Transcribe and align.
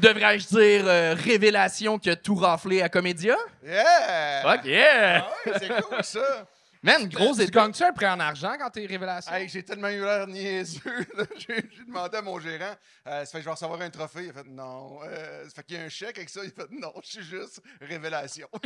devrais-je 0.00 0.48
dire 0.48 0.84
euh, 0.86 1.14
révélation 1.14 1.98
qui 1.98 2.10
a 2.10 2.16
tout 2.16 2.34
raflé 2.34 2.82
à 2.82 2.88
Comédia? 2.88 3.36
Yeah! 3.64 4.42
Fuck 4.42 4.64
yeah! 4.64 5.26
Ah 5.26 5.32
ouais, 5.46 5.52
c'est 5.58 5.82
cool 5.82 6.02
ça! 6.02 6.46
Man, 6.82 7.08
gros 7.08 7.34
Tu 7.34 7.44
gagnes-tu 7.46 7.84
un 7.84 7.92
prêt 7.92 8.08
en 8.08 8.18
argent 8.20 8.54
quand 8.58 8.70
t'es 8.70 8.86
révélation? 8.86 9.30
Hey, 9.32 9.48
j'ai 9.48 9.62
tellement 9.62 9.88
eu 9.88 10.00
l'air 10.00 10.26
niaiseux. 10.26 10.80
J'ai 11.36 11.56
j'ai 11.70 11.84
demandé 11.84 12.16
à 12.16 12.22
mon 12.22 12.40
gérant, 12.40 12.74
euh, 13.06 13.24
ça 13.24 13.26
fait 13.26 13.38
que 13.38 13.40
je 13.40 13.44
vais 13.44 13.50
recevoir 13.50 13.80
un 13.82 13.90
trophée. 13.90 14.24
Il 14.24 14.30
a 14.30 14.32
fait 14.32 14.48
non. 14.48 15.00
Euh, 15.04 15.44
ça 15.44 15.50
fait 15.56 15.62
qu'il 15.64 15.76
y 15.76 15.80
a 15.80 15.84
un 15.84 15.88
chèque 15.90 16.16
avec 16.16 16.30
ça. 16.30 16.40
Il 16.42 16.48
a 16.48 16.62
fait 16.62 16.70
non, 16.70 16.92
je 17.04 17.10
suis 17.10 17.22
juste 17.22 17.60
révélation. 17.82 18.48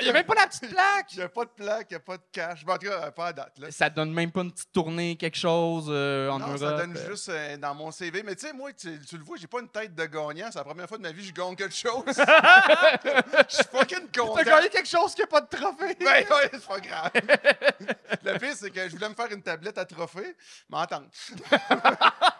Il 0.00 0.06
y 0.06 0.10
a 0.10 0.12
même 0.12 0.24
pas 0.24 0.34
la 0.34 0.46
petite 0.46 0.68
plaque! 0.68 1.12
Il 1.12 1.18
n'y 1.18 1.24
a 1.24 1.28
pas 1.28 1.44
de 1.44 1.50
plaque, 1.50 1.86
il 1.90 1.94
n'y 1.94 1.96
a 1.96 2.00
pas 2.00 2.16
de 2.16 2.22
cash. 2.30 2.64
Bon, 2.64 2.74
en 2.74 2.78
tout 2.78 2.86
cas, 2.86 3.06
euh, 3.06 3.10
pas 3.10 3.26
à 3.26 3.32
date. 3.32 3.58
Là. 3.58 3.70
Ça 3.70 3.90
donne 3.90 4.12
même 4.12 4.30
pas 4.30 4.42
une 4.42 4.52
petite 4.52 4.72
tournée, 4.72 5.16
quelque 5.16 5.36
chose 5.36 5.86
euh, 5.88 6.28
en 6.30 6.38
non, 6.38 6.46
Europe? 6.46 6.60
ça 6.60 6.72
donne 6.76 6.96
euh. 6.96 7.10
juste 7.10 7.28
euh, 7.28 7.56
dans 7.56 7.74
mon 7.74 7.90
CV. 7.90 8.22
Mais 8.22 8.34
tu 8.36 8.46
sais, 8.46 8.52
moi, 8.52 8.72
tu, 8.72 9.00
tu 9.00 9.16
le 9.18 9.24
vois, 9.24 9.36
j'ai 9.36 9.46
pas 9.46 9.60
une 9.60 9.68
tête 9.68 9.94
de 9.94 10.04
gagnant. 10.04 10.46
C'est 10.50 10.58
la 10.58 10.64
première 10.64 10.88
fois 10.88 10.98
de 10.98 11.02
ma 11.02 11.12
vie 11.12 11.22
que 11.22 11.28
je 11.28 11.32
gagne 11.32 11.56
quelque 11.56 11.74
chose. 11.74 12.04
Je 12.06 13.54
suis 13.54 13.64
fucking 13.70 14.08
content. 14.16 14.34
T'as 14.36 14.44
gagné 14.44 14.68
quelque 14.68 14.88
chose 14.88 15.14
qui 15.14 15.22
a 15.22 15.26
pas 15.26 15.40
de 15.40 15.48
trophée! 15.48 15.96
Ben 16.00 16.23
ouais, 16.30 16.50
c'est 16.52 16.66
pas 16.66 16.80
grave. 16.80 17.10
Le 18.24 18.38
pire, 18.38 18.54
c'est 18.54 18.70
que 18.70 18.88
je 18.88 18.94
voulais 18.94 19.08
me 19.08 19.14
faire 19.14 19.30
une 19.32 19.42
tablette 19.42 19.78
à 19.78 19.84
trophée, 19.84 20.36
mais 20.70 20.78
attends. 20.78 21.04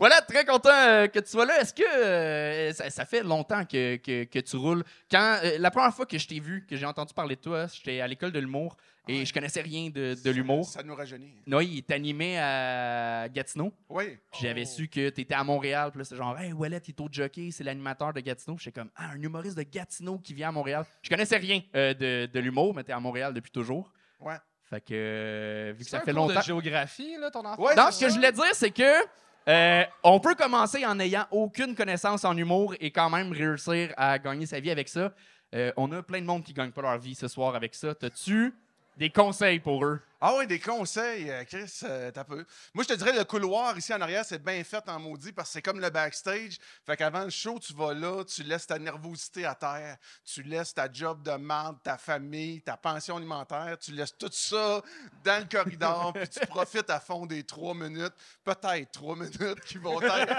Voilà, 0.00 0.20
très 0.22 0.44
content 0.44 0.70
euh, 0.72 1.06
que 1.06 1.18
tu 1.20 1.28
sois 1.30 1.44
là. 1.46 1.60
Est-ce 1.60 1.72
que 1.74 1.82
euh, 1.86 2.72
ça, 2.72 2.90
ça 2.90 3.04
fait 3.04 3.22
longtemps 3.22 3.64
que, 3.64 3.96
que- 3.96 4.24
que 4.24 4.38
tu 4.40 4.56
roules? 4.56 4.82
Quand 5.10 5.38
euh, 5.44 5.58
La 5.58 5.70
première 5.70 5.94
fois 5.94 6.06
que 6.06 6.18
je 6.18 6.26
t'ai 6.26 6.40
vu, 6.40 6.66
que 6.68 6.74
j'ai 6.76 6.86
entendu 6.86 7.12
parler 7.14 7.36
de 7.36 7.40
toi, 7.40 7.66
j'étais 7.72 8.00
à 8.00 8.08
l'école 8.08 8.32
de 8.32 8.38
l'humour 8.40 8.76
et 9.08 9.18
Ouais. 9.20 9.24
je 9.26 9.32
connaissais 9.32 9.60
rien 9.60 9.90
de, 9.90 10.16
de 10.22 10.30
l'humour. 10.30 10.64
Ça 10.64 10.82
nous 10.82 10.94
rajeunit. 10.94 11.32
Oui, 11.46 11.70
il 11.74 11.82
t'animait 11.82 12.38
à 12.38 13.28
Gatineau. 13.28 13.72
Oui. 13.88 14.18
J'avais 14.40 14.64
su 14.64 14.88
que 14.88 15.10
tu 15.10 15.20
étais 15.20 15.34
à 15.34 15.44
Montréal. 15.44 15.90
Puis 15.90 15.98
là, 15.98 16.04
c'était 16.04 16.16
genre, 16.16 16.38
hey, 16.38 16.52
Wallet, 16.52 16.80
il 16.86 16.90
est 16.90 17.00
au 17.00 17.08
jockey, 17.10 17.50
c'est 17.52 17.64
l'animateur 17.64 18.12
de 18.12 18.20
Gatineau. 18.20 18.56
J'étais 18.58 18.80
comme, 18.80 18.90
ah, 18.96 19.10
un 19.14 19.20
humoriste 19.22 19.56
de 19.58 19.62
Gatineau 19.64 20.18
qui 20.18 20.32
vient 20.34 20.48
à 20.48 20.52
Montréal. 20.52 20.84
Je 21.02 21.10
connaissais 21.10 21.36
rien 21.36 21.60
euh, 21.74 21.92
de, 21.94 22.26
de 22.32 22.40
l'humour, 22.40 22.74
mais 22.74 22.84
t'es 22.84 22.92
à 22.92 23.00
Montréal 23.00 23.34
depuis 23.34 23.50
toujours. 23.50 23.92
Ouais. 24.20 24.36
Fait 24.68 24.80
que, 24.80 24.92
euh, 24.92 25.72
vu 25.72 25.78
que 25.78 25.84
C'est 25.84 25.90
ça 25.90 25.96
un 25.98 26.00
fait 26.00 26.12
cours 26.12 26.28
longtemps. 26.28 26.38
de 26.40 26.44
géographie, 26.44 27.16
là, 27.18 27.30
ton 27.30 27.44
enfant? 27.44 27.60
Ouais, 27.62 27.74
Non, 27.74 27.86
c'est 27.90 27.92
ce 27.92 28.00
que 28.04 28.08
je 28.10 28.14
voulais 28.14 28.32
dire, 28.32 28.44
c'est 28.54 28.70
que 28.70 29.02
euh, 29.48 29.84
on 30.02 30.20
peut 30.20 30.34
commencer 30.34 30.84
en 30.84 30.96
n'ayant 30.96 31.26
aucune 31.30 31.74
connaissance 31.74 32.24
en 32.24 32.36
humour 32.36 32.74
et 32.80 32.90
quand 32.90 33.10
même 33.10 33.32
réussir 33.32 33.92
à 33.96 34.18
gagner 34.18 34.46
sa 34.46 34.60
vie 34.60 34.70
avec 34.70 34.88
ça. 34.88 35.12
Euh, 35.54 35.72
on 35.76 35.90
a 35.92 36.02
plein 36.02 36.20
de 36.20 36.26
monde 36.26 36.44
qui 36.44 36.52
gagne 36.52 36.70
pas 36.70 36.82
leur 36.82 36.98
vie 36.98 37.14
ce 37.14 37.26
soir 37.26 37.54
avec 37.54 37.74
ça. 37.74 37.94
T'as-tu 37.94 38.54
des 38.96 39.10
conseils 39.10 39.58
pour 39.58 39.84
eux? 39.84 40.00
Ah 40.22 40.34
oui, 40.36 40.46
des 40.46 40.60
conseils, 40.60 41.30
euh, 41.30 41.44
Chris, 41.44 41.80
euh, 41.84 42.10
t'as 42.10 42.24
peu. 42.24 42.44
Moi, 42.74 42.84
je 42.84 42.88
te 42.88 42.92
dirais, 42.92 43.14
le 43.16 43.24
couloir 43.24 43.78
ici 43.78 43.94
en 43.94 44.00
arrière, 44.02 44.22
c'est 44.22 44.42
bien 44.44 44.62
fait 44.64 44.86
en 44.86 45.00
maudit 45.00 45.32
parce 45.32 45.48
que 45.48 45.52
c'est 45.54 45.62
comme 45.62 45.80
le 45.80 45.88
backstage. 45.88 46.58
Fait 46.84 46.94
qu'avant 46.94 47.24
le 47.24 47.30
show, 47.30 47.58
tu 47.58 47.72
vas 47.72 47.94
là, 47.94 48.22
tu 48.24 48.42
laisses 48.42 48.66
ta 48.66 48.78
nervosité 48.78 49.46
à 49.46 49.54
terre, 49.54 49.96
tu 50.22 50.42
laisses 50.42 50.74
ta 50.74 50.92
job 50.92 51.22
de 51.22 51.30
merde, 51.30 51.78
ta 51.82 51.96
famille, 51.96 52.60
ta 52.60 52.76
pension 52.76 53.16
alimentaire, 53.16 53.78
tu 53.80 53.92
laisses 53.92 54.14
tout 54.18 54.28
ça 54.30 54.82
dans 55.24 55.42
le 55.42 55.48
corridor, 55.48 56.12
puis 56.12 56.28
tu 56.28 56.40
profites 56.48 56.90
à 56.90 57.00
fond 57.00 57.24
des 57.24 57.42
trois 57.44 57.72
minutes, 57.72 58.12
peut-être 58.44 58.92
trois 58.92 59.16
minutes 59.16 59.60
qui 59.64 59.78
vont 59.78 60.02
être. 60.02 60.34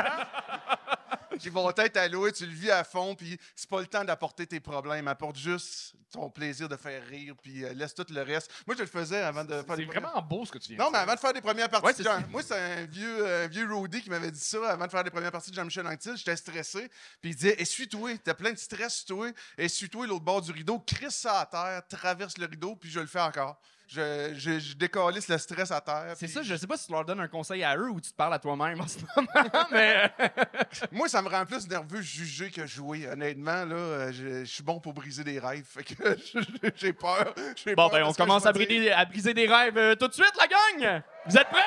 qui 1.39 1.49
vont 1.49 1.71
être 1.75 1.97
alloués, 1.97 2.31
tu 2.33 2.45
le 2.45 2.53
vis 2.53 2.69
à 2.69 2.83
fond, 2.83 3.15
puis 3.15 3.35
c'est 3.55 3.69
pas 3.69 3.79
le 3.79 3.87
temps 3.87 4.03
d'apporter 4.03 4.45
tes 4.45 4.59
problèmes. 4.59 5.07
Apporte 5.07 5.37
juste 5.37 5.95
ton 6.11 6.29
plaisir 6.29 6.69
de 6.69 6.75
faire 6.75 7.03
rire, 7.07 7.35
puis 7.41 7.63
euh, 7.63 7.73
laisse 7.73 7.95
tout 7.95 8.05
le 8.09 8.21
reste. 8.21 8.51
Moi, 8.67 8.75
je 8.75 8.81
le 8.81 8.87
faisais 8.87 9.21
avant 9.21 9.43
de 9.43 9.61
C'est 9.75 9.85
vraiment 9.85 10.21
beau 10.21 10.45
ce 10.45 10.51
que 10.51 10.57
tu 10.57 10.69
viens 10.73 10.77
non, 10.77 10.87
de 10.87 10.91
mais 10.91 10.97
dire. 10.99 11.03
avant 11.03 11.13
de 11.15 11.19
faire 11.19 11.33
les 11.33 11.41
premières 11.41 11.69
parties, 11.69 11.99
de 11.99 12.03
Jean- 12.03 12.23
moi, 12.29 12.41
c'est 12.43 12.57
un 12.57 12.85
vieux, 12.85 13.25
euh, 13.27 13.47
vieux 13.49 13.73
roadie 13.73 14.01
qui 14.01 14.09
m'avait 14.09 14.31
dit 14.31 14.39
ça 14.39 14.71
avant 14.71 14.85
de 14.85 14.91
faire 14.91 15.03
les 15.03 15.09
premières 15.11 15.31
parties 15.31 15.51
de 15.51 15.55
Jean-Michel 15.55 15.85
Anctil. 15.87 16.15
J'étais 16.17 16.35
stressé. 16.35 16.89
Puis 17.21 17.31
il 17.31 17.35
disait 17.35 17.61
Essuie-toi, 17.61 18.17
t'as 18.23 18.33
plein 18.33 18.51
de 18.51 18.57
stress 18.57 19.05
toi. 19.05 19.27
Essuie-toi 19.57 20.07
l'autre 20.07 20.23
bord 20.25 20.41
du 20.41 20.51
rideau, 20.51 20.79
crisse 20.79 21.15
ça 21.15 21.39
à 21.41 21.45
terre, 21.45 21.81
traverse 21.87 22.37
le 22.37 22.45
rideau, 22.45 22.75
puis 22.75 22.89
je 22.89 22.99
le 22.99 23.07
fais 23.07 23.21
encore. 23.21 23.59
Je, 23.93 24.31
je, 24.35 24.57
je 24.59 24.73
décalisse 24.75 25.27
le 25.27 25.37
stress 25.37 25.69
à 25.69 25.81
terre. 25.81 26.13
C'est 26.15 26.25
puis- 26.25 26.33
ça, 26.33 26.41
je 26.43 26.55
sais 26.55 26.65
pas 26.67 26.77
si 26.77 26.85
tu 26.87 26.93
leur 26.93 27.03
donnes 27.03 27.19
un 27.19 27.27
conseil 27.27 27.61
à 27.63 27.75
eux 27.75 27.89
ou 27.89 27.99
tu 27.99 28.09
te 28.11 28.15
parles 28.15 28.33
à 28.33 28.39
toi-même 28.39 28.79
en 28.79 28.87
ce 28.87 28.99
moment, 29.15 29.67
mais 29.71 30.09
euh, 30.21 30.27
Moi, 30.91 31.09
ça 31.09 31.21
me 31.21 31.27
rend 31.27 31.45
plus 31.45 31.67
nerveux 31.67 32.01
juger 32.01 32.49
que 32.51 32.65
jouer. 32.65 33.09
Honnêtement, 33.11 33.65
là, 33.65 34.11
je, 34.13 34.45
je 34.45 34.49
suis 34.49 34.63
bon 34.63 34.79
pour 34.79 34.93
briser 34.93 35.25
des 35.25 35.39
rêves. 35.39 35.65
Fait 35.67 35.83
que 35.83 36.17
j'ai 36.75 36.93
peur. 36.93 37.33
j'ai 37.55 37.75
bon, 37.75 37.89
peur 37.89 37.99
ben 37.99 38.05
on 38.07 38.13
commence 38.13 38.45
à 38.45 38.53
briser, 38.53 38.91
à 38.93 39.03
briser 39.03 39.33
des 39.33 39.45
rêves 39.47 39.77
euh, 39.77 39.95
tout 39.95 40.07
de 40.07 40.13
suite, 40.13 40.33
la 40.39 40.47
gang! 40.47 41.01
Vous 41.25 41.37
êtes 41.37 41.49
prêts? 41.49 41.61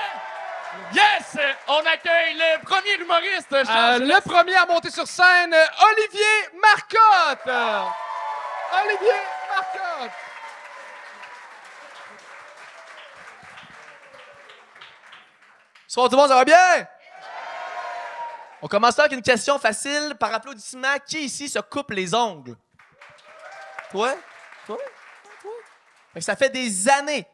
Yes! 0.95 1.37
On 1.69 1.81
accueille 1.81 2.35
le 2.37 2.65
premier 2.65 2.95
humoriste. 3.01 3.53
Euh, 3.53 3.99
le 3.99 4.21
premier 4.23 4.55
à 4.57 4.65
monter 4.67 4.91
sur 4.91 5.07
scène, 5.07 5.55
Olivier 5.55 6.59
Marcotte! 6.61 7.55
Olivier 8.83 9.21
Marcotte! 9.55 10.11
Bonsoir 15.97 16.11
tout 16.11 16.17
le 16.17 16.23
monde, 16.23 16.29
ça 16.29 16.35
va 16.35 16.45
bien? 16.45 16.89
On 18.61 18.67
commence 18.67 18.99
avec 18.99 19.13
une 19.13 19.23
question 19.23 19.61
facile 19.61 20.17
par 20.19 20.35
applaudissement. 20.35 20.97
Qui 21.07 21.27
ici 21.27 21.49
se 21.49 21.61
coupe 21.61 21.93
les 21.93 22.13
ongles? 22.13 22.57
Toi? 23.93 24.17
Toi? 24.67 24.79
Ça 26.19 26.35
fait 26.35 26.51
des 26.51 26.89
années, 26.89 27.25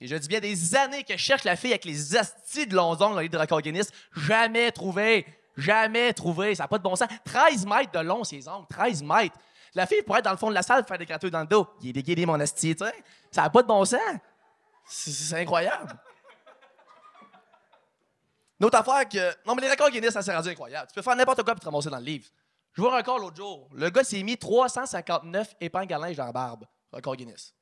et 0.00 0.06
je 0.06 0.14
dis 0.14 0.28
bien 0.28 0.38
des 0.38 0.76
années 0.76 1.02
que 1.02 1.14
je 1.14 1.18
cherche 1.18 1.42
la 1.42 1.56
fille 1.56 1.72
avec 1.72 1.84
les 1.84 2.16
astis 2.16 2.68
de 2.68 2.76
longs 2.76 2.92
ongles 2.92 3.14
dans 3.14 3.20
les 3.20 3.28
dracoguinistes. 3.28 3.92
Jamais 4.14 4.70
trouvé. 4.70 5.26
Jamais 5.56 6.12
trouvé. 6.12 6.54
Ça 6.54 6.64
n'a 6.64 6.68
pas 6.68 6.78
de 6.78 6.84
bon 6.84 6.94
sens. 6.94 7.08
13 7.24 7.66
mètres 7.66 7.90
de 7.90 7.98
long, 8.06 8.22
ces 8.22 8.46
ongles. 8.46 8.66
13 8.68 9.02
mètres. 9.02 9.36
La 9.74 9.84
fille 9.84 10.02
pourrait 10.02 10.20
être 10.20 10.26
dans 10.26 10.30
le 10.30 10.36
fond 10.36 10.50
de 10.50 10.54
la 10.54 10.62
salle 10.62 10.84
faire 10.86 10.98
des 10.98 11.06
gratouilles 11.06 11.32
dans 11.32 11.40
le 11.40 11.46
dos. 11.46 11.66
Il 11.82 11.88
est 11.88 11.94
déguidé, 11.94 12.24
mon 12.24 12.38
asti, 12.38 12.76
tu 12.76 12.84
sais. 12.84 12.94
Ça 13.32 13.42
n'a 13.42 13.50
pas 13.50 13.62
de 13.62 13.66
bon 13.66 13.84
sens. 13.84 13.98
C'est 14.86 15.40
incroyable. 15.40 15.98
Une 18.60 18.66
autre 18.66 18.78
affaire 18.78 19.08
que. 19.08 19.46
Non, 19.46 19.54
mais 19.54 19.62
les 19.62 19.70
records 19.70 19.90
Guinness, 19.90 20.12
ça 20.14 20.22
s'est 20.22 20.34
rendu 20.34 20.48
incroyable. 20.48 20.86
Tu 20.88 20.94
peux 20.94 21.02
faire 21.02 21.16
n'importe 21.16 21.42
quoi 21.42 21.52
pour 21.54 21.60
te 21.60 21.64
ramasser 21.66 21.90
dans 21.90 21.98
le 21.98 22.04
livre. 22.04 22.26
Je 22.72 22.80
vois 22.82 22.94
un 22.94 22.96
record 22.98 23.18
l'autre 23.18 23.36
jour. 23.36 23.68
Le 23.72 23.88
gars 23.90 24.04
s'est 24.04 24.22
mis 24.22 24.36
359 24.36 25.54
épingles 25.60 25.92
à 25.94 25.98
linge 25.98 26.16
dans 26.16 26.26
la 26.26 26.32
barbe. 26.32 26.64
Record 26.92 27.16
Guinness. 27.16 27.54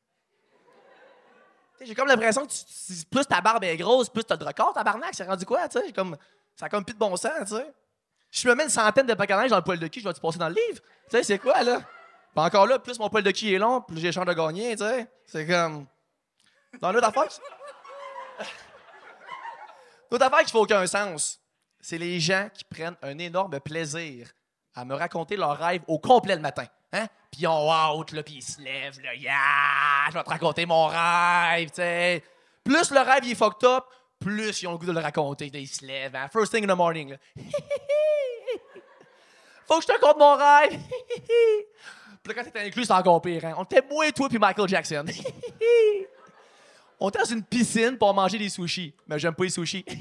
J'ai 1.81 1.95
comme 1.95 2.09
l'impression 2.09 2.47
que 2.47 2.53
tu- 2.53 3.05
plus 3.11 3.27
ta 3.27 3.41
barbe 3.41 3.65
est 3.65 3.77
grosse, 3.77 4.09
plus 4.09 4.25
t'as 4.25 4.37
de 4.37 4.45
record, 4.45 4.73
tabarnak. 4.73 5.15
C'est 5.15 5.25
rendu 5.25 5.45
quoi, 5.45 5.69
tu 5.69 5.79
sais? 5.81 5.93
Comme, 5.93 6.17
ça 6.57 6.67
a 6.67 6.69
comme 6.69 6.85
plus 6.85 6.95
de 6.95 6.99
bon 6.99 7.15
sens, 7.17 7.33
tu 7.41 7.57
sais. 7.57 7.67
Je 8.31 8.49
me 8.49 8.55
mets 8.55 8.65
une 8.65 8.71
centaine 8.71 9.07
de 9.07 9.13
linge 9.15 9.51
dans 9.51 9.57
le 9.57 9.63
poil 9.63 9.79
de 9.79 9.87
cul, 9.89 10.01
je 10.01 10.05
vais 10.09 10.15
te 10.15 10.21
passer 10.21 10.39
dans 10.39 10.49
le 10.49 10.55
livre. 10.55 10.81
Tu 11.11 11.17
sais, 11.17 11.23
c'est 11.25 11.39
quoi, 11.39 11.63
là? 11.63 11.81
Puis 11.81 12.45
encore 12.45 12.67
là, 12.67 12.79
plus 12.79 12.99
mon 12.99 13.09
poil 13.11 13.23
de 13.23 13.31
cul 13.33 13.53
est 13.53 13.59
long, 13.59 13.81
plus 13.81 13.99
j'ai 13.99 14.13
chance 14.13 14.25
de 14.27 14.33
gagner, 14.33 14.77
tu 14.77 14.85
sais. 14.85 15.07
C'est 15.27 15.47
comme. 15.47 15.87
Dans 16.81 16.91
l'autre 16.93 17.09
affaire. 17.09 17.29
L'autre 20.15 20.27
affaire 20.27 20.45
qui 20.45 20.53
fait 20.53 20.59
aucun 20.59 20.87
sens, 20.87 21.41
c'est 21.81 21.99
les 21.99 22.21
gens 22.21 22.49
qui 22.55 22.63
prennent 22.63 22.95
un 23.03 23.19
énorme 23.19 23.59
plaisir 23.59 24.29
à 24.77 24.85
me 24.85 24.95
raconter 24.95 25.35
leurs 25.37 25.59
rêves 25.59 25.83
au 25.89 25.99
complet 25.99 26.37
le 26.37 26.41
matin. 26.41 26.67
Hein? 26.93 27.09
Puis 27.33 27.41
ils 27.41 27.49
ont 27.49 27.69
là, 27.69 28.23
puis 28.23 28.35
ils 28.35 28.43
se 28.43 28.61
lèvent, 28.61 29.01
là, 29.01 29.11
je 30.09 30.15
vais 30.15 30.23
te 30.23 30.29
raconter 30.29 30.67
mon 30.67 30.87
rêve, 30.87 31.71
tu 31.71 31.79
sais. 31.79 32.23
Plus 32.63 32.93
le 32.93 33.01
rêve 33.01 33.25
il 33.25 33.33
est 33.33 33.35
fucked 33.35 33.69
up, 33.69 33.87
plus 34.21 34.63
ils 34.63 34.69
ont 34.69 34.73
le 34.75 34.79
goût 34.79 34.87
de 34.87 34.93
le 34.93 35.01
raconter. 35.01 35.51
Ils 35.53 35.67
se 35.67 35.85
lèvent, 35.85 36.15
hein? 36.15 36.29
first 36.33 36.53
thing 36.53 36.63
in 36.63 36.73
the 36.73 36.79
morning. 36.79 37.17
Faut 39.67 39.79
que 39.79 39.83
je 39.83 39.89
te 39.89 39.93
raconte 39.95 40.19
mon 40.19 40.37
rêve. 40.37 40.79
puis 42.23 42.33
là, 42.33 42.35
quand 42.35 42.51
t'es 42.53 42.61
inclus, 42.61 42.85
c'est 42.85 42.93
encore 42.93 43.21
pire. 43.21 43.45
Hein? 43.47 43.55
On 43.59 43.65
était 43.65 43.83
moi, 43.91 44.13
toi, 44.13 44.29
puis 44.29 44.39
Michael 44.39 44.69
Jackson. 44.69 45.07
On 47.05 47.11
était 47.11 47.19
dans 47.19 47.27
une 47.27 47.45
piscine 47.45 47.99
pour 47.99 48.15
manger 48.15 48.39
des 48.39 48.49
sushis. 48.49 48.95
Mais 49.07 49.19
j'aime 49.19 49.35
pas 49.35 49.45
les 49.45 49.51
sushis. 49.51 49.85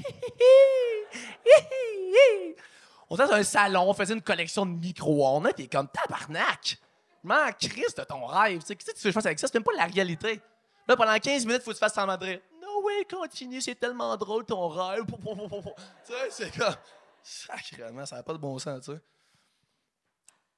on 3.10 3.14
était 3.14 3.26
dans 3.26 3.34
un 3.34 3.42
salon, 3.42 3.90
on 3.90 3.92
faisait 3.92 4.14
une 4.14 4.22
collection 4.22 4.64
de 4.64 4.70
micro-ondes. 4.70 5.50
Puis 5.54 5.68
comme 5.68 5.86
tabarnak. 5.86 6.78
M'en 7.22 7.52
crisse 7.60 7.94
de 7.94 8.04
ton 8.04 8.24
rêve. 8.24 8.60
Tu 8.60 8.68
sais, 8.68 8.76
Qu'est-ce 8.76 8.92
que 8.92 8.96
tu 8.96 9.06
veux 9.06 9.12
que 9.12 9.20
je 9.20 9.26
avec 9.26 9.38
ça? 9.38 9.48
C'est 9.48 9.54
même 9.54 9.64
pas 9.64 9.74
la 9.76 9.84
réalité. 9.84 10.40
Là, 10.88 10.96
pendant 10.96 11.18
15 11.18 11.44
minutes, 11.44 11.62
faut 11.62 11.72
que 11.72 11.76
tu 11.76 11.80
fasses 11.80 11.92
semblant 11.92 12.16
de. 12.16 12.40
No 12.62 12.82
way, 12.82 13.04
continue, 13.04 13.60
c'est 13.60 13.74
tellement 13.74 14.16
drôle 14.16 14.46
ton 14.46 14.66
rêve. 14.68 15.04
Tu 15.04 16.12
sais, 16.12 16.30
c'est 16.30 16.56
comme. 16.56 16.74
Sacrément, 17.22 18.06
ça 18.06 18.16
n'a 18.16 18.22
pas 18.22 18.32
de 18.32 18.38
bon 18.38 18.58
sens, 18.58 18.82
tu 18.82 18.92
sais. 18.92 19.00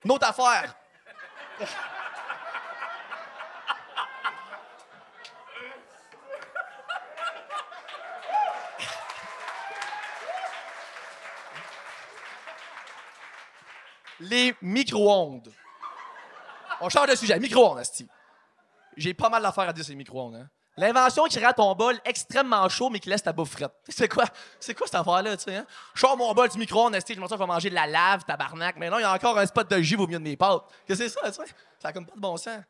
Une 0.04 0.12
autre 0.12 0.28
affaire. 0.28 0.76
Les 14.20 14.54
micro-ondes. 14.62 15.52
On 16.80 16.88
change 16.88 17.08
de 17.08 17.14
sujet. 17.14 17.38
Micro-ondes, 17.38 17.78
Asti. 17.78 18.08
J'ai 18.96 19.14
pas 19.14 19.28
mal 19.28 19.42
d'affaires 19.42 19.68
à 19.68 19.72
dire 19.72 19.84
sur 19.84 19.92
les 19.92 19.96
micro-ondes. 19.96 20.36
Hein? 20.36 20.48
L'invention 20.78 21.24
qui 21.24 21.42
rend 21.42 21.52
ton 21.52 21.74
bol 21.74 21.98
extrêmement 22.04 22.68
chaud, 22.68 22.90
mais 22.90 22.98
qui 22.98 23.08
laisse 23.08 23.22
ta 23.22 23.32
bouffe 23.32 23.52
frette. 23.52 23.72
C'est 23.88 24.08
quoi, 24.08 24.24
c'est 24.60 24.74
quoi 24.74 24.86
cette 24.86 24.96
affaire-là, 24.96 25.36
tu 25.36 25.44
sais, 25.44 25.56
hein? 25.56 25.66
Je 25.94 26.00
sors 26.00 26.16
mon 26.18 26.34
bol 26.34 26.48
du 26.50 26.58
micro-ondes, 26.58 26.94
esti, 26.94 27.14
je 27.14 27.20
me 27.20 27.26
dis, 27.26 27.32
je 27.32 27.38
vais 27.38 27.46
manger 27.46 27.70
de 27.70 27.74
la 27.74 27.86
lave, 27.86 28.24
tabarnak. 28.24 28.76
Mais 28.76 28.90
non, 28.90 28.98
il 28.98 29.02
y 29.02 29.04
a 29.04 29.12
encore 29.12 29.38
un 29.38 29.46
spot 29.46 29.70
de 29.70 29.80
jus 29.80 29.96
au 29.96 30.06
milieu 30.06 30.18
de 30.18 30.24
mes 30.24 30.36
pâtes. 30.36 30.62
Qu'est-ce 30.86 31.02
que 31.02 31.08
c'est 31.08 31.20
ça, 31.20 31.30
tu 31.30 31.48
sais? 31.48 31.54
Ça 31.78 31.88
a 31.88 31.92
comme 31.92 32.04
pas 32.04 32.14
de 32.14 32.20
bon 32.20 32.36
sens. 32.36 32.60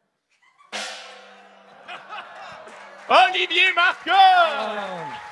Olivier 3.08 3.72
Marcotte! 3.74 5.26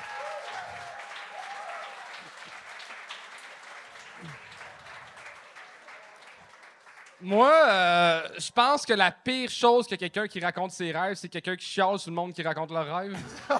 Moi, 7.27 7.51
euh, 7.51 8.21
je 8.37 8.51
pense 8.51 8.85
que 8.85 8.93
la 8.93 9.09
pire 9.11 9.49
chose 9.49 9.87
que 9.87 9.95
quelqu'un 9.95 10.27
qui 10.27 10.39
raconte 10.39 10.69
ses 10.71 10.91
rêves, 10.91 11.15
c'est 11.15 11.27
quelqu'un 11.27 11.55
qui 11.55 11.65
chiale 11.65 11.97
sur 11.97 12.11
le 12.11 12.15
monde 12.15 12.33
qui 12.33 12.43
raconte 12.43 12.69
leurs 12.69 12.95
rêves. 12.95 13.17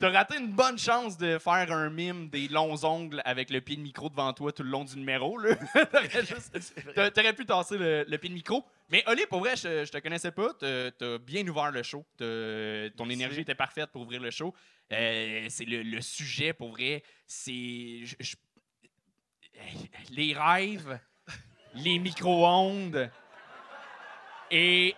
T'as 0.00 0.10
raté 0.12 0.36
une 0.38 0.52
bonne 0.52 0.78
chance 0.78 1.18
de 1.18 1.38
faire 1.38 1.72
un 1.72 1.90
mime 1.90 2.28
des 2.28 2.46
longs 2.46 2.84
ongles 2.84 3.20
avec 3.24 3.50
le 3.50 3.60
pied 3.60 3.74
de 3.74 3.80
micro 3.80 4.08
devant 4.08 4.32
toi 4.32 4.52
tout 4.52 4.62
le 4.62 4.70
long 4.70 4.84
du 4.84 4.96
numéro. 4.96 5.36
là. 5.38 5.56
T'aurais 5.92 6.24
juste- 6.24 6.56
t'a- 6.94 7.10
T'aurais 7.10 7.32
pu 7.32 7.44
tasser 7.44 7.76
le, 7.78 8.04
le 8.06 8.18
pied 8.18 8.28
de 8.28 8.34
micro. 8.34 8.64
Mais 8.90 9.02
Oli, 9.08 9.26
pour 9.26 9.40
vrai, 9.40 9.56
je, 9.56 9.84
je 9.84 9.90
te 9.90 9.98
connaissais 9.98 10.30
pas. 10.30 10.50
T'as 10.60 10.92
t'as 10.92 11.18
bien 11.18 11.44
ouvert 11.48 11.72
le 11.72 11.82
show. 11.82 12.04
T'as- 12.16 12.90
Ton 12.96 13.10
énergie 13.10 13.40
était 13.40 13.56
parfaite 13.56 13.90
pour 13.90 14.02
ouvrir 14.02 14.20
le 14.20 14.30
show. 14.30 14.54
Euh, 14.92 15.46
c'est 15.48 15.64
le, 15.64 15.82
le 15.82 16.00
sujet, 16.00 16.52
pour 16.52 16.70
vrai. 16.70 17.02
C'est. 17.26 18.04
je- 18.04 18.14
je- 18.20 18.36
les 20.10 20.34
rêves, 20.34 20.98
les 21.74 21.98
micro-ondes. 21.98 23.10
Et 24.50 24.94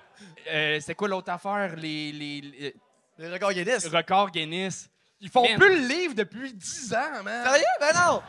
euh, 0.51 0.79
c'est 0.81 0.95
quoi 0.95 1.09
l'autre 1.09 1.31
affaire? 1.31 1.75
Les, 1.77 2.13
les, 2.13 2.41
les 2.41 2.75
Les 3.19 3.29
records 3.29 3.53
Guinness. 3.53 3.87
records 3.89 4.31
Guinness. 4.31 4.89
Ils 5.21 5.29
font 5.29 5.43
Man. 5.47 5.59
plus 5.59 5.81
le 5.83 5.87
livre 5.89 6.15
depuis 6.15 6.53
10 6.55 6.95
ans, 6.95 7.23
man. 7.23 7.45
Sérieux? 7.45 7.65
Ben 7.81 7.93
non! 7.95 8.23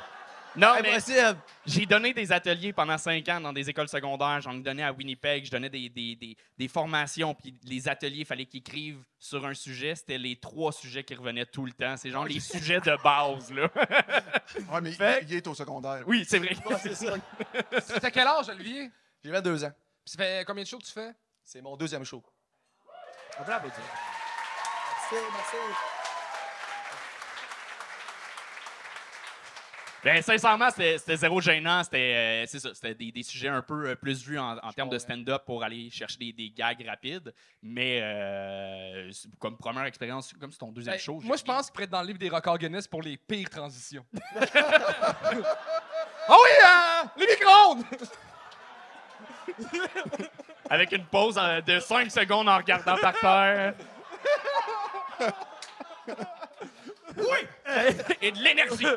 Non, 0.55 0.73
mais 0.81 0.91
Impossible. 0.91 1.37
j'ai 1.65 1.85
donné 1.85 2.13
des 2.13 2.29
ateliers 2.31 2.73
pendant 2.73 2.97
cinq 2.97 3.27
ans 3.29 3.39
dans 3.39 3.53
des 3.53 3.69
écoles 3.69 3.87
secondaires. 3.87 4.41
J'en 4.41 4.51
ai 4.53 4.59
donné 4.59 4.83
à 4.83 4.91
Winnipeg. 4.91 5.45
Je 5.45 5.51
donnais 5.51 5.69
des, 5.69 5.87
des, 5.87 6.15
des, 6.15 6.35
des 6.57 6.67
formations. 6.67 7.33
Puis 7.33 7.55
les 7.63 7.87
ateliers, 7.87 8.19
il 8.19 8.25
fallait 8.25 8.45
qu'ils 8.45 8.59
écrivent 8.59 9.01
sur 9.17 9.45
un 9.45 9.53
sujet. 9.53 9.95
C'était 9.95 10.17
les 10.17 10.35
trois 10.35 10.73
sujets 10.73 11.03
qui 11.05 11.15
revenaient 11.15 11.45
tout 11.45 11.65
le 11.65 11.71
temps. 11.71 11.95
C'est 11.95 12.09
genre 12.09 12.25
les 12.25 12.41
sujets 12.41 12.81
de 12.81 12.95
base, 13.03 13.51
là. 13.53 13.69
Ouais, 14.69 14.81
mais 14.81 14.91
Fait- 14.91 15.23
il 15.23 15.33
est 15.35 15.47
au 15.47 15.53
secondaire. 15.53 16.03
Oui, 16.05 16.25
c'est 16.27 16.39
vrai. 16.39 16.55
Ouais, 16.65 16.75
c'est 16.81 16.95
ça. 16.95 17.13
T'as 18.01 18.11
quel 18.11 18.27
âge, 18.27 18.49
Olivier? 18.49 18.91
J'ai 19.23 19.31
22 19.31 19.63
ans. 19.63 19.71
Puis 20.03 20.11
ça 20.13 20.17
fait 20.17 20.43
combien 20.45 20.63
de 20.63 20.67
shows 20.67 20.79
que 20.79 20.85
tu 20.85 20.91
fais? 20.91 21.11
C'est 21.45 21.61
mon 21.61 21.77
deuxième 21.77 22.03
show. 22.03 22.21
Merci, 25.11 25.25
merci. 25.33 25.90
Ben, 30.03 30.19
sincèrement, 30.23 30.69
c'était 30.71 31.15
zéro 31.15 31.39
gênant. 31.41 31.83
C'était 31.83 32.43
euh, 32.43 32.45
c'était 32.47 32.95
des, 32.95 33.11
des 33.11 33.21
sujets 33.23 33.49
un 33.49 33.61
peu 33.61 33.89
euh, 33.89 33.95
plus 33.95 34.25
vus 34.25 34.39
en, 34.39 34.57
en 34.57 34.71
termes 34.73 34.89
de 34.89 34.97
stand-up 34.97 35.43
pour 35.45 35.63
aller 35.63 35.89
chercher 35.91 36.17
des, 36.17 36.33
des 36.33 36.49
gags 36.49 36.83
rapides. 36.87 37.31
Mais 37.61 37.99
euh, 38.01 39.11
comme 39.39 39.57
première 39.57 39.83
expérience, 39.85 40.33
comme 40.39 40.51
c'est 40.51 40.57
ton 40.57 40.71
deuxième 40.71 40.95
Hey, 40.95 40.99
show. 41.01 41.19
moi, 41.23 41.37
je 41.37 41.43
pense 41.43 41.69
qu'il 41.69 41.83
être 41.83 41.91
dans 41.91 42.01
le 42.01 42.07
livre 42.07 42.19
des 42.19 42.29
records 42.29 42.57
Guinness 42.57 42.87
pour 42.87 43.03
les 43.03 43.17
pires 43.17 43.49
transitions. 43.49 44.05
Ah 46.27 46.35
oui, 46.37 46.51
hein? 46.67 47.11
Les 47.17 47.25
micro-ondes! 47.25 47.83
Avec 50.69 50.91
une 50.91 51.05
pause 51.05 51.37
euh, 51.41 51.61
de 51.61 51.79
5 51.79 52.09
secondes 52.11 52.47
en 52.47 52.57
regardant 52.57 52.95
par 52.97 53.19
terre. 53.19 53.73
oui! 57.17 57.47
Et 58.21 58.31
de 58.31 58.37
l'énergie. 58.39 58.85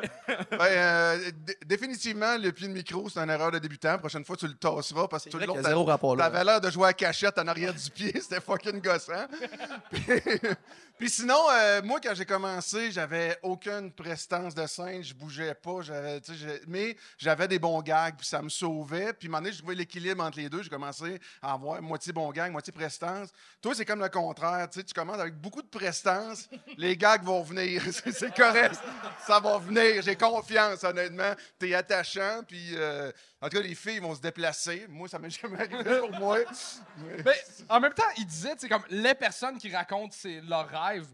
Ben, 0.51 0.59
euh, 0.61 1.31
dé- 1.45 1.57
définitivement, 1.65 2.37
le 2.37 2.51
pied 2.51 2.67
de 2.67 2.73
micro, 2.73 3.09
c'est 3.09 3.19
une 3.19 3.29
erreur 3.29 3.51
de 3.51 3.59
débutant. 3.59 3.89
La 3.91 3.97
prochaine 3.97 4.23
fois, 4.25 4.35
tu 4.35 4.47
le 4.47 4.53
tasseras 4.55 5.07
parce 5.07 5.25
que 5.25 5.29
tout 5.29 5.37
le 5.37 5.45
long, 5.45 5.61
zéro 5.61 5.83
rapport 5.83 6.15
là. 6.15 6.25
T'avais 6.29 6.43
l'air 6.43 6.61
de 6.61 6.69
jouer 6.69 6.87
à 6.89 6.93
cachette 6.93 7.37
en 7.37 7.47
arrière 7.47 7.73
du 7.73 7.89
pied, 7.91 8.13
c'était 8.21 8.41
fucking 8.41 8.81
gossant. 8.81 9.27
puis, 9.91 10.05
puis 10.97 11.09
sinon, 11.09 11.39
euh, 11.51 11.81
moi, 11.83 11.99
quand 12.01 12.13
j'ai 12.15 12.25
commencé, 12.25 12.91
j'avais 12.91 13.37
aucune 13.43 13.91
prestance 13.91 14.55
de 14.55 14.65
scène, 14.65 15.03
je 15.03 15.13
bougeais 15.13 15.53
pas, 15.55 15.81
j'avais, 15.81 16.21
mais 16.67 16.95
j'avais 17.17 17.47
des 17.47 17.59
bons 17.59 17.81
gags, 17.81 18.15
puis 18.17 18.27
ça 18.27 18.41
me 18.41 18.49
sauvait. 18.49 19.13
Puis, 19.13 19.27
à 19.27 19.29
un 19.29 19.31
moment 19.31 19.41
donné, 19.41 19.53
je 19.53 19.59
trouvais 19.59 19.75
l'équilibre 19.75 20.23
entre 20.23 20.37
les 20.39 20.49
deux. 20.49 20.63
J'ai 20.63 20.69
commencé 20.69 21.19
à 21.41 21.53
avoir 21.53 21.81
moitié 21.81 22.13
bon 22.13 22.29
gag, 22.31 22.51
moitié 22.51 22.71
prestance. 22.73 23.29
Toi, 23.61 23.73
c'est 23.75 23.85
comme 23.85 24.01
le 24.01 24.09
contraire, 24.09 24.67
tu 24.69 24.79
sais, 24.79 24.85
tu 24.85 24.93
commences 24.93 25.19
avec 25.19 25.35
beaucoup 25.35 25.61
de 25.61 25.67
prestance, 25.67 26.47
les 26.77 26.95
gags 26.97 27.23
vont 27.23 27.41
venir, 27.43 27.81
c'est 27.91 28.11
c'est 28.11 28.33
ça 29.25 29.39
va 29.39 29.57
venir, 29.57 30.01
j'ai 30.01 30.15
confiance, 30.15 30.83
honnêtement. 30.83 31.33
T'es 31.59 31.73
attachant, 31.73 32.41
puis... 32.47 32.71
euh, 32.75 33.11
en 33.41 33.49
tout 33.49 33.57
cas, 33.57 33.63
les 33.63 33.75
filles 33.75 33.99
vont 33.99 34.15
se 34.15 34.21
déplacer. 34.21 34.85
Moi, 34.89 35.07
ça 35.07 35.19
m'est 35.19 35.29
jamais 35.41 35.59
arrivé 35.61 35.99
pour 35.99 36.11
moi. 36.13 36.39
Mais- 36.97 37.23
Mais 37.23 37.35
en 37.69 37.79
même 37.79 37.93
temps, 37.93 38.03
il 38.17 38.25
disait, 38.25 38.53
c'est 38.57 38.69
comme 38.69 38.83
les 38.89 39.13
personnes 39.13 39.57
qui 39.57 39.73
racontent 39.75 40.15
leurs 40.47 40.67
rêves. 40.69 41.05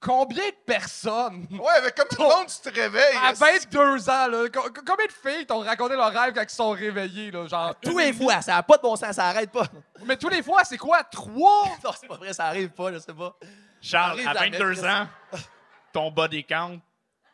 Combien 0.00 0.44
de 0.48 0.56
personnes 0.66 1.46
Ouais, 1.50 1.72
avec 1.76 1.94
combien 1.96 2.28
de 2.28 2.34
monde 2.34 2.46
tu 2.48 2.70
te 2.70 2.74
réveilles? 2.78 3.16
à 3.22 3.32
esti? 3.32 3.42
22 3.70 4.10
ans, 4.10 4.26
là, 4.28 4.48
co- 4.50 4.60
co- 4.70 4.82
combien 4.86 5.06
de 5.06 5.12
filles 5.12 5.46
t'ont 5.46 5.60
raconté 5.60 5.94
leurs 5.96 6.12
rêves 6.12 6.34
quand 6.34 6.42
ils 6.42 6.50
sont 6.50 6.70
réveillés, 6.72 7.30
là, 7.30 7.46
genre. 7.46 7.74
Tous 7.80 7.96
les 7.96 8.12
fois, 8.12 8.42
ça 8.42 8.52
n'a 8.52 8.62
pas 8.62 8.76
de 8.76 8.82
bon 8.82 8.96
sens, 8.96 9.14
ça 9.16 9.24
arrête 9.28 9.50
pas. 9.50 9.64
Mais 10.04 10.18
tous 10.18 10.28
les 10.28 10.42
fois, 10.42 10.62
c'est 10.64 10.76
quoi? 10.76 11.02
Trois? 11.04 11.68
Non, 11.84 11.90
c'est 11.98 12.06
pas 12.06 12.16
vrai, 12.16 12.34
ça 12.34 12.44
arrive 12.46 12.68
pas, 12.70 12.92
je 12.92 12.98
sais 12.98 13.14
pas. 13.14 13.34
Charles, 13.80 14.20
à 14.26 14.34
la 14.34 14.40
22 14.40 14.68
maîtresse. 14.68 14.84
ans, 14.84 15.06
ton 15.92 16.10
body 16.10 16.44
count. 16.44 16.80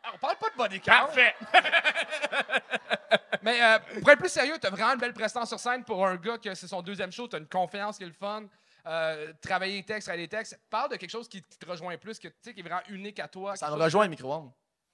Ah, 0.02 0.10
On 0.14 0.18
parle 0.18 0.36
pas 0.36 0.50
de 0.50 0.56
body 0.56 0.80
count. 0.80 0.92
Parfait. 1.06 1.34
Mais 3.42 3.62
euh, 3.62 3.78
pour 4.00 4.10
être 4.10 4.18
plus 4.18 4.28
sérieux, 4.28 4.56
t'as 4.60 4.70
vraiment 4.70 4.92
une 4.92 5.00
belle 5.00 5.12
prestance 5.12 5.48
sur 5.48 5.58
scène 5.58 5.84
pour 5.84 6.06
un 6.06 6.16
gars 6.16 6.38
que 6.38 6.54
c'est 6.54 6.66
son 6.68 6.82
deuxième 6.82 7.10
show, 7.12 7.26
t'as 7.26 7.38
une 7.38 7.46
confiance 7.46 7.96
qui 7.96 8.04
est 8.04 8.08
le 8.08 8.12
fun. 8.12 8.44
Euh, 8.86 9.32
travailler 9.42 9.76
les 9.76 9.82
textes, 9.82 10.06
travailler 10.06 10.24
les 10.24 10.28
textes. 10.28 10.58
Parle 10.70 10.90
de 10.90 10.96
quelque 10.96 11.10
chose 11.10 11.28
qui, 11.28 11.42
te 11.42 11.66
rejoint 11.66 11.96
plus, 11.98 12.18
que, 12.18 12.28
tu 12.28 12.34
sais, 12.42 12.54
qui 12.54 12.60
est 12.60 12.62
vraiment 12.62 12.82
unique 12.88 13.18
à 13.20 13.28
toi. 13.28 13.56
Ça 13.56 13.66
me 13.66 13.72
chose- 13.72 13.82
rejoint 13.82 14.04
le 14.04 14.10
micro-ondes. 14.10 14.50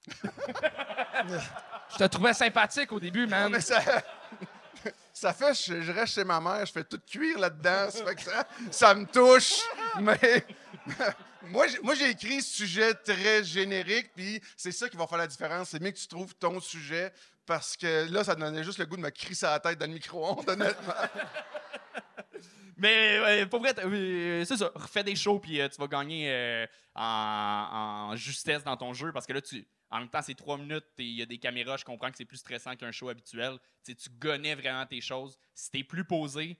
Je 1.89 1.97
te 1.97 2.03
trouvais 2.05 2.33
sympathique 2.33 2.91
au 2.91 2.99
début, 2.99 3.27
man. 3.27 3.51
Mais 3.51 3.61
ça, 3.61 3.79
ça 5.13 5.33
fait, 5.33 5.53
je, 5.53 5.81
je 5.81 5.91
reste 5.91 6.13
chez 6.15 6.23
ma 6.23 6.39
mère, 6.39 6.65
je 6.65 6.71
fais 6.71 6.83
tout 6.83 6.99
cuire 7.05 7.39
là-dedans. 7.39 7.89
Ça 7.89 8.05
fait 8.05 8.15
que 8.15 8.21
ça, 8.21 8.47
ça 8.71 8.93
me 8.93 9.05
touche. 9.05 9.61
Mais 9.99 10.45
moi, 11.43 11.65
j'ai- 11.95 12.09
écrit 12.09 12.41
sujet 12.41 12.93
très 12.93 13.43
générique, 13.43 14.11
puis 14.15 14.41
c'est 14.55 14.71
ça 14.71 14.89
qui 14.89 14.97
va 14.97 15.07
faire 15.07 15.17
la 15.17 15.27
différence. 15.27 15.69
C'est 15.69 15.81
mieux 15.81 15.91
que 15.91 15.97
tu 15.97 16.07
trouves 16.07 16.33
ton 16.35 16.59
sujet, 16.59 17.11
parce 17.45 17.77
que 17.77 18.11
là, 18.11 18.23
ça 18.23 18.35
donnait 18.35 18.63
juste 18.63 18.79
le 18.79 18.85
goût 18.85 18.97
de 18.97 19.01
me 19.01 19.09
crisser 19.09 19.45
à 19.45 19.51
la 19.51 19.59
tête 19.59 19.79
dans 19.79 19.87
le 19.87 19.93
micro-ondes, 19.93 20.47
honnêtement. 20.49 20.93
Mais 22.77 23.19
ouais, 23.19 23.45
pour 23.47 23.59
vrai, 23.59 23.73
euh, 23.79 24.45
c'est 24.45 24.57
ça. 24.57 24.71
Refais 24.75 25.03
des 25.03 25.15
shows, 25.15 25.39
puis 25.39 25.59
euh, 25.59 25.67
tu 25.67 25.77
vas 25.77 25.87
gagner 25.87 26.31
euh, 26.31 26.67
en, 26.93 28.15
justesse 28.15 28.63
dans 28.63 28.77
ton 28.77 28.93
jeu. 28.93 29.11
Parce 29.11 29.25
que 29.25 29.33
là, 29.33 29.41
en 29.89 29.99
même 29.99 30.09
temps, 30.09 30.21
c'est 30.21 30.35
trois 30.35 30.57
minutes, 30.59 30.85
il 30.99 31.15
y 31.17 31.21
a 31.23 31.25
des 31.25 31.39
caméras. 31.39 31.77
Je 31.77 31.85
comprends 31.85 32.11
que 32.11 32.17
c'est 32.17 32.25
plus 32.25 32.37
stressant 32.37 32.75
qu'un 32.75 32.91
show 32.91 33.09
habituel. 33.09 33.57
Tu 33.83 33.93
sais, 33.93 33.95
tu 33.95 34.09
connais 34.19 34.53
vraiment 34.53 34.85
tes 34.85 35.01
choses. 35.01 35.39
Si 35.55 35.71
t'es 35.71 35.83
plus 35.83 36.05
posé, 36.05 36.55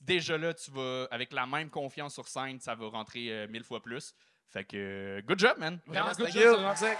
déjà 0.00 0.38
là, 0.38 0.54
tu 0.54 0.70
vas, 0.70 1.06
avec 1.10 1.32
la 1.32 1.46
même 1.46 1.70
confiance 1.70 2.14
sur 2.14 2.28
scène, 2.28 2.60
ça 2.60 2.74
va 2.74 2.88
rentrer 2.88 3.28
euh, 3.30 3.46
mille 3.48 3.64
fois 3.64 3.80
plus. 3.82 4.14
Fait 4.50 4.64
que, 4.64 4.76
euh, 4.76 5.22
good 5.22 5.38
job, 5.38 5.58
man. 5.58 5.78
Vraiment, 5.86 6.06
Thank 6.06 6.18
good 6.18 6.34
you. 6.34 6.42
job. 6.42 6.96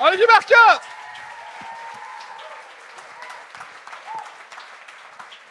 Olivier 0.00 0.26
Marcotte! 0.26 0.82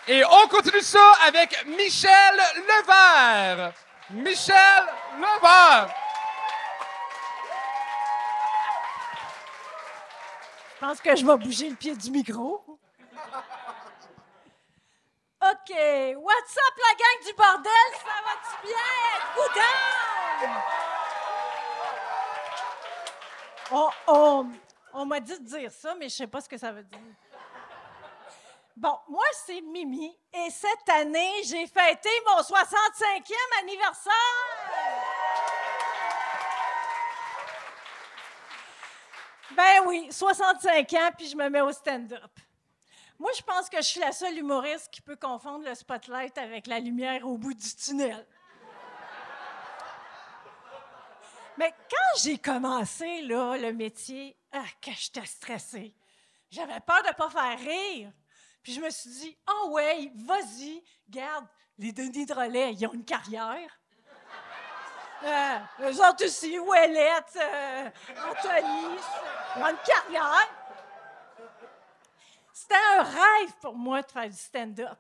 Et 0.07 0.21
on 0.25 0.47
continue 0.49 0.81
ça 0.81 1.13
avec 1.25 1.65
Michel 1.65 2.35
Levert. 2.55 3.73
Michel 4.09 4.83
Levert. 5.17 5.95
Je 10.75 10.85
pense 10.85 10.99
que 10.99 11.15
je 11.15 11.25
vais 11.25 11.37
bouger 11.37 11.69
le 11.69 11.75
pied 11.75 11.95
du 11.95 12.11
micro. 12.11 12.77
OK. 15.53 15.71
What's 16.17 16.57
up, 16.57 16.75
la 16.77 16.93
gang 16.97 17.19
du 17.27 17.33
bordel? 17.33 17.91
Ça 17.93 18.17
va-tu 18.25 18.67
bien? 18.67 18.89
Êtes-vous 19.15 19.49
down? 20.49 20.61
On, 23.71 23.89
on- 24.07 24.51
on 24.95 25.05
m'a 25.05 25.19
dit 25.19 25.39
de 25.39 25.45
dire 25.45 25.71
ça, 25.71 25.93
mais 25.95 26.09
je 26.09 26.15
sais 26.15 26.27
pas 26.27 26.41
ce 26.41 26.49
que 26.49 26.57
ça 26.57 26.71
veut 26.71 26.83
dire. 26.83 26.99
Bon, 28.75 28.97
moi, 29.07 29.23
c'est 29.45 29.61
Mimi. 29.61 30.17
Et 30.33 30.49
cette 30.49 30.89
année, 30.89 31.43
j'ai 31.45 31.67
fêté 31.67 32.09
mon 32.27 32.41
65e 32.41 33.59
anniversaire. 33.61 34.13
Ben 39.51 39.81
oui, 39.85 40.07
65 40.11 40.93
ans, 40.93 41.11
puis 41.15 41.27
je 41.27 41.35
me 41.35 41.47
mets 41.49 41.61
au 41.61 41.71
stand-up. 41.71 42.31
Moi, 43.19 43.31
je 43.37 43.41
pense 43.43 43.69
que 43.69 43.77
je 43.77 43.83
suis 43.83 43.99
la 43.99 44.11
seule 44.11 44.37
humoriste 44.37 44.89
qui 44.91 45.01
peut 45.01 45.15
confondre 45.15 45.65
le 45.65 45.75
spotlight 45.75 46.37
avec 46.37 46.67
la 46.67 46.79
lumière 46.79 47.25
au 47.27 47.37
bout 47.37 47.53
du 47.53 47.75
tunnel. 47.75 48.25
Mais 51.57 51.71
quand 51.89 52.21
j'ai 52.21 52.37
commencé, 52.37 53.21
là, 53.21 53.57
le 53.57 53.71
métier, 53.73 54.35
ah, 54.51 54.63
que 54.81 54.91
j'étais 54.91 55.25
stressée. 55.25 55.93
J'avais 56.49 56.79
peur 56.79 57.01
de 57.03 57.09
ne 57.09 57.13
pas 57.13 57.29
faire 57.29 57.59
rire. 57.59 58.11
Puis 58.63 58.73
je 58.73 58.81
me 58.81 58.89
suis 58.89 59.09
dit, 59.09 59.37
oh 59.49 59.69
ouais, 59.71 60.11
vas-y, 60.15 60.83
garde, 61.09 61.45
les 61.77 61.91
Denis 61.91 62.25
de 62.25 62.33
relais, 62.33 62.73
ils 62.73 62.87
ont 62.87 62.93
une 62.93 63.05
carrière. 63.05 63.79
Euh, 65.23 65.59
eux 65.81 66.05
autres 66.05 66.25
aussi, 66.25 66.59
Ouellette, 66.59 67.37
euh, 67.37 67.89
Anthony, 68.29 68.97
ils 69.55 69.61
ont 69.61 69.67
une 69.67 69.77
carrière. 69.77 70.49
C'était 72.53 72.75
un 72.99 73.01
rêve 73.01 73.53
pour 73.61 73.75
moi 73.75 74.03
de 74.03 74.11
faire 74.11 74.29
du 74.29 74.37
stand-up. 74.37 74.99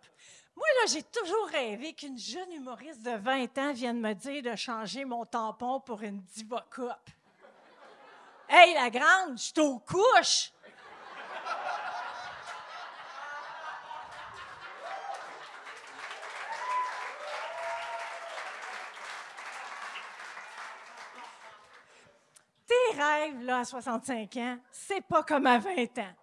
Moi, 0.55 0.65
là, 0.81 0.91
j'ai 0.91 1.03
toujours 1.03 1.47
rêvé 1.49 1.93
qu'une 1.93 2.17
jeune 2.17 2.51
humoriste 2.51 3.03
de 3.03 3.15
20 3.15 3.57
ans 3.59 3.73
vienne 3.73 3.99
me 3.99 4.13
dire 4.13 4.41
de 4.41 4.55
changer 4.55 5.05
mon 5.05 5.23
tampon 5.23 5.79
pour 5.79 6.01
une 6.01 6.19
Diva 6.21 6.65
Cup. 6.71 6.89
Hey, 8.49 8.73
la 8.73 8.89
grande, 8.89 9.37
je 9.37 9.61
aux 9.61 9.79
couches! 9.79 10.51
Tes 22.67 22.99
rêves, 22.99 23.41
là, 23.41 23.59
à 23.59 23.65
65 23.65 24.37
ans, 24.37 24.57
c'est 24.71 25.01
pas 25.01 25.21
comme 25.21 25.45
à 25.45 25.59
20 25.59 25.99
ans. 25.99 26.15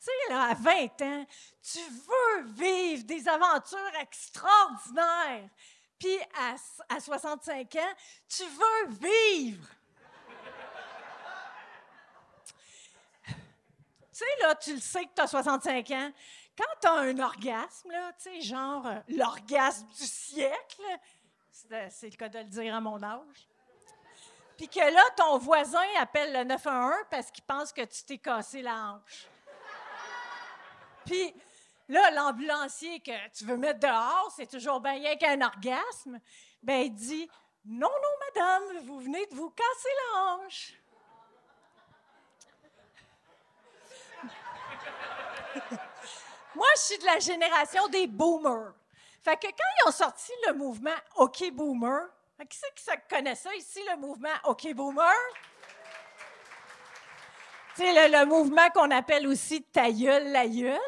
Tu 0.00 0.06
sais, 0.06 0.32
là, 0.32 0.44
à 0.44 0.54
20 0.54 1.02
ans, 1.02 1.26
tu 1.62 1.78
veux 1.78 2.42
vivre 2.46 3.04
des 3.04 3.28
aventures 3.28 3.94
extraordinaires. 4.00 5.50
Puis 5.98 6.18
à, 6.38 6.54
à 6.88 7.00
65 7.00 7.76
ans, 7.76 7.94
tu 8.26 8.44
veux 8.44 8.94
vivre. 8.94 9.68
tu 13.26 13.34
sais, 14.10 14.24
là, 14.40 14.54
tu 14.54 14.72
le 14.72 14.80
sais 14.80 15.04
que 15.04 15.14
tu 15.14 15.20
as 15.20 15.26
65 15.26 15.90
ans. 15.90 16.12
Quand 16.56 16.80
tu 16.80 16.86
as 16.86 16.92
un 16.92 17.18
orgasme, 17.18 17.90
là, 17.90 18.12
tu 18.14 18.22
sais, 18.22 18.40
genre 18.40 18.86
euh, 18.86 19.00
l'orgasme 19.08 19.86
du 19.88 20.06
siècle, 20.06 20.82
c'est 21.50 21.90
c'est 21.90 22.08
le 22.08 22.16
cas 22.16 22.30
de 22.30 22.38
le 22.38 22.44
dire 22.44 22.74
à 22.74 22.80
mon 22.80 23.02
âge. 23.02 23.48
Puis 24.56 24.68
que 24.68 24.80
là, 24.80 25.02
ton 25.16 25.38
voisin 25.38 25.86
appelle 25.98 26.32
le 26.32 26.44
911 26.44 26.94
parce 27.10 27.30
qu'il 27.30 27.44
pense 27.44 27.72
que 27.72 27.82
tu 27.82 28.04
t'es 28.04 28.18
cassé 28.18 28.62
la 28.62 28.74
hanche. 28.74 29.29
Puis 31.06 31.34
là, 31.88 32.10
l'ambulancier 32.12 33.00
que 33.00 33.28
tu 33.36 33.44
veux 33.44 33.56
mettre 33.56 33.80
dehors, 33.80 34.32
c'est 34.36 34.46
toujours 34.46 34.80
bien 34.80 34.92
rien 34.92 35.16
qu'un 35.16 35.40
orgasme. 35.40 36.20
Ben, 36.62 36.86
il 36.86 36.94
dit 36.94 37.28
Non, 37.64 37.88
non, 37.88 38.26
madame, 38.34 38.86
vous 38.86 39.00
venez 39.00 39.26
de 39.26 39.34
vous 39.34 39.50
casser 39.50 39.88
la 39.96 40.22
hanche. 40.22 40.74
Moi, 46.54 46.66
je 46.76 46.80
suis 46.80 46.98
de 46.98 47.06
la 47.06 47.18
génération 47.18 47.88
des 47.88 48.06
boomers. 48.06 48.74
Fait 49.22 49.36
que 49.36 49.46
quand 49.46 49.64
ils 49.84 49.88
ont 49.88 49.92
sorti 49.92 50.32
le 50.46 50.54
mouvement 50.54 50.96
OK 51.16 51.50
Boomer, 51.52 52.08
qui 52.48 52.58
c'est 52.58 52.74
qui 52.74 53.14
connaît 53.14 53.34
ça 53.34 53.54
ici, 53.54 53.80
le 53.90 53.96
mouvement 53.98 54.30
OK 54.44 54.72
Boomer? 54.74 55.14
Le, 57.82 58.26
mouvement 58.26 58.68
qu'on 58.74 58.90
appelle 58.90 59.26
aussi 59.26 59.62
ta 59.62 59.90
gueule, 59.90 60.30
la 60.32 60.46
gueule. 60.46 60.78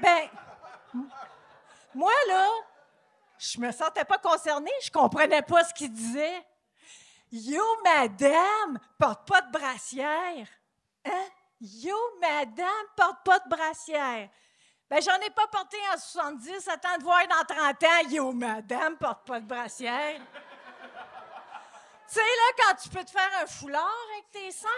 Ben, 0.00 0.28
moi, 1.94 2.12
là, 2.28 2.48
je 3.38 3.60
me 3.60 3.70
sentais 3.70 4.04
pas 4.04 4.18
concernée, 4.18 4.72
je 4.82 4.90
comprenais 4.90 5.42
pas 5.42 5.62
ce 5.62 5.72
qu'il 5.72 5.92
disait. 5.92 6.44
Yo, 7.30 7.62
madame, 7.84 8.78
porte 8.98 9.28
pas 9.28 9.40
de 9.40 9.52
brassière. 9.52 10.48
Hein? 11.04 11.26
Yo, 11.60 11.96
madame, 12.20 12.86
porte 12.96 13.24
pas 13.24 13.38
de 13.38 13.48
brassière. 13.48 14.28
Ben, 14.90 15.00
j'en 15.00 15.16
ai 15.20 15.30
pas 15.30 15.46
porté 15.46 15.76
en 15.92 15.96
70, 15.96 16.68
attends 16.68 16.98
de 16.98 17.04
voir 17.04 17.22
dans 17.28 17.54
30 17.54 17.84
ans. 17.84 18.08
Yo, 18.10 18.32
madame, 18.32 18.96
porte 18.96 19.26
pas 19.26 19.38
de 19.38 19.46
brassière. 19.46 20.20
tu 22.08 22.14
sais, 22.14 22.20
là, 22.20 22.52
quand 22.58 22.74
tu 22.82 22.88
peux 22.88 23.04
te 23.04 23.10
faire 23.10 23.30
un 23.42 23.46
foulard 23.46 23.96
avec 24.12 24.30
tes 24.32 24.50
seins. 24.50 24.68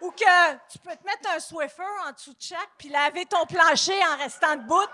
Ou 0.00 0.10
que 0.10 0.52
tu 0.70 0.78
peux 0.78 0.94
te 0.94 1.04
mettre 1.04 1.30
un 1.34 1.40
Swiffer 1.40 1.82
en 2.06 2.12
dessous 2.12 2.32
de 2.32 2.42
chaque 2.42 2.70
puis 2.76 2.88
laver 2.88 3.24
ton 3.26 3.46
plancher 3.46 3.98
en 4.12 4.16
restant 4.22 4.56
debout. 4.56 4.86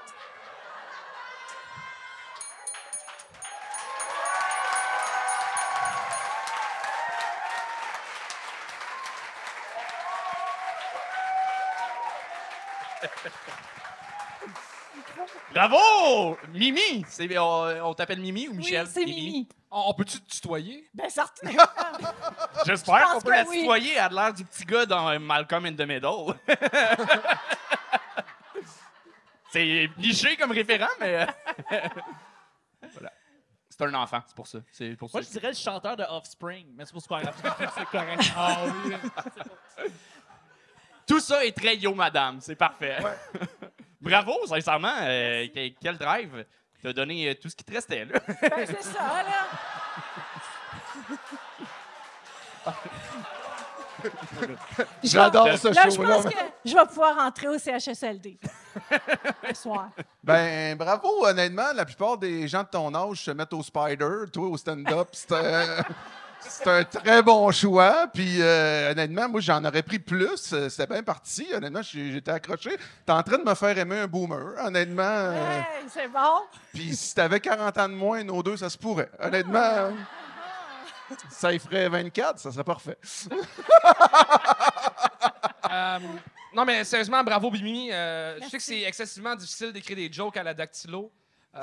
Bravo! 15.54 16.38
Mimi! 16.52 17.04
C'est- 17.08 17.38
on 17.38 17.88
on 17.90 17.94
t'appelle 17.94 18.20
Mimi 18.20 18.48
ou 18.48 18.54
Michel? 18.54 18.84
Oui, 18.86 18.90
c'est 18.92 19.04
Mimi. 19.04 19.48
On, 19.70 19.84
on 19.88 19.94
peut-tu 19.94 20.20
te 20.20 20.30
tutoyer? 20.34 20.88
Ben, 20.94 21.08
certain. 21.10 21.50
J'espère 22.66 22.98
Je 22.98 23.04
qu'on 23.04 23.12
pense 23.14 23.22
peut 23.24 23.30
que 23.30 23.36
la 23.36 23.44
oui. 23.44 23.58
tutoyer. 23.60 23.92
Elle 23.92 23.98
a 23.98 24.08
l'air 24.08 24.32
du 24.34 24.44
petit 24.44 24.64
gars 24.64 24.86
dans 24.86 25.18
Malcolm 25.20 25.66
in 25.66 25.72
the 25.74 25.86
Middle. 25.86 26.34
c'est 29.52 29.90
niché 29.98 30.36
comme 30.36 30.52
référent, 30.52 30.88
mais. 31.00 31.26
voilà. 32.92 33.12
C'est 33.68 33.82
un 33.82 33.94
enfant, 33.94 34.20
c'est 34.26 34.36
pour 34.36 34.46
ça. 34.46 34.58
C'est 34.70 34.96
pour 34.96 35.10
ça. 35.10 35.18
Moi, 35.18 35.22
je 35.22 35.30
dirais 35.32 35.48
le 35.48 35.54
chanteur 35.54 35.96
de 35.96 36.04
Offspring, 36.04 36.66
mais 36.74 36.84
c'est 36.84 36.92
pour 36.92 37.02
pas 37.08 37.22
grave. 37.22 37.34
C'est 37.76 37.86
correct. 37.86 38.32
Ah 38.36 38.58
oui. 38.84 38.94
Tout 41.06 41.20
ça 41.20 41.44
est 41.44 41.52
très 41.56 41.76
yo, 41.76 41.94
madame. 41.94 42.38
C'est 42.40 42.54
parfait. 42.56 42.98
Bravo, 44.02 44.34
sincèrement. 44.46 44.92
euh, 45.02 45.46
que- 45.48 45.72
quel 45.80 45.96
drive. 45.96 46.44
T'as 46.82 46.92
donné 46.92 47.28
euh, 47.30 47.34
tout 47.40 47.48
ce 47.48 47.54
qui 47.56 47.62
te 47.64 47.72
restait, 47.72 48.04
là. 48.04 48.18
Ben, 48.42 48.66
c'est 48.66 48.82
ça, 48.82 48.98
là. 52.64 52.74
J'adore 55.02 55.56
ce 55.58 55.68
Là, 55.68 55.84
je 55.88 55.94
show-là. 55.96 56.14
pense 56.16 56.24
que 56.32 56.38
je 56.64 56.74
vais 56.74 56.86
pouvoir 56.86 57.16
rentrer 57.16 57.48
au 57.48 57.58
CHSLD. 57.58 58.38
Ce 59.48 59.54
soir. 59.54 59.90
Ben, 60.24 60.76
bravo, 60.76 61.24
honnêtement. 61.26 61.72
La 61.74 61.84
plupart 61.84 62.16
des 62.18 62.48
gens 62.48 62.62
de 62.62 62.68
ton 62.68 62.92
âge 62.94 63.18
se 63.22 63.30
mettent 63.30 63.52
au 63.52 63.62
Spider. 63.62 64.24
Toi, 64.32 64.48
au 64.48 64.56
stand-up, 64.56 65.08
c'est 65.12 65.32
un, 65.32 65.84
c'est 66.48 66.66
un 66.68 66.84
très 66.84 67.22
bon 67.22 67.50
choix. 67.50 68.06
Puis, 68.12 68.40
euh, 68.40 68.90
honnêtement, 68.92 69.28
moi, 69.28 69.40
j'en 69.40 69.64
aurais 69.64 69.82
pris 69.82 69.98
plus. 69.98 70.52
Euh, 70.52 70.68
C'était 70.68 70.86
bien 70.86 71.02
parti. 71.02 71.46
Honnêtement, 71.54 71.82
j'étais 71.82 72.30
accroché. 72.30 72.76
T'es 73.06 73.12
en 73.12 73.22
train 73.22 73.38
de 73.38 73.44
me 73.44 73.54
faire 73.54 73.76
aimer 73.78 74.00
un 74.00 74.06
boomer, 74.06 74.54
honnêtement. 74.64 75.02
euh, 75.02 75.58
Hey, 75.60 75.86
c'est 75.88 76.08
bon. 76.08 76.42
Puis, 76.72 76.94
si 76.96 77.14
t'avais 77.14 77.40
40 77.40 77.78
ans 77.78 77.88
de 77.88 77.94
moins, 77.94 78.22
nos 78.24 78.42
deux, 78.42 78.56
ça 78.56 78.68
se 78.70 78.78
pourrait. 78.78 79.10
Honnêtement, 79.20 79.58
euh, 79.60 79.90
ça 81.30 81.52
y 81.52 81.58
ferait 81.58 81.88
24, 81.88 82.38
ça 82.38 82.50
serait 82.52 82.64
parfait. 82.64 82.98
Euh, 85.70 85.98
non, 86.52 86.66
mais 86.66 86.84
sérieusement, 86.84 87.22
bravo, 87.24 87.50
Bimi. 87.50 87.88
Euh, 87.90 88.38
je 88.42 88.48
sais 88.48 88.58
que 88.58 88.62
c'est 88.62 88.82
excessivement 88.82 89.34
difficile 89.34 89.72
d'écrire 89.72 89.96
des 89.96 90.12
jokes 90.12 90.36
à 90.36 90.42
la 90.42 90.52
dactylo. 90.52 91.10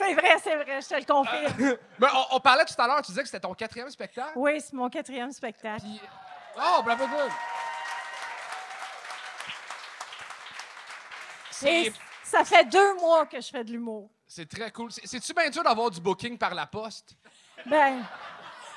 Euh, 0.00 0.04
C'est 0.06 0.14
vrai, 0.14 0.36
c'est 0.42 0.56
vrai, 0.56 0.80
je 0.80 0.88
te 0.88 0.94
le 0.94 1.04
confirme. 1.04 1.76
mais 1.98 2.06
on, 2.14 2.36
on 2.36 2.40
parlait 2.40 2.64
tout 2.64 2.74
à 2.80 2.86
l'heure, 2.86 3.02
tu 3.02 3.12
disais 3.12 3.22
que 3.22 3.28
c'était 3.28 3.40
ton 3.40 3.54
quatrième 3.54 3.90
spectacle? 3.90 4.32
Oui, 4.36 4.60
c'est 4.60 4.72
mon 4.72 4.88
quatrième 4.88 5.30
spectacle. 5.32 5.82
Puis- 5.82 6.00
Oh, 6.56 6.82
bravo, 6.84 7.06
good. 7.08 7.30
Et 11.66 11.92
ça 12.22 12.44
fait 12.44 12.64
deux 12.64 12.94
mois 12.96 13.26
que 13.26 13.40
je 13.40 13.48
fais 13.48 13.64
de 13.64 13.72
l'humour. 13.72 14.10
c'est 14.26 14.48
très 14.48 14.70
cool. 14.70 14.90
C'est- 14.92 15.06
C'est-tu 15.06 15.32
bien 15.32 15.48
dur 15.50 15.62
d'avoir 15.62 15.90
du 15.90 16.00
booking 16.00 16.36
par 16.36 16.54
la 16.54 16.66
poste? 16.66 17.16
Ben, 17.66 18.04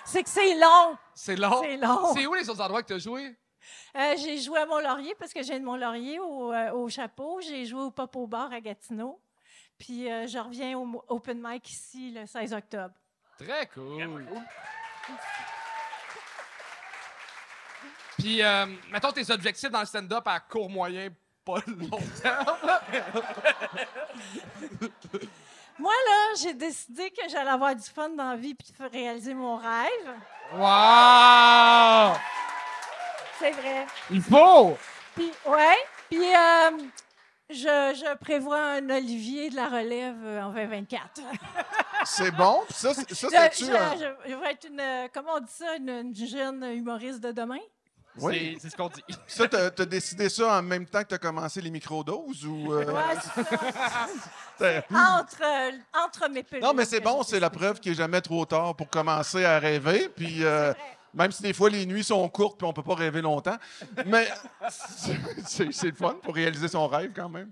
c'est 0.06 0.24
que 0.24 0.30
c'est 0.30 0.54
long. 0.56 0.98
C'est 1.14 1.36
long? 1.36 1.62
C'est 1.62 1.78
long. 1.78 2.14
C'est 2.16 2.26
où 2.26 2.34
les 2.34 2.50
autres 2.50 2.62
endroits 2.62 2.82
que 2.82 2.88
tu 2.88 2.94
as 2.94 2.98
joué? 3.00 3.36
Euh, 3.96 4.16
j'ai 4.18 4.38
joué 4.38 4.60
à 4.60 4.66
Mont-Laurier 4.66 5.14
parce 5.16 5.34
que 5.34 5.44
j'ai 5.44 5.60
de 5.60 5.66
Mont-Laurier 5.66 6.20
au, 6.20 6.54
euh, 6.54 6.72
au 6.72 6.88
chapeau. 6.88 7.42
J'ai 7.42 7.66
joué 7.66 7.82
au 7.82 7.92
Pop 7.92 8.16
au 8.16 8.26
bar 8.28 8.52
à 8.54 8.62
Gatineau. 8.62 9.20
Puis 9.78 10.12
euh, 10.12 10.28
je 10.28 10.38
reviens 10.38 10.78
au 10.78 11.04
open 11.08 11.42
mic 11.42 11.70
ici 11.70 12.12
le 12.12 12.26
16 12.26 12.54
octobre. 12.54 12.94
Très 13.38 13.68
cool. 13.68 14.26
Puis, 18.18 18.42
euh, 18.42 18.66
mettons 18.92 19.12
tes 19.12 19.30
objectifs 19.30 19.70
dans 19.70 19.82
le 19.82 19.86
stand-up 19.86 20.24
à 20.26 20.40
court, 20.40 20.70
moyen, 20.70 21.10
pas 21.46 21.60
long 21.68 22.00
terme. 22.22 22.58
Moi, 25.80 25.94
là, 25.94 26.34
j'ai 26.42 26.56
décidé 26.56 27.12
que 27.12 27.30
j'allais 27.30 27.52
avoir 27.52 27.76
du 27.76 27.84
fun 27.84 28.10
dans 28.10 28.32
la 28.32 28.36
vie 28.36 28.56
puis 28.56 28.74
de 28.78 28.84
réaliser 28.90 29.36
mon 29.36 29.58
rêve. 29.58 30.16
Wow! 30.54 32.18
C'est 33.38 33.52
vrai. 33.52 33.86
Il 34.10 34.24
faut! 34.24 34.76
Puis, 35.14 35.32
ouais. 35.46 35.78
Puis, 36.10 36.36
euh, 36.36 36.72
Je, 37.50 37.56
je 37.56 38.18
prévois 38.18 38.62
un 38.74 38.90
Olivier 38.90 39.50
de 39.50 39.56
la 39.56 39.68
relève 39.70 40.18
euh, 40.24 40.42
en 40.42 40.52
2024. 40.52 41.22
C'est 42.06 42.32
bon. 42.32 42.62
Puis 42.68 42.76
ça, 42.78 42.94
c'est- 42.94 43.14
ça 43.14 43.28
Je, 43.32 43.36
c'est-tu 43.56 43.72
je- 43.72 43.76
un- 43.76 43.96
je- 43.96 44.32
je 44.32 44.36
vais 44.36 44.52
être 44.52 44.68
une, 44.70 44.80
euh, 44.80 45.08
comment 45.14 45.32
on 45.38 45.40
dit 45.40 45.52
ça, 45.52 45.76
une, 45.78 45.90
une 45.90 46.16
jeune 46.16 46.64
humoriste 46.64 47.22
de 47.22 47.32
demain? 47.32 47.60
Oui. 48.20 48.58
C'est- 48.60 48.70
ce 48.72 48.76
qu'on 48.76 48.90
dit. 48.90 49.02
Ça, 49.28 49.48
t'as 49.48 49.66
as 49.68 49.86
décidé 49.86 50.28
ça 50.30 50.58
en 50.58 50.62
même 50.62 50.86
temps 50.88 51.02
que 51.04 51.08
t'as 51.10 51.18
commencé 51.18 51.62
les 51.62 51.70
microdoses 51.72 52.46
ou. 52.46 52.74
euh, 52.74 52.86
Ouais, 52.86 53.16
ça. 54.60 54.84
Entre, 55.20 55.42
euh, 55.44 55.72
entre 56.06 56.30
mes 56.30 56.44
peluches. 56.44 56.64
Non, 56.64 56.74
mais 56.74 56.86
c'est 56.86 57.00
bon, 57.00 57.22
c'est 57.24 57.40
la 57.40 57.50
preuve 57.52 57.80
qu'il 57.80 57.92
n'est 57.92 57.98
jamais 57.98 58.22
trop 58.22 58.44
tard 58.46 58.76
pour 58.76 58.90
commencer 58.90 59.46
à 59.46 59.60
rêver. 59.60 60.10
Puis 60.16 60.44
euh. 60.44 60.74
Même 61.18 61.32
si 61.32 61.42
des 61.42 61.54
fois 61.54 61.70
les 61.70 61.86
nuits 61.86 62.04
sont 62.04 62.28
courtes 62.30 62.58
puis 62.58 62.68
on 62.68 62.74
peut 62.74 62.84
pas 62.84 62.96
rêver 62.96 63.22
longtemps, 63.22 63.58
mais 64.06 64.28
c'est 64.70 65.88
le 65.88 65.94
fun 65.96 66.16
pour 66.22 66.36
réaliser 66.36 66.68
son 66.68 66.88
rêve 66.88 67.12
quand 67.16 67.30
même. 67.30 67.52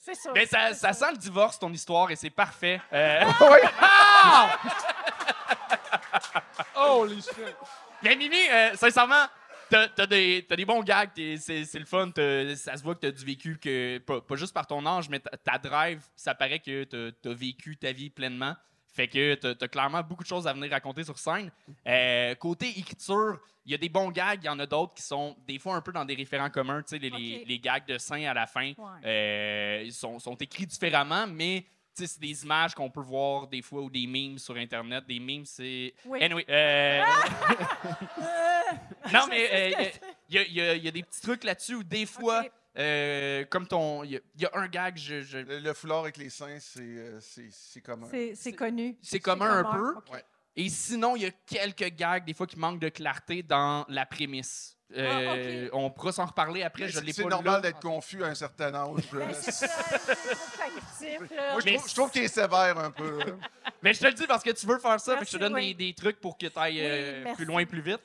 C'est 0.00 0.14
ça. 0.14 0.30
Mais 0.34 0.46
ça, 0.46 0.68
c'est 0.68 0.74
ça 0.80 0.92
sent 0.92 1.12
le 1.12 1.18
divorce, 1.18 1.58
ton 1.58 1.72
histoire, 1.72 2.10
et 2.10 2.16
c'est 2.16 2.30
parfait. 2.30 2.80
Euh, 2.92 3.24
Holy 6.76 7.22
shit! 7.22 7.56
Mais 8.02 8.16
Mimi, 8.16 8.36
euh, 8.50 8.74
sincèrement, 8.76 9.26
t'as 9.70 9.88
as 9.96 10.06
des, 10.06 10.44
t'as 10.48 10.56
des 10.56 10.64
bons 10.64 10.82
gags, 10.82 11.10
t'es- 11.14 11.36
c'est 11.38 11.64
c'est 11.64 11.78
le 11.78 11.86
fun. 11.86 12.10
Ça 12.56 12.76
se 12.76 12.82
voit 12.82 12.94
que 12.94 13.00
t'as 13.00 13.10
du 13.10 13.24
vécu, 13.24 13.58
que, 13.58 13.98
pas, 13.98 14.20
pas 14.20 14.36
juste 14.36 14.52
par 14.52 14.66
ton 14.66 14.84
âge, 14.84 15.08
mais 15.08 15.20
ta, 15.20 15.30
ta 15.38 15.58
drive, 15.58 16.02
ça 16.16 16.34
paraît 16.34 16.60
que 16.60 16.84
t'as 16.84 17.30
as 17.30 17.34
vécu 17.34 17.76
ta 17.76 17.92
vie 17.92 18.10
pleinement. 18.10 18.54
Fait 18.94 19.08
que 19.08 19.34
t'as 19.34 19.54
as 19.60 19.68
clairement 19.68 20.02
beaucoup 20.02 20.22
de 20.22 20.28
choses 20.28 20.46
à 20.46 20.52
venir 20.52 20.70
raconter 20.70 21.02
sur 21.04 21.18
scène. 21.18 21.50
Euh, 21.86 22.34
côté 22.36 22.68
écriture, 22.78 23.38
il 23.66 23.72
y 23.72 23.74
a 23.74 23.78
des 23.78 23.88
bons 23.88 24.10
gags, 24.10 24.38
il 24.42 24.46
y 24.46 24.48
en 24.48 24.58
a 24.60 24.66
d'autres 24.66 24.94
qui 24.94 25.02
sont 25.02 25.36
des 25.46 25.58
fois 25.58 25.74
un 25.74 25.80
peu 25.80 25.90
dans 25.92 26.04
des 26.04 26.14
référents 26.14 26.48
communs. 26.50 26.82
Tu 26.82 26.96
les, 26.98 27.10
les- 27.10 27.44
les 27.44 27.58
gags 27.58 27.84
de 27.86 27.98
sein 27.98 28.22
à 28.24 28.32
la 28.34 28.46
fin, 28.46 28.72
Ouais. 28.78 29.00
euh, 29.04 29.82
ils 29.84 29.92
sont, 29.92 30.18
sont 30.20 30.36
écrits 30.36 30.66
différemment, 30.66 31.26
mais 31.26 31.66
tu 31.96 32.06
c'est 32.06 32.20
des 32.20 32.42
images 32.44 32.74
qu'on 32.74 32.90
peut 32.90 33.00
voir 33.00 33.46
des 33.48 33.62
fois 33.62 33.80
ou 33.82 33.90
des 33.90 34.06
memes 34.06 34.38
sur 34.38 34.56
Internet. 34.56 35.04
Des 35.06 35.18
memes, 35.20 35.44
c'est. 35.44 35.92
Oui. 36.06 36.22
Anyway, 36.22 36.44
euh, 36.48 37.02
Euh, 38.18 39.10
non, 39.12 39.20
mais 39.28 39.72
il 40.28 40.34
y, 40.34 40.38
a- 40.38 40.48
y 40.48 40.60
a- 40.60 40.74
il 40.74 40.84
y 40.84 40.88
a 40.88 40.90
des 40.90 41.02
petits 41.02 41.20
trucs 41.20 41.44
là-dessus 41.44 41.74
où 41.76 41.82
des 41.82 42.06
fois. 42.06 42.44
Euh, 42.78 43.44
comme 43.46 43.66
ton. 43.66 44.02
Il 44.04 44.12
y, 44.12 44.16
a- 44.16 44.20
il 44.36 44.42
y 44.42 44.46
a 44.46 44.50
un 44.54 44.66
gag, 44.68 44.96
je, 44.96 45.22
je- 45.22 45.38
Le, 45.38 45.58
le 45.60 45.74
foulard 45.74 46.00
avec 46.00 46.16
les 46.16 46.30
seins, 46.30 46.58
c'est 46.60 46.80
euh, 46.80 47.20
c'est- 47.20 47.50
c'est 47.50 47.80
commun. 47.80 48.08
c'est- 48.10 48.34
c'est 48.34 48.52
connu. 48.52 48.96
c'est 49.02 49.20
commun 49.20 49.58
un 49.58 49.62
commun, 49.64 49.94
peu. 50.06 50.12
Ouais. 50.12 50.24
Et 50.56 50.68
sinon, 50.68 51.16
il 51.16 51.22
y 51.22 51.26
a 51.26 51.30
quelques 51.46 51.90
gags, 51.96 52.24
des 52.24 52.32
fois, 52.34 52.46
qui 52.46 52.58
manquent 52.58 52.78
de 52.80 52.88
clarté 52.88 53.42
dans 53.42 53.84
la 53.88 54.06
prémisse. 54.06 54.76
Euh, 54.96 55.68
On 55.72 55.90
pourra 55.90 56.12
s'en 56.12 56.26
reparler 56.26 56.62
après, 56.62 56.86
je 56.88 56.98
C'est 56.98 57.04
l'ai 57.04 57.12
c'est 57.12 57.24
pas 57.24 57.30
normal 57.30 57.60
d'être 57.62 57.80
confus 57.80 58.22
à 58.22 58.28
un 58.28 58.34
certain 58.36 58.72
âge. 58.74 58.86
Moi, 59.12 59.26
je 61.60 61.64
Mais 61.64 61.74
trouve, 61.76 61.88
je 61.88 61.94
trouve 61.94 62.10
qu'il 62.10 62.22
est 62.22 62.28
sévère 62.28 62.78
un 62.78 62.90
peu. 62.90 63.18
Mais 63.82 63.92
je 63.94 64.00
te 64.00 64.06
le 64.06 64.12
dis 64.12 64.26
parce 64.26 64.42
que 64.44 64.50
tu 64.50 64.66
veux 64.66 64.78
faire 64.78 65.00
ça, 65.00 65.16
que 65.16 65.24
je 65.24 65.30
te 65.32 65.36
Merci, 65.36 65.38
donne 65.38 65.54
oui. 65.54 65.74
des, 65.74 65.86
des 65.86 65.94
trucs 65.94 66.20
pour 66.20 66.38
que 66.38 66.46
tu 66.46 66.58
ailles 66.58 66.80
Oui, 66.80 67.20
merci. 67.24 67.36
plus 67.36 67.44
loin, 67.44 67.64
plus 67.66 67.80
vite. 67.82 68.00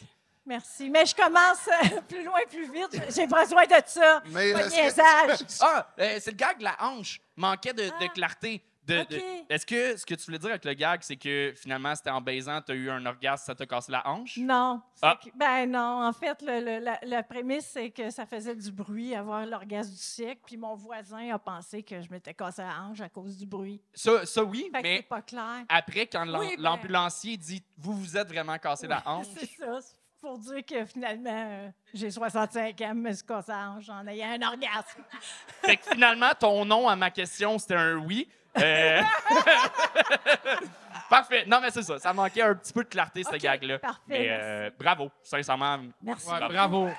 Merci. 0.50 0.90
Mais 0.90 1.06
je 1.06 1.16
commence 1.16 1.68
euh, 1.68 2.02
plus 2.08 2.24
loin, 2.26 2.40
plus 2.50 2.72
vite. 2.72 3.02
J'ai 3.16 3.28
besoin 3.28 3.66
de 3.66 3.76
ça. 3.86 4.22
Mais 4.30 4.52
Pas 4.52 4.60
de 4.64 4.66
est-ce 4.66 4.76
que- 4.76 4.82
niaisage. 4.82 5.48
Ah, 5.62 5.88
euh, 6.00 6.18
c'est 6.20 6.32
le 6.32 6.38
gag 6.38 6.58
de 6.58 6.64
la 6.64 6.76
hanche. 6.82 7.22
Manquait 7.36 7.72
de, 7.74 7.84
de 7.84 7.92
Ah, 8.02 8.08
clarté. 8.08 8.64
De, 8.86 8.96
de- 9.04 9.18
ok. 9.18 9.24
Est-ce 9.50 9.66
que 9.68 9.96
ce 9.98 10.04
que 10.04 10.16
tu 10.16 10.26
voulais 10.26 10.40
dire 10.40 10.50
avec 10.50 10.66
le 10.66 10.74
gag, 10.74 11.02
c'est 11.04 11.16
que 11.16 11.54
finalement, 11.56 11.94
c'était 11.96 12.10
en 12.10 12.22
baisant, 12.22 12.60
tu 12.64 12.72
as 12.72 12.76
eu 12.76 12.90
un 12.90 13.06
orgasme, 13.06 13.44
ça 13.46 13.54
t'a 13.54 13.68
cassé 13.68 13.92
la 13.92 14.02
hanche? 14.08 14.38
Non. 14.38 14.82
Ah. 15.04 15.20
que- 15.24 15.30
ben 15.36 15.70
non. 15.70 16.04
En 16.08 16.12
fait, 16.14 16.42
le- 16.42 16.60
le- 16.60 16.80
la, 16.84 16.98
la 17.04 17.22
prémisse, 17.22 17.70
c'est 17.72 17.92
que 17.92 18.10
ça 18.10 18.26
faisait 18.26 18.56
du 18.56 18.72
bruit, 18.72 19.14
avoir 19.14 19.46
l'orgasme 19.46 19.92
du 19.92 19.98
siècle. 20.02 20.42
Puis 20.48 20.58
mon 20.58 20.74
voisin 20.74 21.32
a 21.32 21.38
pensé 21.38 21.84
que 21.84 22.02
je 22.02 22.10
m'étais 22.10 22.34
cassé 22.34 22.64
la 22.64 22.82
hanche 22.82 23.02
à 23.02 23.10
cause 23.10 23.38
du 23.38 23.46
bruit. 23.46 23.80
Ça, 23.94 24.26
ça 24.26 24.44
oui, 24.44 24.70
Fait 24.74 24.82
mais 24.82 24.96
c'est 24.98 25.04
pas 25.08 25.22
clair. 25.22 25.66
après, 25.70 26.08
quand 26.08 26.26
ben- 26.26 26.56
l'ambulancier 26.58 27.38
dit 27.38 27.64
Vous 27.78 27.94
vous 27.94 28.18
êtes 28.18 28.28
vraiment 28.30 28.58
cassé 28.58 28.88
la 28.88 29.04
hanche, 29.06 29.28
C'est 29.38 29.46
ça. 29.56 29.80
Pour 30.22 30.38
dire 30.40 30.64
que 30.66 30.86
finalement, 30.86 31.30
euh, 31.34 31.70
j'ai 31.94 32.12
65 32.12 32.82
ans, 32.82 32.92
je 32.94 32.94
me 32.94 33.14
suis 33.14 33.92
en 33.92 34.08
ayant 34.08 34.30
un 34.32 34.48
orgasme. 34.48 35.04
fait 35.64 35.78
que 35.78 35.92
finalement, 35.92 36.32
ton 36.40 36.66
nom 36.66 36.88
à 36.88 36.96
ma 36.96 37.10
question, 37.12 37.58
c'était 37.58 37.76
un 37.76 37.96
oui. 37.98 38.28
Euh, 38.58 39.02
Parfait. 41.10 41.44
Non, 41.48 41.60
mais 41.62 41.72
c'est 41.72 41.82
ça. 41.84 41.98
Ça 42.00 42.14
manquait 42.14 42.42
un 42.42 42.54
petit 42.56 42.74
peu 42.74 42.84
de 42.84 42.90
clarté, 42.90 43.24
ce 43.24 43.30
Ok, 43.30 43.38
gag-là. 43.38 43.80
parfait, 43.80 44.02
Mais 44.08 44.20
merci. 44.28 44.32
euh, 44.44 44.70
bravo, 44.78 45.12
sincèrement. 45.24 45.80
Merci. 46.02 46.28
Ouais, 46.30 46.38
Bravo. 46.40 46.54
bravo. 46.54 46.90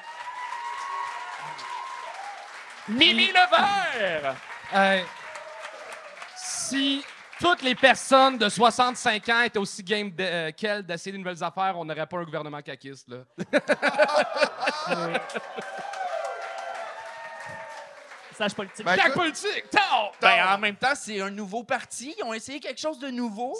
Mimi 2.88 3.26
Levert! 3.28 4.34
Hey, 4.72 5.04
si 6.36 7.04
toutes 7.40 7.62
les 7.62 7.74
personnes 7.74 8.36
de 8.38 8.48
65 8.48 9.28
ans 9.30 9.40
étaient 9.42 9.58
aussi 9.58 9.82
game 9.82 10.10
de- 10.10 10.22
euh, 10.22 10.52
qu'elle 10.52 10.84
d'essayer 10.84 11.12
de 11.12 11.18
nouvelles 11.18 11.42
affaires, 11.42 11.74
on 11.76 11.84
n'aurait 11.84 12.06
pas 12.06 12.18
un 12.18 12.24
gouvernement 12.24 12.60
caquiste, 12.60 13.08
là. 13.08 13.18
Message 18.30 18.54
politique. 18.54 18.84
Ben, 18.86 18.94
écoute, 18.94 19.12
politique! 19.14 19.70
Tao! 19.70 20.12
Ben, 20.20 20.54
en 20.54 20.58
même 20.58 20.76
temps, 20.76 20.94
c'est 20.94 21.20
un 21.20 21.28
nouveau 21.30 21.62
parti. 21.64 22.14
Ils 22.18 22.24
ont 22.24 22.32
essayé 22.32 22.58
quelque 22.60 22.80
chose 22.80 22.98
de 22.98 23.08
nouveau. 23.08 23.54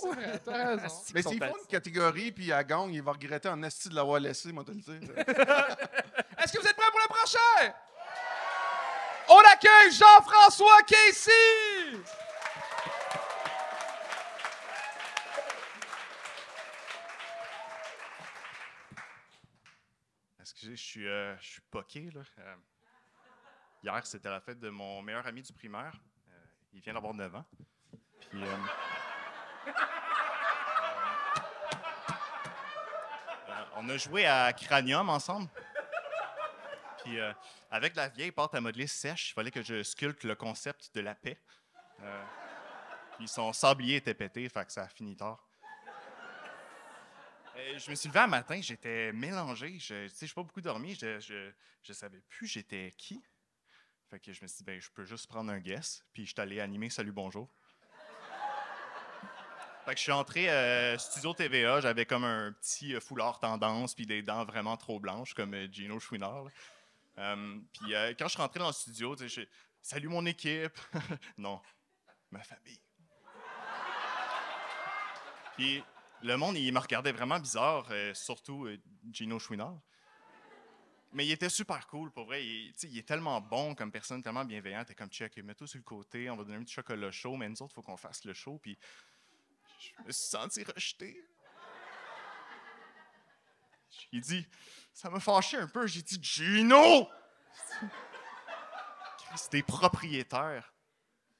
T'as 0.45 0.53
raison. 0.69 0.83
Asti, 0.85 1.13
mais 1.15 1.21
ils 1.21 1.25
sont 1.25 1.31
s'il 1.31 1.39
bêtes? 1.41 1.51
faut 1.51 1.59
une 1.61 1.67
catégorie 1.67 2.33
puis 2.33 2.51
elle 2.51 2.65
gagne, 2.67 2.95
il 2.95 3.03
va 3.03 3.13
regretter 3.13 3.49
en 3.49 3.63
esti 3.63 3.89
de 3.91 3.95
l'avoir 3.95 4.21
laissé, 4.21 4.53
moi, 4.53 4.65
te 4.65 4.71
le 4.71 4.77
dire. 4.79 4.95
Est-ce 5.17 6.53
que 6.53 6.61
vous 6.61 6.67
êtes 6.67 6.77
prêts 6.77 6.91
pour 6.91 7.01
le 7.01 7.09
prochain? 7.09 7.73
On 9.29 9.39
accueille 9.53 9.93
Jean-François 9.93 10.83
Casey! 10.87 12.01
Je 20.71 20.77
suis, 20.77 21.09
euh, 21.09 21.37
je 21.39 21.51
suis 21.53 21.63
poqué, 21.63 22.11
là. 22.13 22.21
Euh, 22.39 22.57
hier, 23.83 24.07
c'était 24.07 24.31
la 24.31 24.41
fête 24.41 24.61
de 24.61 24.69
mon 24.69 25.03
meilleur 25.03 25.27
ami 25.27 25.43
du 25.43 25.53
primaire. 25.53 25.93
Euh, 26.29 26.33
il 26.73 26.81
vient 26.81 26.95
d'avoir 26.95 27.13
9 27.13 27.35
ans. 27.35 27.45
Puis, 28.21 28.41
on 33.75 33.89
a 33.89 33.97
joué 33.97 34.27
à 34.27 34.53
Cranium 34.53 35.09
ensemble. 35.09 35.49
Puis, 37.03 37.19
avec 37.71 37.97
la 37.97 38.09
vieille 38.09 38.31
pâte 38.31 38.55
à 38.55 38.61
modeler 38.61 38.87
sèche, 38.87 39.31
il 39.31 39.33
fallait 39.33 39.51
que 39.51 39.63
je 39.63 39.83
sculpte 39.83 40.23
le 40.23 40.37
concept 40.37 40.95
de 40.95 41.01
la 41.01 41.17
paix. 41.17 41.41
Puis 43.17 43.27
son 43.27 43.53
sablier 43.53 43.97
était 43.97 44.15
pété, 44.15 44.49
fait 44.49 44.65
que 44.65 44.73
ça 44.73 44.85
a 44.85 44.89
fini 44.89 45.17
tard. 45.17 45.50
Euh, 47.61 47.79
je 47.79 47.91
me 47.91 47.95
suis 47.95 48.09
levé 48.09 48.21
un 48.21 48.27
matin, 48.27 48.59
j'étais 48.61 49.13
mélangé. 49.13 49.79
Je 49.79 50.09
j'ai 50.09 50.29
pas 50.29 50.43
beaucoup 50.43 50.61
dormi. 50.61 50.95
Je, 50.95 51.53
je 51.83 51.93
savais 51.93 52.21
plus 52.29 52.47
j'étais 52.47 52.93
qui. 52.97 53.23
Fait 54.09 54.19
que 54.19 54.33
je 54.33 54.43
me 54.43 54.49
suis 54.49 54.59
dit, 54.59 54.65
ben, 54.65 54.81
je 54.81 54.91
peux 54.91 55.05
juste 55.05 55.27
prendre 55.29 55.53
un 55.53 55.61
guess. 55.61 56.05
Puis 56.13 56.27
je 56.27 56.33
suis 56.33 56.41
allé 56.41 56.61
animer 56.61 56.91
Salut 56.91 57.13
Bonjour. 57.13 57.49
Fait 59.85 59.93
que 59.93 59.99
je 59.99 60.03
suis 60.03 60.13
entré 60.13 60.51
euh, 60.51 60.97
studio 60.99 61.35
TVA. 61.35 61.81
J'avais 61.81 62.07
comme 62.07 62.25
un 62.25 62.53
petit 62.53 62.95
euh, 62.95 63.01
foulard 63.01 63.39
tendance, 63.41 63.95
puis 63.95 64.07
des 64.07 64.23
dents 64.23 64.45
vraiment 64.45 64.77
trop 64.77 65.01
blanches, 65.01 65.35
comme 65.35 65.55
euh, 65.55 65.69
Gino 65.71 65.99
Chouinard. 65.99 66.45
puis 67.17 67.93
quand 68.19 68.25
je 68.25 68.29
suis 68.29 68.43
rentré 68.43 68.61
dans 68.61 68.69
le 68.69 68.73
studio, 68.73 69.17
je- 69.17 69.47
Salut 69.83 70.09
mon 70.09 70.27
équipe. 70.27 70.79
non, 71.39 71.61
ma 72.31 72.43
famille. 72.43 72.81
Puis 75.57 75.83
le 76.23 76.37
monde, 76.37 76.57
il 76.57 76.73
me 76.73 76.79
regardait 76.79 77.13
vraiment 77.13 77.39
bizarre, 77.39 77.87
euh, 77.91 78.13
surtout 78.15 78.67
euh, 78.67 78.79
Gino 79.11 79.39
Chouinard. 79.39 79.79
Mais 81.13 81.27
il 81.27 81.33
était 81.33 81.49
super 81.49 81.87
cool, 81.89 82.13
pour 82.13 82.27
vrai. 82.27 82.45
Il, 82.45 82.99
est 82.99 83.07
tellement 83.07 83.41
bon 83.41 83.75
comme 83.75 83.91
personne, 83.91 84.23
tellement 84.23 84.45
bienveillant. 84.45 84.85
T'es 84.85 84.95
comme, 84.95 85.09
check, 85.09 85.37
mets-toi 85.39 85.67
sur 85.67 85.79
le 85.79 85.85
côté, 85.85 86.31
on 86.31 86.37
va 86.37 86.45
donner 86.45 86.59
un 86.59 86.63
petit 86.63 86.75
chocolat 86.75 87.11
chaud, 87.11 87.37
mais 87.37 87.49
nous 87.49 87.61
autres, 87.63 87.73
il 87.73 87.75
faut 87.75 87.83
qu'on 87.83 87.97
fasse 87.97 88.25
le 88.25 88.33
show. 88.33 88.59
Puis 88.63 88.79
je 89.81 90.03
me 90.05 90.13
suis 90.13 90.29
senti 90.29 90.63
rejeté. 90.63 91.21
Il 94.13 94.21
dit, 94.21 94.47
ça 94.93 95.11
m'a 95.11 95.19
fâché 95.19 95.57
un 95.57 95.67
peu. 95.67 95.87
J'ai 95.87 96.03
dit, 96.03 96.19
Gino! 96.23 97.09
T'es 99.51 99.63
propriétaire 99.63 100.73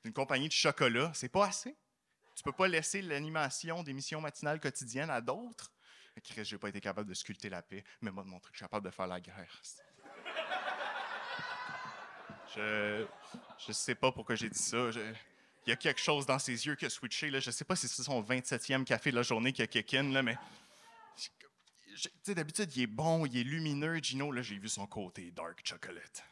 d'une 0.03 0.13
compagnie 0.13 0.49
de 0.49 0.53
chocolat. 0.53 1.13
C'est 1.15 1.29
pas 1.29 1.47
assez? 1.47 1.77
Tu 2.41 2.45
peux 2.45 2.53
pas 2.53 2.69
laisser 2.69 3.03
l'animation 3.03 3.83
d'émissions 3.83 4.19
matinales 4.23 4.61
quotidiennes 4.61 5.11
à 5.11 5.21
d'autres? 5.21 5.71
Chris, 6.25 6.43
j'ai 6.47 6.57
pas 6.57 6.71
été 6.71 6.81
capable 6.81 7.07
de 7.07 7.13
sculpter 7.13 7.51
la 7.51 7.61
paix, 7.61 7.85
mais 8.01 8.11
moi 8.11 8.25
de 8.25 8.31
montrer 8.31 8.51
que 8.51 8.57
je 8.57 8.61
suis 8.61 8.65
capable 8.65 8.87
de 8.87 8.91
faire 8.91 9.07
la 9.07 9.21
guerre. 9.21 9.61
Je, 12.57 13.07
je 13.59 13.73
sais 13.73 13.95
pas 13.95 14.11
pourquoi 14.11 14.37
j'ai 14.37 14.49
dit 14.49 14.59
ça. 14.59 14.89
Il 15.67 15.69
y 15.69 15.73
a 15.73 15.77
quelque 15.77 16.01
chose 16.01 16.25
dans 16.25 16.39
ses 16.39 16.67
yeux 16.67 16.77
qui 16.77 16.87
a 16.87 16.89
switché. 16.89 17.29
Là. 17.29 17.41
Je 17.41 17.51
sais 17.51 17.67
pas 17.67 17.77
si 17.77 17.87
c'est 17.89 18.03
son 18.03 18.23
27e 18.23 18.85
café 18.85 19.11
de 19.11 19.17
la 19.17 19.23
journée 19.23 19.53
qui 19.53 19.61
a 19.61 19.67
kick 19.67 19.93
mais. 19.93 20.39
d'habitude, 22.27 22.75
il 22.75 22.85
est 22.85 22.87
bon, 22.87 23.27
il 23.27 23.37
est 23.37 23.45
lumineux, 23.45 23.99
Gino. 23.99 24.33
Là, 24.33 24.41
j'ai 24.41 24.57
vu 24.57 24.71
son 24.71 24.87
côté 24.87 25.31
dark 25.31 25.61
chocolate. 25.63 26.25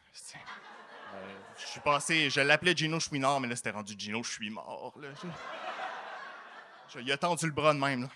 Euh, 1.14 1.38
je 1.58 1.66
suis 1.66 1.80
passé, 1.80 2.30
je 2.30 2.40
l'appelais 2.40 2.74
Gino 2.74 2.98
mais 3.12 3.48
là, 3.48 3.56
c'était 3.56 3.72
rendu 3.72 3.94
Gino, 3.98 4.22
je 4.22 4.32
suis 4.32 4.48
mort. 4.48 4.98
Il 6.96 7.12
a 7.12 7.18
tendu 7.18 7.46
le 7.46 7.52
bras 7.52 7.74
de 7.74 7.78
même. 7.78 8.02
Là. 8.02 8.10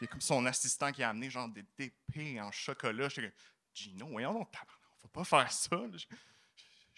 Il 0.00 0.04
y 0.04 0.06
a 0.06 0.08
comme 0.08 0.20
son 0.20 0.44
assistant 0.46 0.92
qui 0.92 1.02
a 1.02 1.10
amené 1.10 1.30
genre 1.30 1.48
des 1.48 1.64
épées 1.78 2.40
en 2.40 2.50
chocolat. 2.50 3.08
J'étais 3.08 3.28
comme, 3.28 3.38
Gino, 3.74 4.06
voyons 4.08 4.34
donc, 4.34 4.48
on 4.52 5.06
va 5.06 5.08
pas 5.12 5.24
faire 5.24 5.50
ça. 5.50 5.76
là. 5.76 5.96
Je, 5.96 6.06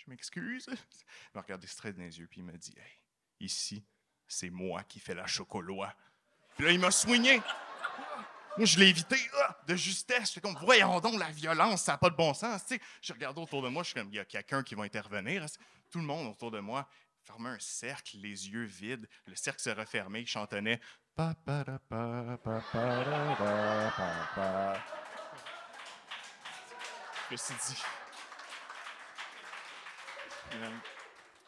m'excuse. 0.09 0.67
Il 0.69 0.77
m'a 1.35 1.43
regardé 1.43 1.67
straight 1.67 1.97
dans 1.97 2.05
les 2.05 2.19
yeux, 2.19 2.29
puis 2.29 2.41
il 2.41 2.45
m'a 2.45 2.53
dit, 2.53 2.75
hey, 2.77 3.01
ici, 3.41 3.85
c'est 4.29 4.51
moi 4.51 4.85
qui 4.85 5.01
fais 5.01 5.15
la 5.15 5.27
chocolat. 5.27 5.97
Puis 6.57 6.65
là, 6.65 6.73
il 6.73 6.79
m'a 6.79 6.91
soigné. 6.91 7.43
Moi, 8.57 8.65
je 8.65 8.79
l'ai 8.79 8.89
évité 8.89 9.17
de 9.67 9.77
justesse. 9.77 10.29
J'étais 10.29 10.41
comme, 10.41 10.57
voyons 10.65 11.01
donc, 11.01 11.19
la 11.19 11.31
violence, 11.31 11.83
ça 11.83 11.93
n'a 11.93 11.99
pas 11.99 12.09
de 12.09 12.17
bon 12.17 12.33
sens. 12.35 12.65
Tu 12.67 12.81
je 13.03 13.13
regardais 13.13 13.41
autour 13.41 13.63
de 13.63 13.69
moi, 13.69 13.83
je 13.83 13.89
suis 13.89 13.95
comme, 14.01 14.09
il 14.11 14.17
y 14.17 14.21
a 14.21 14.25
quelqu'un 14.25 14.63
qui 14.63 14.75
va 14.75 14.85
intervenir. 14.85 15.45
Tout 15.91 15.99
le 15.99 16.05
monde 16.05 16.29
autour 16.29 16.51
de 16.51 16.61
moi 16.61 16.89
fermait 17.27 17.51
un 17.51 17.59
cercle, 17.59 18.19
les 18.19 18.49
yeux 18.49 18.65
vides. 18.65 19.09
Le 19.27 19.35
cercle 19.35 19.61
se 19.61 19.71
refermait, 19.71 20.23
il 20.23 20.27
chantonnait. 20.27 20.81
Je 27.29 27.33
me 27.33 27.37
suis 27.37 27.55
dit. 27.55 27.83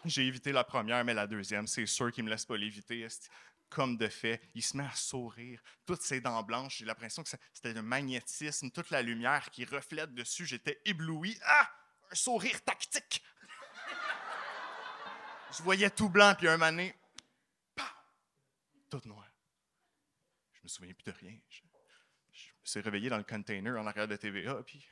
J'ai 0.05 0.27
évité 0.27 0.53
la 0.53 0.64
première, 0.64 1.05
mais 1.05 1.14
la 1.14 1.27
deuxième, 1.27 1.67
c'est 1.67 1.87
sûr 1.87 2.11
qu'il 2.12 2.25
me 2.25 2.31
laisse 2.31 2.45
pas 2.45 2.57
l'éviter. 2.57 3.07
Comme 3.69 3.97
de 3.99 4.09
fait, 4.09 4.41
il 4.55 4.62
se 4.62 4.77
met 4.77 4.87
à 4.87 4.95
sourire. 4.95 5.62
Toutes 5.87 6.03
ses 6.03 6.21
dents 6.21 6.43
blanches, 6.43 6.79
j'ai 6.79 6.85
l'impression 6.87 7.23
que 7.23 7.29
c'était 7.53 7.77
un 7.77 7.83
magnétisme, 7.83 8.71
toute 8.71 8.91
la 8.91 9.03
lumière 9.03 9.51
qui 9.51 9.64
reflète 9.67 10.14
dessus. 10.14 10.47
J'étais 10.47 10.81
ébloui. 10.87 11.38
Ah! 11.45 11.71
Un 12.11 12.14
sourire 12.14 12.62
tactique! 12.64 13.23
Je 15.56 15.62
voyais 15.62 15.90
tout 15.90 16.08
blanc, 16.08 16.34
puis 16.37 16.48
un 16.48 16.56
mané, 16.56 16.94
tout 18.90 19.00
noir. 19.06 19.26
Je 20.52 20.61
me 20.62 20.68
souviens 20.68 20.92
plus 20.94 21.04
de 21.04 21.16
rien. 21.16 21.38
Je, 21.48 21.62
me 21.62 22.66
suis 22.66 22.80
réveillé 22.80 23.08
dans 23.08 23.16
le 23.16 23.24
container 23.24 23.78
en 23.78 23.87
arrière 23.87 24.08
de 24.08 24.16
TVA, 24.16 24.62
puis 24.62 24.87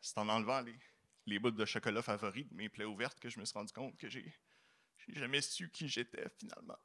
c'est 0.00 0.18
en 0.18 0.28
enlevant 0.28 0.60
les, 0.60 0.78
les 1.26 1.38
bouts 1.38 1.50
de 1.50 1.64
chocolat 1.64 2.02
favoris 2.02 2.48
de 2.48 2.54
mes 2.54 2.68
plaies 2.68 2.84
ouvertes 2.84 3.20
que 3.20 3.28
je 3.28 3.38
me 3.38 3.44
suis 3.44 3.54
rendu 3.54 3.72
compte 3.72 3.96
que 3.98 4.08
j'ai 4.08 4.34
j'ai 5.08 5.18
jamais 5.18 5.40
su 5.40 5.68
qui 5.70 5.88
j'étais 5.88 6.28
finalement. 6.38 6.78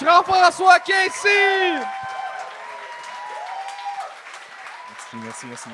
Jean-François 0.00 0.80
Casey! 0.80 2.15
Merci, 5.12 5.46
merci, 5.46 5.68
merci. 5.68 5.70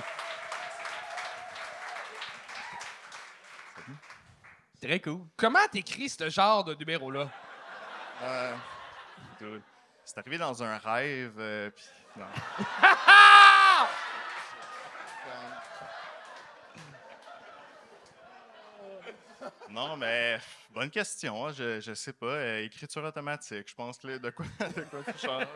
Très 4.80 5.00
cool. 5.00 5.20
Comment 5.36 5.66
t'écris 5.70 6.08
ce 6.08 6.28
genre 6.28 6.64
de 6.64 6.74
numéro-là? 6.74 7.30
Euh, 8.22 8.54
c'est 10.04 10.18
arrivé 10.18 10.38
dans 10.38 10.62
un 10.62 10.76
rêve, 10.78 11.34
euh, 11.38 11.70
puis 11.70 11.84
non. 19.72 19.96
Mais 19.96 20.38
bonne 20.70 20.90
question. 20.90 21.46
hein, 21.46 21.52
Je, 21.52 21.80
je 21.80 21.94
sais 21.94 22.12
pas. 22.12 22.26
euh, 22.26 22.64
écriture 22.64 23.02
automatique. 23.04 23.68
Je 23.68 23.74
pense 23.74 23.98
que 23.98 24.06
là, 24.08 24.18
de 24.18 24.30
quoi, 24.30 24.44
de 24.76 24.82
quoi 24.82 25.02
tu 25.12 25.18
changes? 25.18 25.46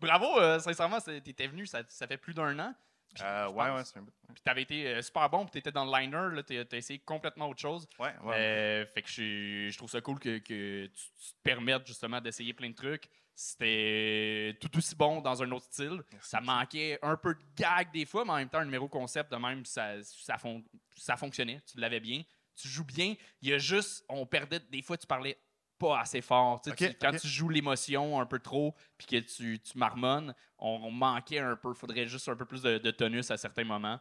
Bravo, 0.00 0.38
euh, 0.40 0.58
sincèrement, 0.58 1.00
c'est- 1.00 1.20
t'étais 1.20 1.46
venu, 1.46 1.66
ça, 1.66 1.82
ça 1.88 2.06
fait 2.06 2.16
plus 2.16 2.34
d'un 2.34 2.58
an. 2.58 2.74
Puis, 3.14 3.22
Euh, 3.24 3.48
ouais, 3.48 3.66
pense- 3.68 3.76
ouais, 3.78 3.84
c'est 3.84 3.98
un 3.98 4.02
bout. 4.02 4.12
Puis 4.34 4.42
t'avais 4.42 4.62
été 4.62 4.86
euh, 4.88 5.02
super 5.02 5.28
bon, 5.28 5.44
puis 5.44 5.52
t'étais 5.52 5.70
dans 5.70 5.84
le 5.84 5.92
liner, 6.00 6.34
là, 6.34 6.42
t'as 6.42 6.76
essayé 6.76 6.98
complètement 6.98 7.48
autre 7.48 7.60
chose. 7.60 7.86
Ouais, 7.98 8.14
ouais. 8.24 8.34
Euh, 8.36 8.86
fait 8.86 9.02
que 9.02 9.08
je, 9.10 9.68
je 9.70 9.76
trouve 9.76 9.90
ça 9.90 10.00
cool 10.00 10.18
que, 10.18 10.38
que 10.38 10.86
tu, 10.86 10.92
tu 10.94 11.32
te 11.34 11.42
permettes 11.42 11.86
justement 11.86 12.20
d'essayer 12.20 12.54
plein 12.54 12.70
de 12.70 12.74
trucs. 12.74 13.08
C'était 13.34 14.56
tout 14.60 14.76
aussi 14.78 14.94
bon 14.94 15.20
dans 15.20 15.42
un 15.42 15.50
autre 15.52 15.66
style. 15.66 16.02
Merci, 16.12 16.30
ça 16.30 16.40
manquait 16.40 16.98
un 17.02 17.16
peu 17.16 17.34
de 17.34 17.40
gag 17.56 17.90
des 17.92 18.04
fois, 18.06 18.24
mais 18.24 18.30
en 18.32 18.36
même 18.36 18.48
temps, 18.48 18.58
un 18.58 18.64
numéro 18.64 18.88
concept 18.88 19.30
de 19.30 19.36
même, 19.36 19.64
ça, 19.66 20.02
ça, 20.02 20.38
fon- 20.38 20.64
ça 20.96 21.16
fonctionnait. 21.16 21.60
Tu 21.70 21.78
l'avais 21.78 22.00
bien. 22.00 22.22
Tu 22.54 22.68
joues 22.68 22.84
bien. 22.84 23.14
Il 23.40 23.48
y 23.48 23.52
a 23.52 23.58
juste, 23.58 24.04
on 24.08 24.26
perdait, 24.26 24.60
des 24.70 24.82
fois, 24.82 24.96
tu 24.96 25.06
parlais 25.06 25.38
pas 25.78 26.00
assez 26.00 26.20
fort. 26.20 26.60
Tu- 26.60 26.70
quand 27.00 27.10
tu 27.20 27.26
joues 27.28 27.48
l'émotion 27.48 28.20
un 28.20 28.26
peu 28.26 28.38
trop, 28.38 28.74
puis 28.96 29.06
que 29.06 29.16
tu, 29.16 29.58
tu 29.60 29.78
marmonnes, 29.78 30.34
on, 30.58 30.80
on 30.84 30.90
manquait 30.90 31.38
un 31.40 31.56
peu. 31.56 31.74
faudrait 31.74 32.06
juste 32.06 32.28
un 32.28 32.36
peu 32.36 32.44
plus 32.44 32.62
de, 32.62 32.78
de 32.78 32.90
tonus 32.90 33.30
à 33.30 33.36
certains 33.36 33.64
moments. 33.64 33.98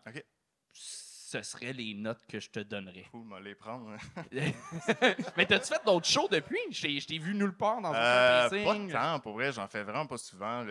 Ce 1.31 1.41
seraient 1.43 1.71
les 1.71 1.93
notes 1.93 2.25
que 2.27 2.41
je 2.41 2.49
te 2.49 2.59
donnerais. 2.59 3.05
Cool, 3.11 3.23
m'en 3.23 3.39
les 3.39 3.55
prendre. 3.55 3.89
hein. 3.91 4.21
Mais 5.37 5.45
t'as-tu 5.45 5.67
fait 5.73 5.81
d'autres 5.85 6.05
shows 6.07 6.27
depuis? 6.29 6.57
Je 6.71 7.05
t'ai- 7.07 7.19
vu 7.19 7.33
nulle 7.33 7.55
part 7.55 7.79
dans 7.81 7.93
Euh, 7.93 8.47
un 8.47 8.49
pas 8.49 8.57
casting. 8.57 8.87
de 8.87 8.91
temps, 8.91 9.19
pour 9.21 9.33
vrai, 9.35 9.51
j'en 9.53 9.65
fais 9.67 9.83
vraiment 9.83 10.05
pas 10.07 10.17
souvent. 10.17 10.65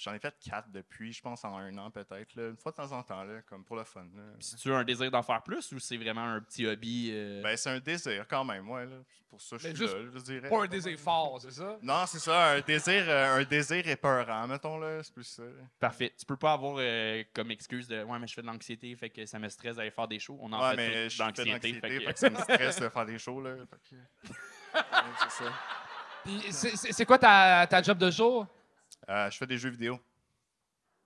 J'en 0.00 0.12
ai 0.12 0.18
fait 0.18 0.34
quatre 0.44 0.70
depuis, 0.70 1.12
je 1.14 1.22
pense, 1.22 1.44
en 1.46 1.56
un 1.56 1.78
an 1.78 1.90
peut-être. 1.90 2.38
Une 2.38 2.56
fois 2.58 2.72
de 2.72 2.76
temps 2.76 2.92
en 2.92 3.02
temps, 3.02 3.24
là, 3.24 3.40
comme 3.46 3.64
pour 3.64 3.76
le 3.76 3.84
fun. 3.84 4.04
là. 4.14 4.22
Si 4.40 4.56
tu 4.56 4.70
as 4.70 4.76
un 4.76 4.84
désir 4.84 5.10
d'en 5.10 5.22
faire 5.22 5.42
plus 5.42 5.72
ou 5.72 5.78
c'est 5.78 5.96
vraiment 5.96 6.24
un 6.24 6.40
petit 6.42 6.66
hobby? 6.66 7.10
euh, 7.12 7.40
Ben, 7.42 7.56
c'est 7.56 7.70
un 7.70 7.80
désir 7.80 8.26
quand 8.28 8.44
même, 8.44 8.68
ouais. 8.68 8.84
Là. 8.84 8.96
Pour 9.28 9.40
ça, 9.40 9.56
je 9.58 9.68
suis 9.68 9.84
là, 9.86 9.92
je 10.14 10.18
dirais. 10.20 10.48
Pas 10.48 10.62
un 10.62 10.66
désir 10.66 10.98
fort, 10.98 11.38
c'est 11.42 11.50
ça? 11.50 11.78
Non, 11.82 12.04
c'est 12.06 12.20
ça, 12.20 12.52
un 12.52 12.60
désir, 12.60 13.04
euh, 13.08 13.38
un 13.40 13.44
désir 13.44 13.86
épeurant, 13.88 14.46
mettons, 14.46 14.78
là. 14.78 15.02
C'est 15.02 15.12
plus 15.12 15.24
ça. 15.24 15.42
là. 15.42 15.50
Parfait. 15.80 16.12
Tu 16.18 16.24
peux 16.24 16.36
pas 16.36 16.52
avoir 16.52 16.76
euh, 16.78 17.22
comme 17.34 17.50
excuse 17.50 17.88
de 17.88 18.02
Ouais, 18.04 18.18
mais 18.18 18.26
je 18.26 18.34
fais 18.34 18.42
de 18.42 18.46
l'anxiété, 18.46 18.94
fait 18.96 19.10
que 19.10 19.26
ça 19.26 19.38
me 19.38 19.48
stresse 19.48 19.78
d'aller 19.86 19.94
faire 19.94 20.08
des 20.08 20.18
shows. 20.18 20.38
On 20.40 20.52
en 20.52 20.60
Ouais, 20.70 20.76
fait 20.76 21.08
d'anxiété. 21.18 21.72
fait 21.74 21.80
que- 21.80 22.00
fait 22.04 22.12
que 22.12 22.18
ça 22.18 22.30
me 22.30 22.38
stresse 22.38 22.80
de 22.80 22.88
faire 22.88 23.06
des 23.06 23.18
shows, 23.18 23.40
là. 23.40 23.50
C'est 26.50 26.76
c'est 26.92 27.04
quoi 27.04 27.18
ta, 27.18 27.66
ta 27.68 27.80
job 27.82 27.98
de 27.98 28.10
jour? 28.10 28.46
Euh, 29.08 29.30
je 29.30 29.36
fais 29.38 29.46
des 29.46 29.58
jeux 29.58 29.70
vidéo. 29.70 30.00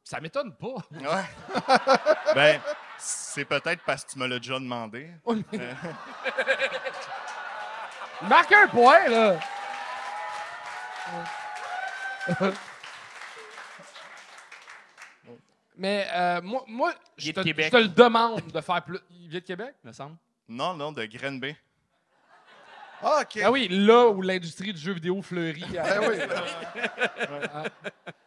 Ça 0.02 0.18
m'étonne 0.18 0.56
pas. 0.56 0.76
Ouais. 0.92 1.24
ben, 2.34 2.60
c'est 2.96 3.44
peut-être 3.44 3.82
parce 3.84 4.02
que 4.04 4.12
tu 4.12 4.18
me 4.18 4.26
l'as 4.26 4.38
déjà 4.38 4.54
demandé. 4.58 5.10
Euh, 8.22 8.26
Marque 8.28 8.52
un 8.52 8.68
point, 8.68 9.08
là! 9.08 9.38
Mais 15.80 16.06
euh, 16.12 16.42
moi, 16.42 16.62
moi 16.66 16.92
je 17.16 17.32
te, 17.32 17.40
je 17.40 17.76
le 17.78 17.88
demande 17.88 18.42
de 18.52 18.60
faire 18.60 18.82
plus. 18.84 18.98
Il 19.10 19.28
vient 19.30 19.40
de 19.40 19.44
Québec? 19.46 19.74
me 19.82 19.92
semble. 19.92 20.16
non, 20.46 20.74
non, 20.74 20.92
de 20.92 21.02
Grenby. 21.06 21.56
Ah, 23.02 23.20
OK. 23.22 23.40
Ah 23.42 23.50
oui, 23.50 23.66
là 23.68 24.08
où 24.08 24.20
l'industrie 24.20 24.74
du 24.74 24.78
jeu 24.80 24.92
vidéo 24.92 25.22
fleurit. 25.22 25.64
Ben 25.72 26.00
oui. 26.06 26.18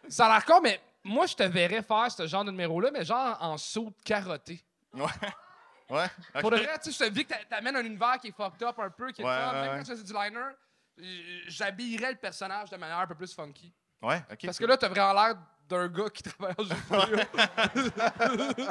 Ça 0.09 0.25
a 0.25 0.29
l'air 0.33 0.45
con, 0.45 0.61
mais 0.61 0.81
moi, 1.03 1.27
je 1.27 1.35
te 1.35 1.43
verrais 1.43 1.83
faire 1.83 2.11
ce 2.11 2.25
genre 2.25 2.43
de 2.43 2.49
numéro-là, 2.49 2.89
mais 2.91 3.05
genre 3.05 3.37
en 3.39 3.55
saut 3.57 3.91
de 3.91 4.03
carotté. 4.03 4.63
Ouais. 4.93 5.05
Ouais. 5.89 6.07
Pour 6.41 6.49
de 6.49 6.55
ok. 6.57 6.63
vrai, 6.63 6.79
tu 6.83 6.91
sais, 6.91 7.03
je 7.05 7.09
te 7.09 7.13
dis 7.13 7.23
que 7.25 7.29
t'a- 7.33 7.45
t'amènes 7.47 7.75
un 7.75 7.85
univers 7.85 8.17
qui 8.19 8.29
est 8.29 8.35
fucked 8.35 8.63
up 8.63 8.79
un 8.79 8.89
peu, 8.89 9.11
qui 9.11 9.21
est 9.21 9.25
le 9.25 9.29
Ouais, 9.29 9.37
fun. 9.37 9.51
ouais, 9.53 9.61
Même 9.61 9.69
ouais. 9.73 9.77
quand 9.77 9.83
tu 9.83 9.91
faisais 9.91 10.03
du 10.03 10.13
liner, 10.13 10.49
j'habillerais 11.47 12.11
le 12.13 12.17
personnage 12.17 12.69
de 12.71 12.77
manière 12.77 12.97
un 12.97 13.05
peu 13.07 13.15
plus 13.15 13.31
funky. 13.33 13.71
Ouais, 14.01 14.21
ok. 14.31 14.39
Parce 14.45 14.57
que 14.57 14.65
là, 14.65 14.75
t'as 14.77 14.87
vraiment 14.89 15.13
l'air 15.13 15.35
d'un 15.69 15.87
gars 15.87 16.09
qui 16.09 16.23
travaille 16.23 16.55
en 16.57 16.63
jeu 16.63 16.75
vidéo. 18.55 18.67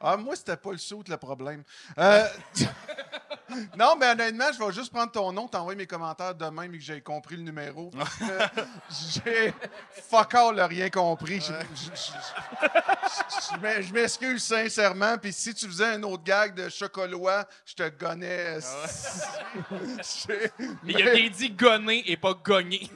Ah, 0.00 0.16
moi, 0.16 0.36
c'était 0.36 0.56
pas 0.56 0.72
le 0.72 0.78
saut 0.78 1.02
le 1.06 1.16
problème. 1.16 1.64
Euh, 1.98 2.26
non, 3.76 3.96
mais 3.98 4.10
honnêtement, 4.10 4.46
je 4.52 4.62
vais 4.62 4.72
juste 4.72 4.92
prendre 4.92 5.10
ton 5.12 5.32
nom, 5.32 5.48
t'envoyer 5.48 5.76
mes 5.76 5.86
commentaires 5.86 6.34
demain, 6.34 6.68
mais 6.68 6.78
que 6.78 6.84
j'ai 6.84 7.00
compris 7.00 7.36
le 7.36 7.42
numéro. 7.42 7.90
j'ai 9.24 9.52
fuck 10.08 10.34
all 10.34 10.60
rien 10.60 10.90
compris. 10.90 11.40
Je- 11.40 11.52
je- 11.74 11.90
je- 11.94 12.12
je- 13.54 13.80
je- 13.80 13.82
je 13.82 13.92
m'excuse 13.92 14.42
sincèrement. 14.42 15.16
Puis 15.18 15.32
si 15.32 15.54
tu 15.54 15.66
faisais 15.66 15.94
un 15.94 16.02
autre 16.02 16.22
gag 16.24 16.54
de 16.54 16.68
chocolat, 16.68 17.46
je 17.64 17.74
te 17.74 17.88
gonnais. 17.88 18.58
J'ai- 20.28 20.50
Il 20.84 21.08
a 21.08 21.14
bien 21.14 21.30
dit 21.30 21.50
gonner 21.50 22.02
et 22.10 22.16
pas 22.16 22.34
gagner. 22.44 22.90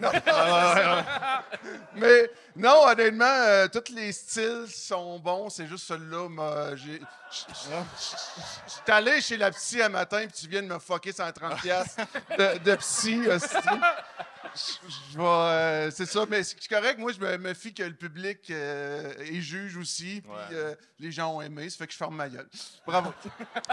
Mais 1.95 2.31
non, 2.57 2.83
honnêtement, 2.87 3.25
euh, 3.25 3.69
tous 3.69 3.93
les 3.95 4.12
styles 4.12 4.67
sont 4.69 5.19
bons. 5.19 5.49
C'est 5.51 5.67
juste 5.67 5.87
celui-là. 5.87 6.77
j'ai- 6.77 7.01
Suis 7.33 8.81
allé 8.92 9.21
chez 9.21 9.37
la 9.37 9.51
psy 9.51 9.81
un 9.83 9.88
matin, 9.88 10.27
puis 10.27 10.33
tu 10.42 10.49
viens 10.49 10.62
de 10.62 10.66
me 10.68 10.79
fucker 10.79 11.11
130$ 11.12 11.61
piastres 11.61 12.01
de, 12.38 12.59
de 12.59 12.75
psy. 12.77 13.23
euh, 15.18 15.90
c'est 15.90 16.05
ça, 16.07 16.25
mais 16.29 16.42
c'est 16.42 16.68
correct. 16.68 16.99
Moi, 16.99 17.12
je 17.12 17.18
me, 17.21 17.38
me 17.38 17.55
fie 17.55 17.73
que 17.73 17.83
le 17.85 17.95
public 17.95 18.51
euh, 18.51 19.14
est 19.18 19.40
juge 19.40 19.77
aussi. 19.79 20.21
Puis 20.23 20.31
Ouais. 20.31 20.38
euh, 20.53 20.75
les 20.99 21.11
gens 21.11 21.35
ont 21.37 21.40
aimé. 21.40 21.71
Ça 21.71 21.79
fait 21.79 21.87
que 21.87 21.92
je 21.92 21.99
ferme 21.99 22.16
ma 22.16 22.29
gueule. 22.29 22.49
Bravo. 22.87 23.14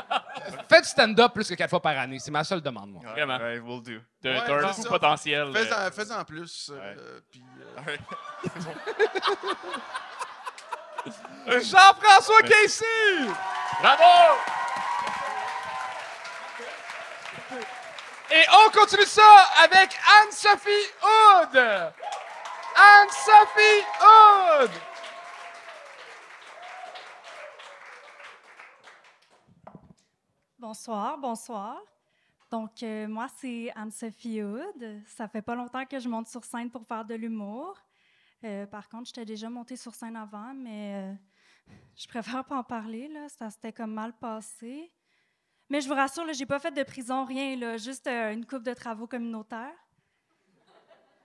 Fais 0.70 0.82
du 0.82 0.88
stand-up 0.88 1.34
plus 1.34 1.50
que 1.50 1.56
quatre 1.56 1.70
fois 1.72 1.82
par 1.82 1.98
année. 1.98 2.20
C'est 2.20 2.32
ma 2.32 2.44
seule 2.46 2.62
demande, 2.62 2.92
moi. 2.92 3.02
Vraiment. 3.12 3.38
Ouais, 3.38 3.60
we'll 3.60 3.82
do. 3.84 4.00
T'as 4.22 4.46
Ouais, 4.46 4.64
un 4.64 4.74
fou 4.74 4.84
potentiel. 4.84 5.48
euh, 5.48 5.54
Fais-en 5.54 5.92
fais-en 5.92 6.24
plus. 6.24 6.72
euh, 6.74 7.20
puis, 7.30 7.44
euh. 7.88 7.98
Jean-François 11.62 12.42
Casey! 12.44 12.86
Bravo! 13.78 14.40
Et 18.32 18.46
on 18.52 18.70
continue 18.72 19.06
ça 19.06 19.22
avec 19.64 19.98
Anne-Sophie 20.22 20.70
Hood! 21.02 21.58
Anne-Sophie 22.76 23.86
Hood! 24.02 24.72
Bonsoir, 30.58 31.18
bonsoir. 31.18 31.82
Donc, 32.52 32.84
euh, 32.84 33.08
moi, 33.08 33.28
c'est 33.38 33.72
Anne-Sophie 33.76 34.44
Hood. 34.44 35.02
Ça 35.06 35.28
fait 35.28 35.42
pas 35.42 35.56
longtemps 35.56 35.86
que 35.86 36.00
je 36.00 36.10
monte 36.10 36.28
sur 36.28 36.44
scène 36.44 36.70
pour 36.70 36.86
faire 36.86 37.06
de 37.06 37.16
l'humour. 37.16 37.78
Euh, 38.44 38.66
par 38.66 38.90
contre, 38.90 39.06
j'étais 39.08 39.26
déjà 39.26 39.50
montée 39.50 39.78
sur 39.78 39.96
scène 39.96 40.16
avant, 40.16 40.54
mais 40.54 40.96
euh, 40.96 41.14
je 41.96 42.08
préfère 42.08 42.46
pas 42.46 42.58
en 42.58 42.64
parler, 42.64 43.08
là. 43.10 43.28
Ça 43.30 43.50
s'était 43.50 43.74
comme 43.74 43.94
mal 43.94 44.14
passé. 44.14 44.92
Mais 45.70 45.82
je 45.82 45.88
vous 45.88 45.96
rassure, 45.96 46.26
là, 46.26 46.34
j'ai 46.34 46.46
pas 46.46 46.60
fait 46.60 46.72
de 46.72 46.84
prison, 46.84 47.26
rien, 47.26 47.56
là. 47.56 47.78
Juste 47.78 48.08
euh, 48.08 48.34
une 48.34 48.46
coupe 48.46 48.64
de 48.64 48.74
travaux 48.74 49.06
communautaires. 49.06 49.76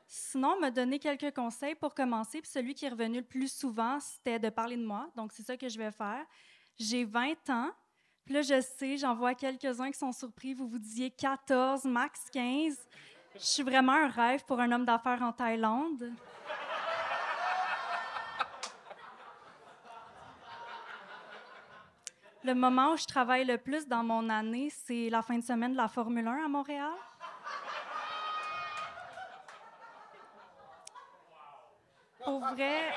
Sinon, 0.07 0.55
on 0.57 0.61
m'a 0.61 0.71
donné 0.71 0.99
quelques 0.99 1.35
conseils 1.35 1.75
pour 1.75 1.95
commencer. 1.95 2.41
Puis 2.41 2.51
celui 2.51 2.75
qui 2.75 2.85
est 2.85 2.91
revenu 2.91 3.19
le 3.19 3.25
plus 3.25 3.53
souvent, 3.53 3.99
c'était 4.01 4.39
de 4.39 4.49
parler 4.49 4.77
de 4.77 4.85
moi. 4.85 5.11
Donc, 5.17 5.33
c'est 5.33 5.43
ça 5.43 5.57
que 5.57 5.69
je 5.69 5.79
vais 5.79 5.91
faire. 5.91 6.25
J'ai 6.79 7.05
20 7.05 7.51
ans. 7.51 7.71
Puis 8.25 8.35
là, 8.35 8.43
je 8.43 8.61
sais, 8.61 8.97
j'en 8.97 9.15
vois 9.15 9.35
quelques-uns 9.35 9.91
qui 9.91 9.99
sont 9.99 10.13
surpris. 10.13 10.55
Vous 10.55 10.69
vous 10.69 10.79
disiez 10.79 11.11
14, 11.11 11.85
max 11.85 12.31
15. 12.33 12.79
Je 13.35 13.41
suis 13.41 13.63
vraiment 13.63 13.93
un 13.93 14.09
rêve 14.09 14.45
pour 14.45 14.61
un 14.61 14.71
homme 14.73 14.85
d'affaires 14.85 15.23
en 15.23 15.33
Thaïlande. 15.33 16.13
Le 22.45 22.55
moment 22.55 22.93
où 22.93 22.97
je 22.99 23.07
travaille 23.07 23.47
le 23.47 23.57
plus 23.57 23.89
dans 23.89 24.05
mon 24.05 24.29
année, 24.29 24.69
c'est 24.69 25.09
la 25.09 25.23
fin 25.23 25.39
de 25.39 25.43
semaine 25.43 25.73
de 25.73 25.79
la 25.79 25.89
Formule 25.89 26.29
1 26.29 26.45
à 26.45 26.49
Montréal. 26.49 26.93
Pour 32.23 32.41
vrai. 32.41 32.93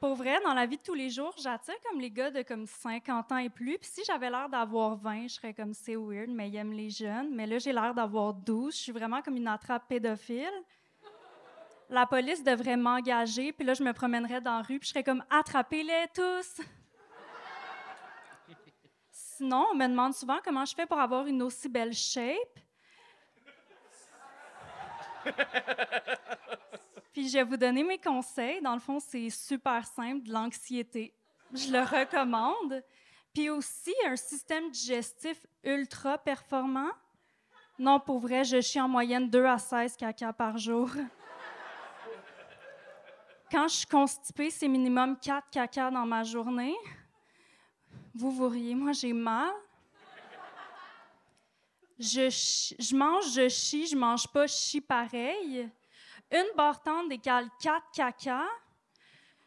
Pour 0.00 0.14
vrai, 0.14 0.40
dans 0.42 0.54
la 0.54 0.64
vie 0.64 0.78
de 0.78 0.82
tous 0.82 0.94
les 0.94 1.10
jours, 1.10 1.34
j'attire 1.38 1.74
comme 1.86 2.00
les 2.00 2.10
gars 2.10 2.30
de 2.30 2.40
comme 2.40 2.66
50 2.66 3.32
ans 3.32 3.36
et 3.36 3.50
plus. 3.50 3.78
Puis 3.78 3.90
si 3.90 4.02
j'avais 4.04 4.30
l'air 4.30 4.48
d'avoir 4.48 4.96
20, 4.96 5.24
je 5.24 5.34
serais 5.34 5.52
comme 5.52 5.74
c'est 5.74 5.96
weird, 5.96 6.30
mais 6.30 6.48
ils 6.48 6.56
aiment 6.56 6.72
les 6.72 6.88
jeunes. 6.88 7.34
Mais 7.34 7.46
là, 7.46 7.58
j'ai 7.58 7.72
l'air 7.72 7.92
d'avoir 7.92 8.32
12. 8.32 8.74
Je 8.74 8.80
suis 8.80 8.92
vraiment 8.92 9.20
comme 9.20 9.36
une 9.36 9.48
attrape 9.48 9.86
pédophile. 9.88 10.64
La 11.90 12.06
police 12.06 12.42
devrait 12.42 12.76
m'engager, 12.76 13.52
puis 13.52 13.64
là, 13.64 13.74
je 13.74 13.82
me 13.82 13.92
promènerais 13.92 14.40
dans 14.40 14.56
la 14.56 14.62
rue, 14.62 14.78
puis 14.78 14.86
je 14.86 14.92
serais 14.92 15.04
comme 15.04 15.24
attrapez-les 15.30 16.06
tous. 16.14 16.64
Sinon, 19.10 19.66
on 19.72 19.74
me 19.74 19.86
demande 19.86 20.14
souvent 20.14 20.38
comment 20.44 20.64
je 20.64 20.74
fais 20.74 20.86
pour 20.86 20.98
avoir 20.98 21.26
une 21.26 21.42
aussi 21.42 21.68
belle 21.68 21.92
shape. 21.92 22.60
Puis 27.12 27.28
je 27.28 27.38
vais 27.38 27.44
vous 27.44 27.56
donner 27.56 27.84
mes 27.84 27.98
conseils. 27.98 28.60
Dans 28.60 28.74
le 28.74 28.80
fond, 28.80 28.98
c'est 29.00 29.30
super 29.30 29.86
simple, 29.86 30.26
de 30.26 30.32
l'anxiété. 30.32 31.14
Je 31.52 31.70
le 31.70 31.80
recommande. 31.80 32.82
Puis 33.32 33.50
aussi, 33.50 33.94
un 34.06 34.16
système 34.16 34.70
digestif 34.70 35.46
ultra 35.62 36.18
performant. 36.18 36.90
Non, 37.78 37.98
pour 38.00 38.18
vrai, 38.20 38.44
je 38.44 38.60
chie 38.60 38.80
en 38.80 38.88
moyenne 38.88 39.28
2 39.28 39.44
à 39.44 39.58
16 39.58 39.96
caca 39.96 40.32
par 40.32 40.58
jour. 40.58 40.90
Quand 43.54 43.68
je 43.68 43.74
suis 43.76 43.86
constipée, 43.86 44.50
c'est 44.50 44.66
minimum 44.66 45.16
4 45.16 45.48
caca 45.48 45.88
dans 45.88 46.04
ma 46.04 46.24
journée. 46.24 46.74
Vous, 48.12 48.32
vous 48.32 48.48
riez, 48.48 48.74
moi 48.74 48.90
j'ai 48.90 49.12
mal. 49.12 49.52
Je, 51.96 52.28
je 52.80 52.96
mange, 52.96 53.32
je 53.32 53.48
chie, 53.48 53.86
je 53.86 53.94
mange 53.94 54.26
pas, 54.26 54.48
je 54.48 54.54
chie 54.54 54.80
pareil. 54.80 55.70
Une 56.32 56.56
barre 56.56 56.82
tendre 56.82 57.12
égale 57.12 57.48
4 57.62 57.92
caca. 57.94 58.42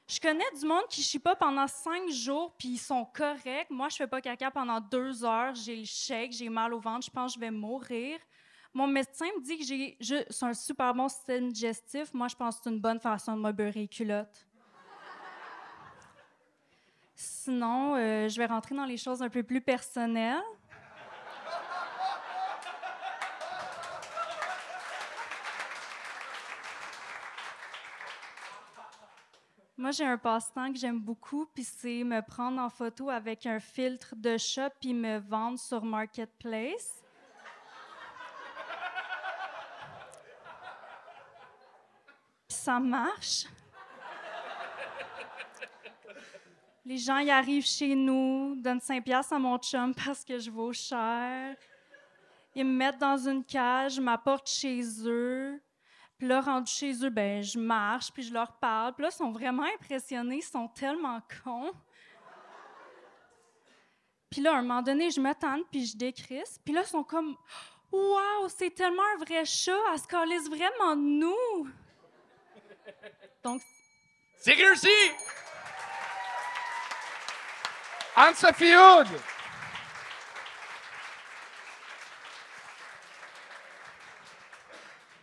Je 0.07 0.21
connais 0.21 0.51
du 0.57 0.65
monde 0.65 0.87
qui 0.89 1.01
chie 1.01 1.19
pas 1.19 1.35
pendant 1.35 1.67
5 1.67 2.09
jours, 2.09 2.53
puis 2.57 2.69
ils 2.69 2.77
sont 2.77 3.03
corrects. 3.03 3.69
Moi, 3.69 3.89
je 3.89 3.97
fais 3.97 4.07
pas 4.07 4.21
caca 4.21 4.49
pendant 4.51 4.79
2 4.79 5.25
heures. 5.25 5.53
J'ai 5.53 5.75
le 5.75 5.85
shake, 5.85 6.31
j'ai 6.31 6.47
mal 6.47 6.73
au 6.73 6.79
ventre, 6.79 7.07
je 7.07 7.11
pense 7.11 7.33
que 7.33 7.41
je 7.41 7.45
vais 7.45 7.51
mourir. 7.51 8.17
Mon 8.77 8.85
médecin 8.85 9.25
me 9.35 9.41
dit 9.41 9.57
que 9.57 9.65
j'ai 9.65 10.27
c'est 10.29 10.45
un 10.45 10.53
super 10.53 10.93
bon 10.93 11.09
système 11.09 11.51
digestif. 11.51 12.13
Moi, 12.13 12.27
je 12.27 12.35
pense 12.35 12.57
que 12.57 12.61
c'est 12.63 12.69
une 12.69 12.79
bonne 12.79 12.99
façon 12.99 13.35
de 13.35 13.41
me 13.41 13.51
beurrer 13.51 13.71
les 13.71 13.87
culottes. 13.87 14.45
Sinon, 17.15 17.95
euh, 17.95 18.29
je 18.29 18.37
vais 18.37 18.45
rentrer 18.45 18.75
dans 18.75 18.85
les 18.85 18.97
choses 18.97 19.23
un 19.23 19.29
peu 19.29 19.41
plus 19.41 19.61
personnelles. 19.61 20.43
Moi, 29.75 29.89
j'ai 29.89 30.05
un 30.05 30.19
passe-temps 30.19 30.71
que 30.71 30.77
j'aime 30.77 30.99
beaucoup, 30.99 31.47
puis 31.47 31.63
c'est 31.63 32.03
me 32.03 32.21
prendre 32.21 32.61
en 32.61 32.69
photo 32.69 33.09
avec 33.09 33.47
un 33.47 33.59
filtre 33.59 34.15
de 34.15 34.37
chat 34.37 34.69
puis 34.69 34.93
me 34.93 35.17
vendre 35.17 35.57
sur 35.57 35.83
Marketplace. 35.83 37.06
Ça 42.67 42.81
marche? 42.81 43.45
Les 46.83 46.97
gens 46.97 47.19
y 47.19 47.31
arrivent 47.31 47.65
chez 47.65 47.95
nous, 47.95 48.55
donnent 48.57 48.81
5 48.81 49.05
piastres 49.05 49.31
à 49.31 49.39
mon 49.39 49.57
chum 49.57 49.95
parce 49.95 50.25
que 50.25 50.37
je 50.37 50.51
vaux 50.51 50.73
cher. 50.73 51.55
Ils 52.55 52.65
me 52.65 52.73
mettent 52.73 52.97
dans 52.97 53.17
une 53.25 53.45
cage, 53.45 53.95
je 53.95 54.01
m'apporte 54.01 54.49
chez 54.49 54.81
eux. 55.05 55.61
Puis 56.17 56.27
là, 56.27 56.41
rendu 56.41 56.69
chez 56.69 57.05
eux, 57.05 57.09
ben, 57.09 57.41
je 57.41 57.57
marche, 57.57 58.11
puis 58.11 58.23
je 58.23 58.33
leur 58.33 58.51
parle. 58.57 58.93
Puis 58.95 59.03
là, 59.03 59.11
ils 59.13 59.15
sont 59.15 59.31
vraiment 59.31 59.63
impressionnés, 59.75 60.39
ils 60.39 60.41
sont 60.41 60.67
tellement 60.67 61.21
cons. 61.45 61.71
Puis 64.29 64.41
là, 64.41 64.55
à 64.55 64.57
un 64.57 64.61
moment 64.61 64.81
donné, 64.81 65.09
je 65.09 65.21
me 65.21 65.63
puis 65.71 65.85
je 65.85 65.95
décrisse. 65.95 66.59
Puis 66.65 66.73
là, 66.73 66.81
ils 66.83 66.89
sont 66.89 67.05
comme 67.05 67.37
Waouh, 67.93 68.49
c'est 68.49 68.71
tellement 68.71 69.03
un 69.15 69.23
vrai 69.23 69.45
chat, 69.45 69.71
elle 69.93 69.99
se 69.99 70.07
calisse 70.07 70.49
vraiment 70.49 70.97
de 70.97 71.01
nous. 71.01 71.69
Donc, 73.47 73.61
C'est 74.39 74.53
réussi! 74.55 74.89
Anne-Sophie 78.17 78.75
Hood! 78.75 79.07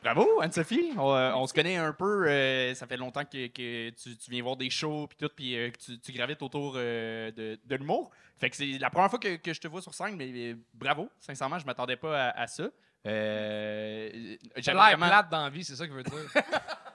Bravo, 0.03 0.41
Anne-Sophie. 0.43 0.93
On, 0.99 1.15
euh, 1.15 1.33
on 1.35 1.47
se 1.47 1.55
connaît 1.55 1.77
un 1.77 1.93
peu. 1.95 2.29
euh, 2.29 2.75
ça 2.75 2.87
fait 2.87 2.99
longtemps 2.99 3.25
que, 3.25 3.47
que 3.47 3.89
tu, 3.91 4.17
tu 4.19 4.31
viens 4.31 4.43
voir 4.43 4.57
des 4.57 4.69
shows 4.69 5.07
puis 5.07 5.17
tout, 5.19 5.31
puis 5.35 5.57
euh, 5.57 5.71
que 5.71 5.79
tu, 5.79 5.99
tu 5.99 6.13
gravites 6.13 6.43
autour 6.43 6.75
euh, 6.77 7.31
de, 7.31 7.59
de 7.65 7.77
l'humour. 7.77 8.11
Fait 8.39 8.51
que 8.51 8.57
c'est 8.57 8.79
la 8.79 8.91
première 8.91 9.09
fois 9.09 9.19
que, 9.19 9.37
que 9.37 9.55
je 9.55 9.61
te 9.61 9.69
vois 9.69 9.81
sur 9.81 9.95
scène, 9.95 10.17
mais, 10.17 10.27
mais 10.27 10.57
bravo. 10.75 11.09
Sincèrement, 11.21 11.59
je 11.59 11.65
m'attendais 11.65 11.97
pas 11.97 12.27
à, 12.29 12.41
à 12.43 12.47
ça. 12.47 12.65
Euh, 13.07 14.11
J'ai 14.13 14.39
j'avais 14.63 14.77
l'air 14.79 14.87
vraiment- 14.89 15.07
plate 15.07 15.31
dans 15.31 15.45
la 15.45 15.51
vie, 15.51 15.65
c'est 15.65 15.77
ça 15.77 15.87
qu'il 15.87 15.95
veut 15.95 16.03
dire. 16.03 16.13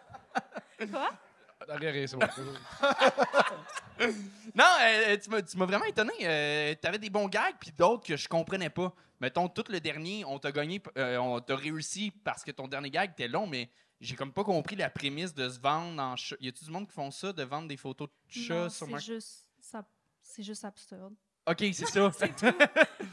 quoi? 0.88 1.12
Rien, 1.68 1.92
rien, 1.92 2.08
c'est 2.08 2.16
bon. 2.16 2.26
Non, 4.56 4.66
euh, 4.82 5.18
tu 5.18 5.30
m'as- 5.30 5.42
tu 5.42 5.58
m'as 5.58 5.66
vraiment 5.66 5.86
étonné. 5.86 6.14
Euh, 6.24 6.74
T'avais 6.82 6.98
des 7.00 7.10
bons 7.10 7.28
gags, 7.28 7.56
puis 7.60 7.72
d'autres 7.72 8.06
que 8.08 8.16
je 8.16 8.28
comprenais 8.30 8.70
pas. 8.70 8.94
Mettons, 9.20 9.50
tout 9.50 9.66
le 9.70 9.80
dernier, 9.82 10.24
on 10.26 10.40
t'a 10.40 10.52
gagné, 10.54 10.82
euh, 10.98 11.18
on 11.18 11.42
t'a 11.42 11.56
réussi 11.58 12.12
parce 12.24 12.44
que 12.44 12.52
ton 12.52 12.68
dernier 12.70 12.90
gag 12.90 13.12
était 13.12 13.28
long, 13.28 13.46
mais 13.46 13.70
j'ai 14.00 14.16
comme 14.16 14.32
pas 14.32 14.46
compris 14.46 14.78
la 14.78 14.90
prémisse 14.90 15.34
de 15.34 15.50
se 15.50 15.60
vendre 15.60 16.02
en 16.02 16.16
chat. 16.16 16.38
Y 16.40 16.48
a-tu 16.48 16.64
du 16.64 16.72
monde 16.72 16.88
qui 16.88 16.94
font 16.94 17.12
ça, 17.12 17.34
de 17.34 17.44
vendre 17.44 17.68
des 17.68 17.76
photos 17.76 18.08
de 18.08 18.14
chats 18.42 18.54
Non, 18.54 18.70
sur 18.70 18.88
c'est 18.88 19.00
juste, 19.14 19.46
ça- 19.60 19.86
c'est 20.22 20.44
juste 20.44 20.64
absurde. 20.64 21.14
Ok, 21.46 21.58
c'est 21.60 21.74
ça. 21.86 22.12
Ça 22.12 22.26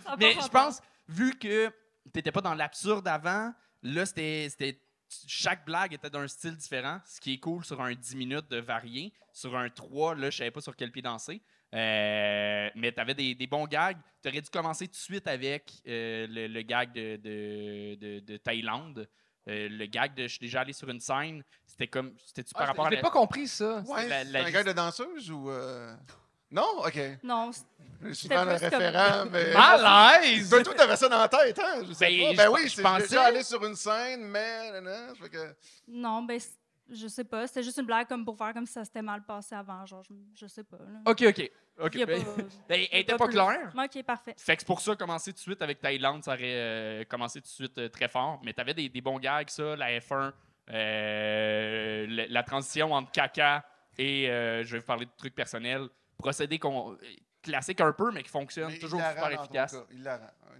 a 0.06 0.16
mais 0.16 0.34
je 0.40 0.48
pense, 0.48 0.80
vu 1.08 1.36
que 1.36 1.72
t'étais 2.12 2.30
pas 2.30 2.40
dans 2.42 2.54
l'absurde 2.54 3.08
avant, 3.08 3.52
là, 3.82 4.06
c'était. 4.06 4.46
c'était- 4.50 4.80
Chaque 5.28 5.64
blague 5.64 5.94
était 5.94 6.10
d'un 6.10 6.26
style 6.28 6.56
différent, 6.56 7.00
ce 7.06 7.20
qui 7.20 7.34
est 7.34 7.38
cool 7.38 7.64
sur 7.64 7.80
un 7.80 7.94
10 7.94 8.16
minutes 8.16 8.48
de 8.50 8.58
varié. 8.58 9.12
Sur 9.32 9.56
un 9.56 9.68
3, 9.68 10.14
là, 10.16 10.30
je 10.30 10.38
savais 10.38 10.50
pas 10.50 10.60
sur 10.60 10.74
quel 10.74 10.90
pied 10.90 11.02
danser. 11.02 11.42
Euh, 11.74 12.70
mais 12.74 12.92
tu 12.92 13.00
avais 13.00 13.14
des, 13.14 13.34
des 13.34 13.46
bons 13.46 13.66
gags. 13.66 13.98
Tu 14.22 14.28
aurais 14.28 14.40
dû 14.40 14.48
commencer 14.50 14.86
tout 14.86 14.92
de 14.92 14.96
suite 14.96 15.26
avec 15.28 15.70
euh, 15.86 16.26
le, 16.28 16.46
le 16.46 16.62
gag 16.62 16.92
de, 16.92 17.16
de, 17.16 17.94
de- 17.96 18.20
de 18.20 18.36
Thaïlande. 18.38 19.08
Euh, 19.48 19.68
le 19.68 19.86
gag 19.86 20.14
de 20.14 20.22
je 20.22 20.28
suis 20.28 20.38
déjà 20.40 20.60
allé 20.62 20.72
sur 20.72 20.88
une 20.88 21.00
scène. 21.00 21.44
C'était 21.66 21.86
comme. 21.86 22.14
C'était-tu 22.24 22.52
par 22.54 22.62
Ah, 22.62 22.66
rapport 22.66 22.86
à. 22.86 22.88
je 22.88 22.90
l'ai 22.92 22.96
la- 22.96 23.02
pas 23.02 23.10
compris, 23.10 23.46
ça. 23.46 23.80
Ouais, 23.86 24.08
la- 24.08 24.24
c'est 24.24 24.30
la 24.32 24.44
un 24.46 24.50
gars 24.50 24.64
de 24.64 24.72
danseuse 24.72 25.30
ou. 25.30 25.50
Non? 26.50 26.78
OK. 26.84 26.98
Non, 27.24 27.50
Je 28.02 28.12
suis 28.12 28.28
souvent 28.28 28.44
le 28.44 28.58
comme- 28.58 28.68
référent, 28.80 29.24
mais. 29.30 29.52
Malaise! 29.54 30.48
Toi, 30.48 30.62
toi, 30.62 30.74
t'avais 30.74 30.96
ça 30.96 31.08
dans 31.08 31.18
la 31.18 31.28
tête, 31.28 31.58
hein? 31.58 31.82
Je 31.86 31.92
sais 31.92 32.06
Ben, 32.08 32.20
pas. 32.20 32.30
je- 32.32 32.36
Ben 32.36 32.48
oui, 32.52 32.68
je 32.68 32.80
pensais- 32.82 33.02
déjà 33.08 33.22
allé 33.24 33.42
sur 33.42 33.64
une 33.64 33.74
scène, 33.74 34.22
mais. 34.24 34.80
nan, 34.80 35.14
fait 35.20 35.28
que- 35.28 35.54
non, 35.88 36.22
ben, 36.22 36.40
je 36.88 37.08
sais 37.08 37.24
pas. 37.24 37.46
C'était 37.48 37.64
juste 37.64 37.78
une 37.78 37.86
blague 37.86 38.06
comme 38.06 38.24
pour 38.24 38.36
faire 38.38 38.52
comme 38.54 38.64
si 38.66 38.72
ça 38.74 38.84
s'était 38.84 39.02
mal 39.02 39.24
passé 39.24 39.54
avant. 39.56 39.84
Genre, 39.86 40.02
je, 40.04 40.14
je 40.34 40.46
sais 40.46 40.62
pas. 40.62 40.76
là. 40.78 41.10
OK, 41.10 41.22
OK. 41.28 41.50
OK. 41.80 42.06
Ben- 42.06 42.24
pas- 42.24 42.42
ben, 42.68 42.86
elle 42.92 43.00
était 43.00 43.16
pas 43.16 43.26
claire. 43.28 43.72
OK, 43.76 44.02
parfait. 44.04 44.34
Fait 44.38 44.54
que 44.56 44.62
c'est 44.62 44.66
pour 44.66 44.80
ça, 44.80 44.94
commencer 44.94 45.32
tout 45.32 45.36
de 45.38 45.40
suite 45.40 45.62
avec 45.62 45.80
Thaïlande, 45.80 46.22
ça 46.22 46.32
aurait 46.34 46.40
euh, 46.44 47.04
commencé 47.08 47.40
tout 47.40 47.48
de 47.48 47.52
suite 47.52 47.76
euh, 47.78 47.88
très 47.88 48.06
fort. 48.08 48.40
Mais 48.44 48.52
tu 48.54 48.60
avais 48.60 48.72
des, 48.72 48.88
des 48.88 49.00
bons 49.00 49.18
gags, 49.18 49.48
ça, 49.50 49.74
la 49.74 49.98
F1, 49.98 50.32
euh, 50.70 52.06
la, 52.08 52.26
la 52.28 52.42
transition 52.44 52.92
entre 52.92 53.10
caca 53.10 53.64
et 53.98 54.30
euh, 54.30 54.62
je 54.64 54.72
vais 54.72 54.78
vous 54.78 54.86
parler 54.86 55.06
de 55.06 55.10
trucs 55.16 55.34
personnels. 55.34 55.88
Procédé 56.18 56.58
qu'on- 56.58 56.96
classique 57.42 57.80
un 57.80 57.92
peu, 57.92 58.10
mais 58.10 58.22
qui 58.22 58.30
fonctionne 58.30 58.72
mais 58.72 58.78
toujours 58.78 59.00
super 59.00 59.30
efficace. 59.30 59.74
Ouais, 59.74 60.04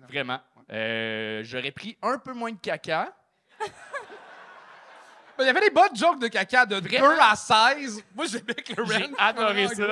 non. 0.00 0.06
Vraiment. 0.08 0.40
Euh, 0.72 1.40
J'aurais 1.44 1.72
pris 1.72 1.96
un 2.02 2.18
peu 2.18 2.32
moins 2.32 2.52
de 2.52 2.58
caca. 2.58 3.12
Il 5.38 5.44
y 5.44 5.48
avait 5.48 5.60
des 5.60 5.70
bonnes 5.70 5.94
jokes 5.94 6.18
de 6.20 6.28
caca 6.28 6.64
de 6.64 6.80
2 6.80 6.88
Vraiment? 6.88 7.14
à 7.20 7.36
16. 7.36 8.02
Moi, 8.14 8.24
j'aimais 8.26 8.54
que 8.54 8.72
le 8.80 8.86
J'ai 8.86 9.10
adoré 9.18 9.68
ça. 9.68 9.82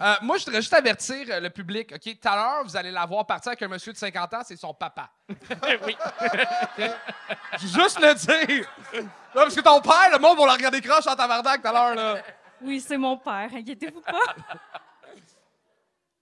Euh, 0.00 0.14
moi, 0.22 0.38
je 0.38 0.44
voudrais 0.46 0.62
juste 0.62 0.72
avertir 0.72 1.26
euh, 1.28 1.40
le 1.40 1.50
public. 1.50 1.92
OK, 1.94 2.00
tout 2.20 2.28
à 2.28 2.34
l'heure, 2.36 2.64
vous 2.64 2.74
allez 2.74 2.90
la 2.90 3.04
voir 3.04 3.26
partir 3.26 3.50
avec 3.50 3.60
un 3.62 3.68
monsieur 3.68 3.92
de 3.92 3.98
50 3.98 4.32
ans, 4.34 4.40
c'est 4.44 4.56
son 4.56 4.72
papa. 4.72 5.10
oui. 5.86 5.96
Juste 7.60 8.00
le 8.00 8.14
dire. 8.14 8.66
Non, 8.94 9.02
parce 9.34 9.54
que 9.54 9.60
ton 9.60 9.80
père, 9.82 10.08
le 10.12 10.18
monde 10.18 10.38
va 10.38 10.46
la 10.46 10.52
regarder 10.54 10.80
croche 10.80 11.06
en 11.06 11.14
tabarnak 11.14 11.60
tout 11.60 11.68
à 11.68 11.72
l'heure. 11.94 12.22
Oui, 12.62 12.80
c'est 12.80 12.98
mon 12.98 13.16
père. 13.18 13.50
Inquiétez-vous 13.52 14.00
pas. 14.00 14.36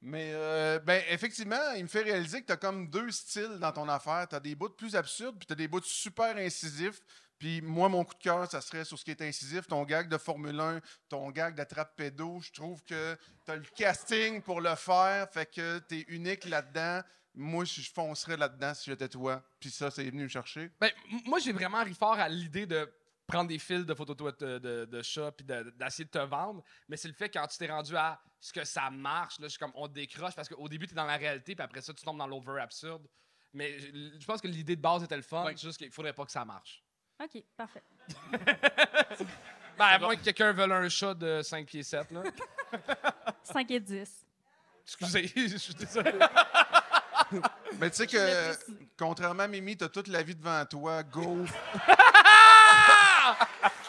Mais, 0.06 0.32
euh, 0.34 0.78
ben, 0.80 1.02
effectivement, 1.08 1.72
il 1.76 1.84
me 1.84 1.88
fait 1.88 2.02
réaliser 2.02 2.42
que 2.42 2.46
tu 2.46 2.52
as 2.52 2.58
comme 2.58 2.90
deux 2.90 3.10
styles 3.10 3.58
dans 3.58 3.72
ton 3.72 3.88
affaire. 3.88 4.26
Tu 4.28 4.34
as 4.36 4.40
des 4.40 4.54
bouts 4.54 4.68
plus 4.68 4.96
absurdes, 4.96 5.36
puis 5.38 5.46
tu 5.46 5.54
as 5.54 5.56
des 5.56 5.66
bouts 5.66 5.80
super 5.82 6.36
incisifs. 6.36 7.00
Puis 7.38 7.62
moi, 7.62 7.88
mon 7.88 8.04
coup 8.04 8.14
de 8.14 8.22
cœur, 8.22 8.50
ça 8.50 8.60
serait 8.60 8.84
sur 8.84 8.98
ce 8.98 9.04
qui 9.04 9.12
est 9.12 9.22
incisif, 9.22 9.66
ton 9.66 9.82
gag 9.84 10.08
de 10.08 10.18
Formule 10.18 10.60
1, 10.60 10.80
ton 11.08 11.30
gag 11.30 11.54
d'attrape 11.54 11.96
pédo. 11.96 12.38
Je 12.42 12.52
trouve 12.52 12.82
que 12.84 13.16
tu 13.46 13.50
as 13.50 13.56
le 13.56 13.64
casting 13.74 14.42
pour 14.42 14.60
le 14.60 14.74
faire, 14.74 15.26
fait 15.32 15.46
que 15.46 15.78
tu 15.88 16.00
es 16.00 16.04
unique 16.08 16.44
là-dedans. 16.44 17.00
Moi, 17.34 17.64
je 17.64 17.80
foncerais 17.90 18.36
là-dedans 18.36 18.74
si 18.74 18.90
j'étais 18.90 19.08
toi. 19.08 19.42
Puis 19.58 19.70
ça, 19.70 19.90
c'est 19.90 20.04
venu 20.04 20.24
me 20.24 20.28
chercher. 20.28 20.70
Ben, 20.80 20.90
moi, 21.24 21.38
j'ai 21.38 21.52
vraiment 21.52 21.82
ri 21.82 21.94
fort 21.94 22.18
à 22.18 22.28
l'idée 22.28 22.66
de 22.66 22.88
prendre 23.26 23.48
des 23.48 23.58
fils 23.58 23.86
de 23.86 23.94
photos 23.94 24.16
de, 24.16 24.46
de, 24.46 24.58
de, 24.58 24.84
de 24.84 25.02
chat 25.02 25.32
puis 25.32 25.44
de- 25.46 25.72
d'essayer 25.78 26.04
de 26.04 26.10
te 26.10 26.18
vendre. 26.18 26.62
Mais 26.88 26.96
c'est 26.96 27.08
le 27.08 27.14
fait 27.14 27.28
quand 27.30 27.46
tu 27.46 27.56
t'es 27.58 27.66
rendu 27.70 27.96
à 27.96 28.20
ce 28.40 28.52
que 28.52 28.64
ça 28.64 28.90
marche, 28.90 29.38
là, 29.38 29.46
je 29.46 29.50
suis 29.50 29.58
comme 29.58 29.72
on 29.74 29.88
décroche 29.88 30.34
parce 30.34 30.48
qu'au 30.48 30.68
début, 30.68 30.86
tu 30.86 30.92
es 30.92 30.96
dans 30.96 31.06
la 31.06 31.16
réalité, 31.16 31.54
puis 31.54 31.64
après 31.64 31.80
ça, 31.80 31.92
tu 31.94 32.04
tombes 32.04 32.18
dans 32.18 32.26
l'over 32.26 32.60
absurde. 32.60 33.06
Mais 33.52 33.78
je 33.78 33.86
je 34.20 34.26
pense 34.26 34.40
que 34.40 34.48
l'idée 34.48 34.76
de 34.76 34.80
base 34.80 35.02
était 35.04 35.16
le 35.16 35.22
fun, 35.22 35.44
Ouais. 35.44 35.56
juste 35.56 35.78
qu'il 35.78 35.90
faudrait 35.90 36.12
pas 36.12 36.24
que 36.24 36.32
ça 36.32 36.44
marche. 36.44 36.82
OK, 37.22 37.42
parfait. 37.56 37.82
Ben, 39.76 39.86
à 39.86 39.98
moins 39.98 40.14
que 40.14 40.22
quelqu'un 40.22 40.52
veuille 40.52 40.70
un 40.70 40.88
chat 40.88 41.14
de 41.14 41.42
5 41.42 41.66
pieds 41.66 41.82
7, 41.82 42.12
là. 42.12 42.22
5 43.42 43.68
et 43.72 43.80
10. 43.80 44.26
Excusez, 44.84 45.26
je 45.48 45.56
suis 45.56 45.74
désolé. 45.74 46.12
Mais 47.80 47.90
tu 47.90 47.96
sais 47.96 48.06
que, 48.06 48.52
contrairement 48.96 49.42
à 49.42 49.48
Mimi, 49.48 49.76
tu 49.76 49.82
as 49.82 49.88
toute 49.88 50.06
la 50.06 50.22
vie 50.22 50.36
devant 50.36 50.64
toi. 50.66 51.02
Go! 51.02 51.44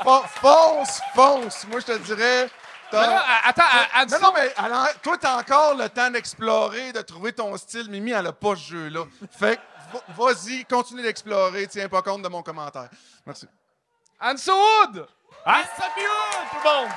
Fon- 0.04 0.24
fonce, 0.28 1.02
fonce! 1.16 1.66
Moi, 1.68 1.80
je 1.80 1.86
te 1.86 1.98
dirais. 2.00 2.50
Mais 2.94 3.00
là, 3.00 3.24
attends, 3.44 3.64
à- 3.64 4.00
à- 4.02 4.06
Non, 4.06 4.20
non, 4.22 4.34
mais 4.34 4.54
alors, 4.58 4.88
toi, 5.02 5.18
t'as 5.18 5.38
encore 5.40 5.76
le 5.76 5.90
temps 5.90 6.10
d'explorer, 6.12 6.94
de 6.94 7.02
trouver 7.02 7.34
ton 7.34 7.56
style. 7.58 7.90
Mimi, 7.90 8.12
elle 8.12 8.28
a 8.28 8.32
pas 8.32 8.56
ce 8.56 8.62
jeu-là. 8.72 9.04
Fait 9.38 9.60
vas-y, 10.10 10.64
continue 10.66 11.02
d'explorer. 11.02 11.68
Tiens 11.68 11.90
pas 11.90 12.02
compte 12.02 12.22
de 12.22 12.28
mon 12.30 12.42
commentaire. 12.44 12.90
Merci. 13.26 13.48
Anne 14.20 14.38
Wood! 14.48 15.08
Ça 15.46 15.90
fait 15.94 16.02
où, 16.02 16.50
tout 16.52 16.58
le 16.64 16.70
monde? 16.82 16.92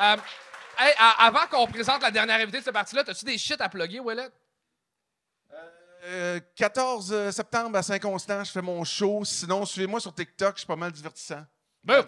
Euh, 0.00 0.16
hey, 0.78 0.94
à- 0.98 1.26
avant 1.26 1.46
qu'on 1.50 1.66
présente 1.66 2.00
la 2.02 2.10
dernière 2.10 2.40
invitée 2.40 2.58
de 2.60 2.64
cette 2.64 2.72
partie-là, 2.72 3.02
as-tu 3.06 3.24
des 3.24 3.36
shit 3.36 3.60
à 3.60 3.68
plugger, 3.68 4.00
Willet? 4.00 4.28
Euh, 6.02 6.40
14 6.56 7.30
septembre 7.30 7.76
à 7.76 7.82
Saint-Constant, 7.82 8.42
je 8.44 8.52
fais 8.52 8.62
mon 8.62 8.82
show. 8.84 9.22
Sinon, 9.24 9.66
suivez-moi 9.66 10.00
sur 10.00 10.14
TikTok, 10.14 10.54
je 10.54 10.60
suis 10.60 10.66
pas 10.66 10.76
mal 10.76 10.92
divertissant. 10.92 11.44
Boom. 11.84 12.04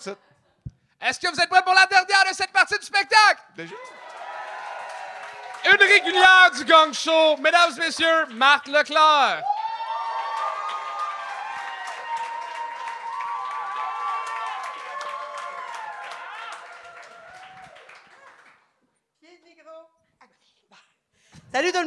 Est-ce 1.00 1.18
que 1.18 1.28
vous 1.28 1.40
êtes 1.40 1.48
prêts 1.48 1.62
pour 1.62 1.74
la 1.74 1.87
dernière 1.87 2.31
de 2.31 2.35
cette 2.35 2.52
partie 2.52 2.78
du 2.78 2.87
spectacle? 2.87 3.42
Déjà? 3.57 3.74
Une 5.64 5.78
régulière 5.81 6.50
du 6.57 6.64
Gang 6.64 6.92
Show, 6.92 7.37
mesdames 7.38 7.72
et 7.76 7.81
messieurs, 7.81 8.26
Marc 8.35 8.66
Leclerc. 8.66 9.44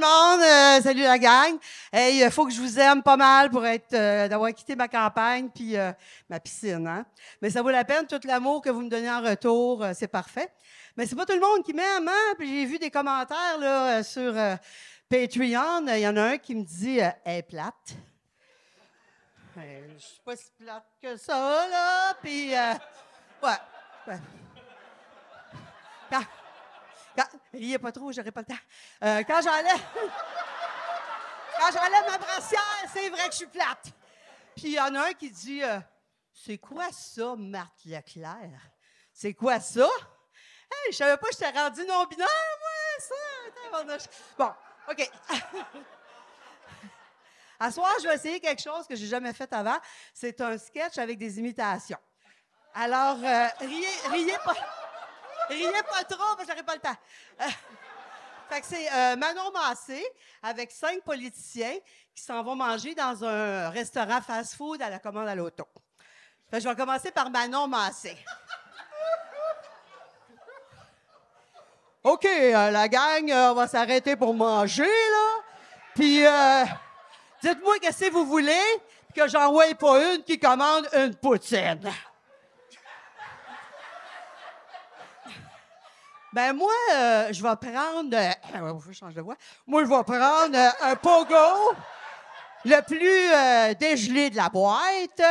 Euh, 0.08 0.82
salut 0.82 1.04
la 1.04 1.18
gang. 1.18 1.58
Hey, 1.92 2.24
il 2.24 2.32
faut 2.32 2.46
que 2.46 2.52
je 2.54 2.60
vous 2.62 2.80
aime 2.80 3.02
pas 3.02 3.18
mal 3.18 3.50
pour 3.50 3.66
être 3.66 3.94
euh, 3.94 4.28
d'avoir 4.28 4.54
quitté 4.54 4.76
ma 4.76 4.88
campagne 4.88 5.50
puis 5.50 5.76
euh, 5.78 5.92
ma 6.30 6.40
piscine. 6.40 6.88
Hein? 6.88 7.06
Mais 7.42 7.50
ça 7.50 7.62
vaut 7.62 7.70
la 7.72 7.84
peine, 7.84 8.06
tout 8.06 8.20
l'amour 8.24 8.62
que 8.62 8.70
vous 8.70 8.82
me 8.82 8.90
donnez 8.90 9.10
en 9.10 9.22
retour, 9.22 9.84
euh, 9.84 9.92
c'est 9.96 10.08
parfait. 10.08 10.50
Mais 10.98 11.06
c'est 11.06 11.16
pas 11.16 11.26
tout 11.26 11.34
le 11.34 11.40
monde 11.40 11.64
qui 11.64 11.74
m'aime, 11.74 12.08
hein? 12.08 12.34
Puis 12.38 12.48
j'ai 12.48 12.66
vu 12.66 12.80
des 12.80 12.90
commentaires 12.92 13.58
là, 13.60 13.98
euh, 14.00 14.04
sur 14.04 14.38
euh, 14.38 14.56
Patreon. 15.10 15.88
Il 15.88 16.00
y 16.00 16.08
en 16.08 16.16
a 16.18 16.24
un 16.24 16.38
qui 16.38 16.56
me 16.56 16.64
dit 16.64 17.02
euh, 17.02 17.10
est 17.26 17.44
plate. 17.44 17.96
Euh, 19.58 19.88
je 19.98 20.04
suis 20.06 20.22
pas 20.24 20.36
si 20.36 20.52
plate 20.58 20.86
que 21.02 21.18
ça, 21.18 21.68
là. 21.70 22.14
Puis, 22.22 22.56
euh, 22.56 22.74
ouais. 23.44 24.18
Quand- 26.12 26.22
riez 27.54 27.80
pas 27.80 27.92
trop, 27.92 28.12
j'aurai 28.12 28.32
pas 28.32 28.42
le 28.42 28.48
temps. 28.48 28.62
Euh, 29.04 29.24
quand 29.24 29.42
j'enlève. 29.42 29.82
quand 31.60 31.72
j'enlève 31.72 32.12
ma 32.12 32.18
brassière, 32.18 32.86
c'est 32.94 33.10
vrai 33.10 33.28
que 33.28 33.32
je 33.32 33.38
suis 33.38 33.48
plate. 33.48 33.88
Puis 34.56 34.68
il 34.68 34.74
y 34.74 34.80
en 34.80 34.94
a 34.96 35.10
un 35.10 35.14
qui 35.14 35.30
dit 35.30 35.64
euh, 35.64 35.80
C'est 36.34 36.58
quoi 36.58 36.92
ça, 36.92 37.36
Marthe 37.38 37.86
Leclerc? 37.86 38.60
C'est 39.12 39.34
quoi 39.34 39.60
ça? 39.60 39.88
Hey, 40.72 40.92
je 40.92 40.98
savais 40.98 41.18
pas 41.18 41.28
que 41.28 41.34
j'étais 41.34 41.58
rendu 41.58 41.86
non-binaire, 41.86 42.28
moi, 42.60 42.70
ça. 43.00 43.16
Bon, 44.38 44.54
OK. 44.90 45.12
À 47.58 47.72
soir, 47.72 47.94
je 48.02 48.08
vais 48.08 48.16
essayer 48.16 48.40
quelque 48.42 48.62
chose 48.62 48.86
que 48.86 48.96
j'ai 48.96 49.08
jamais 49.08 49.32
fait 49.32 49.52
avant. 49.54 49.78
C'est 50.14 50.42
un 50.42 50.58
sketch 50.58 50.98
avec 50.98 51.18
des 51.18 51.40
imitations. 51.40 51.98
Alors, 52.74 53.18
euh, 53.24 53.48
riez, 53.62 53.88
riez 54.12 54.38
pas. 54.44 54.85
Riez 55.50 55.72
pas 55.72 56.04
trop, 56.04 56.36
parce 56.36 56.48
que 56.48 56.52
j'aurai 56.52 56.64
pas 56.64 56.76
le 56.76 56.82
temps. 56.82 56.98
Euh, 57.42 57.46
fait 58.50 58.62
que 58.62 58.68
c'est 58.68 58.92
euh, 58.92 59.16
Manon 59.16 59.52
Massé 59.52 60.06
avec 60.42 60.72
cinq 60.72 61.02
politiciens 61.04 61.78
qui 62.16 62.24
s'en 62.24 62.44
vont 62.44 62.56
manger 62.56 62.94
dans 62.96 63.24
un 63.24 63.70
restaurant 63.70 64.22
fast-food 64.22 64.82
à 64.82 64.90
la 64.90 65.00
commande 65.00 65.28
à 65.28 65.36
l'auto. 65.36 65.68
Fait 66.50 66.58
que 66.58 66.64
je 66.64 66.70
vais 66.70 66.76
commencer 66.76 67.12
par 67.12 67.30
Manon 67.30 67.68
Massé. 67.68 68.16
OK, 72.04 72.26
euh, 72.26 72.72
la 72.72 72.88
gang, 72.88 73.32
on 73.32 73.54
va 73.56 73.68
s'arrêter 73.68 74.16
pour 74.16 74.34
manger, 74.34 74.84
là. 74.84 75.44
Puis, 75.96 76.24
dites-moi 77.42 77.80
qu'est-ce 77.80 78.06
que 78.06 78.12
vous 78.12 78.26
voulez, 78.26 78.82
que 79.16 79.28
j'envoie 79.28 79.74
pas 79.74 80.14
une 80.14 80.24
qui 80.24 80.38
commande 80.38 80.88
une 80.94 81.16
poutine. 81.16 81.92
Ben 86.36 86.52
moi, 86.52 86.74
euh, 86.94 87.30
je 87.32 87.42
vais 87.42 87.56
prendre... 87.56 88.14
Euh, 88.14 88.80
je 88.90 88.92
change 88.92 89.14
de 89.14 89.22
voix. 89.22 89.38
Moi, 89.66 89.86
je 89.86 89.90
vais 89.90 90.04
prendre 90.04 90.54
euh, 90.54 90.70
un 90.82 90.96
pogo, 90.98 91.74
le 92.66 92.82
plus 92.82 93.32
euh, 93.32 93.74
dégelé 93.74 94.30
de 94.30 94.36
la 94.36 94.50
boîte, 94.50 95.22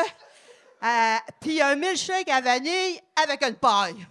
puis 1.43 1.61
un 1.61 1.75
milkshake 1.75 2.31
à 2.31 2.41
vanille 2.41 2.99
avec 3.23 3.43
une 3.43 3.57
paille. 3.57 4.07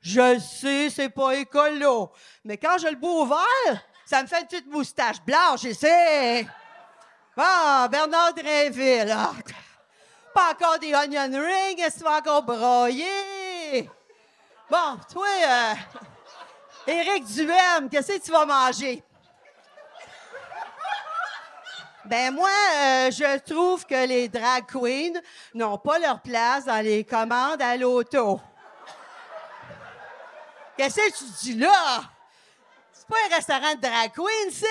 Je 0.00 0.38
sais, 0.38 0.90
c'est 0.90 1.08
pas 1.08 1.34
écolo, 1.34 2.12
mais 2.44 2.56
quand 2.56 2.78
je 2.78 2.86
le 2.86 2.94
bois 2.94 3.22
ouvert, 3.22 3.82
ça 4.06 4.22
me 4.22 4.28
fait 4.28 4.42
une 4.42 4.46
petite 4.46 4.70
moustache 4.70 5.20
blanche, 5.26 5.66
c'est... 5.76 6.46
Ah, 7.36 7.88
Bernard 7.90 8.34
Drinville, 8.34 9.10
ah. 9.10 9.32
Pas 10.32 10.52
encore 10.52 10.78
des 10.78 10.94
onion 10.94 11.32
rings, 11.32 11.80
est-ce 11.80 11.94
que 11.94 11.98
tu 11.98 12.04
vas 12.04 12.18
encore 12.18 12.44
broyer? 12.44 13.90
Bon, 14.70 14.98
toi, 15.10 15.26
euh, 15.26 15.74
Éric 16.88 17.26
Duhem, 17.26 17.90
qu'est-ce 17.90 18.12
que 18.12 18.18
tu 18.18 18.30
vas 18.30 18.46
manger? 18.46 19.02
Ben 22.06 22.32
moi, 22.32 22.48
euh, 22.48 23.10
je 23.10 23.38
trouve 23.40 23.84
que 23.84 24.06
les 24.06 24.30
drag 24.30 24.64
queens 24.64 25.20
n'ont 25.52 25.76
pas 25.76 25.98
leur 25.98 26.22
place 26.22 26.64
dans 26.64 26.82
les 26.82 27.04
commandes 27.04 27.60
à 27.60 27.76
l'auto. 27.76 28.40
Qu'est-ce 30.78 30.96
que 30.96 31.18
tu 31.18 31.24
dis 31.42 31.54
là? 31.56 32.04
C'est 32.90 33.06
pas 33.06 33.16
un 33.30 33.34
restaurant 33.34 33.74
de 33.74 33.80
drag 33.82 34.10
queen, 34.14 34.50
c'est 34.50 34.66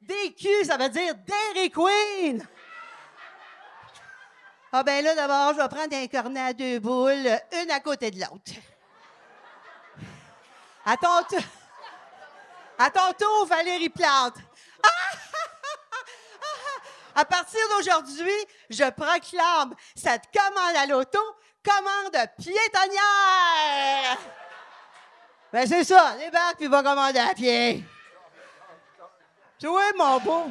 DQ, 0.00 0.64
ça 0.64 0.76
veut 0.76 0.88
dire 0.88 1.14
Dairy 1.14 1.70
Queen. 1.70 2.44
Ah 4.72 4.82
ben 4.82 5.04
là, 5.04 5.14
d'abord, 5.14 5.54
je 5.54 5.62
vais 5.62 5.68
prendre 5.68 5.94
un 5.94 6.06
cornet 6.08 6.40
à 6.40 6.52
deux 6.52 6.80
boules, 6.80 7.30
une 7.62 7.70
à 7.70 7.78
côté 7.78 8.10
de 8.10 8.18
l'autre. 8.18 8.54
À 10.84 10.96
ton, 10.96 11.36
à 12.80 12.90
ton 12.90 13.12
tour, 13.12 13.46
Valérie 13.46 13.90
Plante. 13.90 14.36
À 17.14 17.24
partir 17.24 17.60
d'aujourd'hui, 17.76 18.32
je 18.70 18.88
proclame 18.90 19.74
cette 19.96 20.22
commande 20.32 20.76
à 20.76 20.86
l'auto 20.86 21.18
commande 21.62 22.16
piétonnière. 22.38 24.16
Ben 25.52 25.66
c'est 25.66 25.84
ça, 25.84 26.16
débarque 26.16 26.56
puis 26.56 26.68
va 26.68 26.82
commander 26.82 27.18
à 27.18 27.34
pied. 27.34 27.84
Toi, 29.60 29.82
mon 29.98 30.20
beau. 30.20 30.46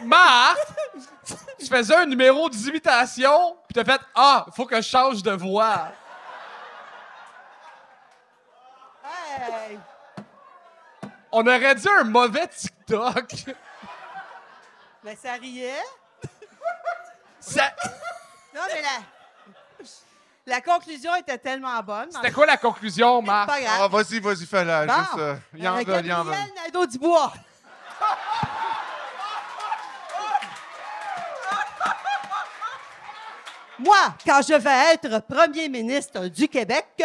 Marc, 0.04 0.58
tu 1.58 1.66
faisais 1.66 1.94
un 1.96 2.06
numéro 2.06 2.48
d'imitation, 2.50 3.56
puis 3.68 3.74
t'as 3.74 3.84
fait 3.84 4.00
Ah, 4.14 4.46
faut 4.54 4.66
que 4.66 4.76
je 4.76 4.82
change 4.88 5.22
de 5.22 5.32
voix. 5.32 5.88
Hey! 9.04 9.78
On 11.32 11.46
aurait 11.46 11.74
dit 11.74 11.88
un 11.88 12.04
mauvais 12.04 12.46
TikTok. 12.48 13.32
Mais 15.02 15.16
ça 15.16 15.32
riait. 15.34 15.82
Ça- 17.40 17.72
Non, 18.54 18.60
mais 18.72 18.80
la, 18.82 19.84
la 20.46 20.60
conclusion 20.60 21.14
était 21.16 21.36
tellement 21.38 21.82
bonne. 21.82 22.10
C'était 22.12 22.30
quoi 22.30 22.46
la 22.46 22.56
conclusion, 22.56 23.20
Marc? 23.20 23.50
Ah, 23.68 23.88
vas-y, 23.88 24.20
vas-y, 24.20 24.46
fais-la. 24.46 24.86
Bon. 24.86 24.94
Juste, 24.94 25.18
euh, 25.18 25.36
il 25.54 25.68
en 25.68 25.76
veut, 25.76 25.82
il 25.82 26.12
en 26.12 26.24
veut. 26.24 26.30
Gabriel 26.32 26.50
Nadeau-Dubois. 26.64 27.32
Moi, 33.78 34.14
quand 34.24 34.40
je 34.42 34.54
vais 34.54 34.94
être 34.94 35.22
premier 35.26 35.68
ministre 35.68 36.28
du 36.28 36.48
Québec, 36.48 37.02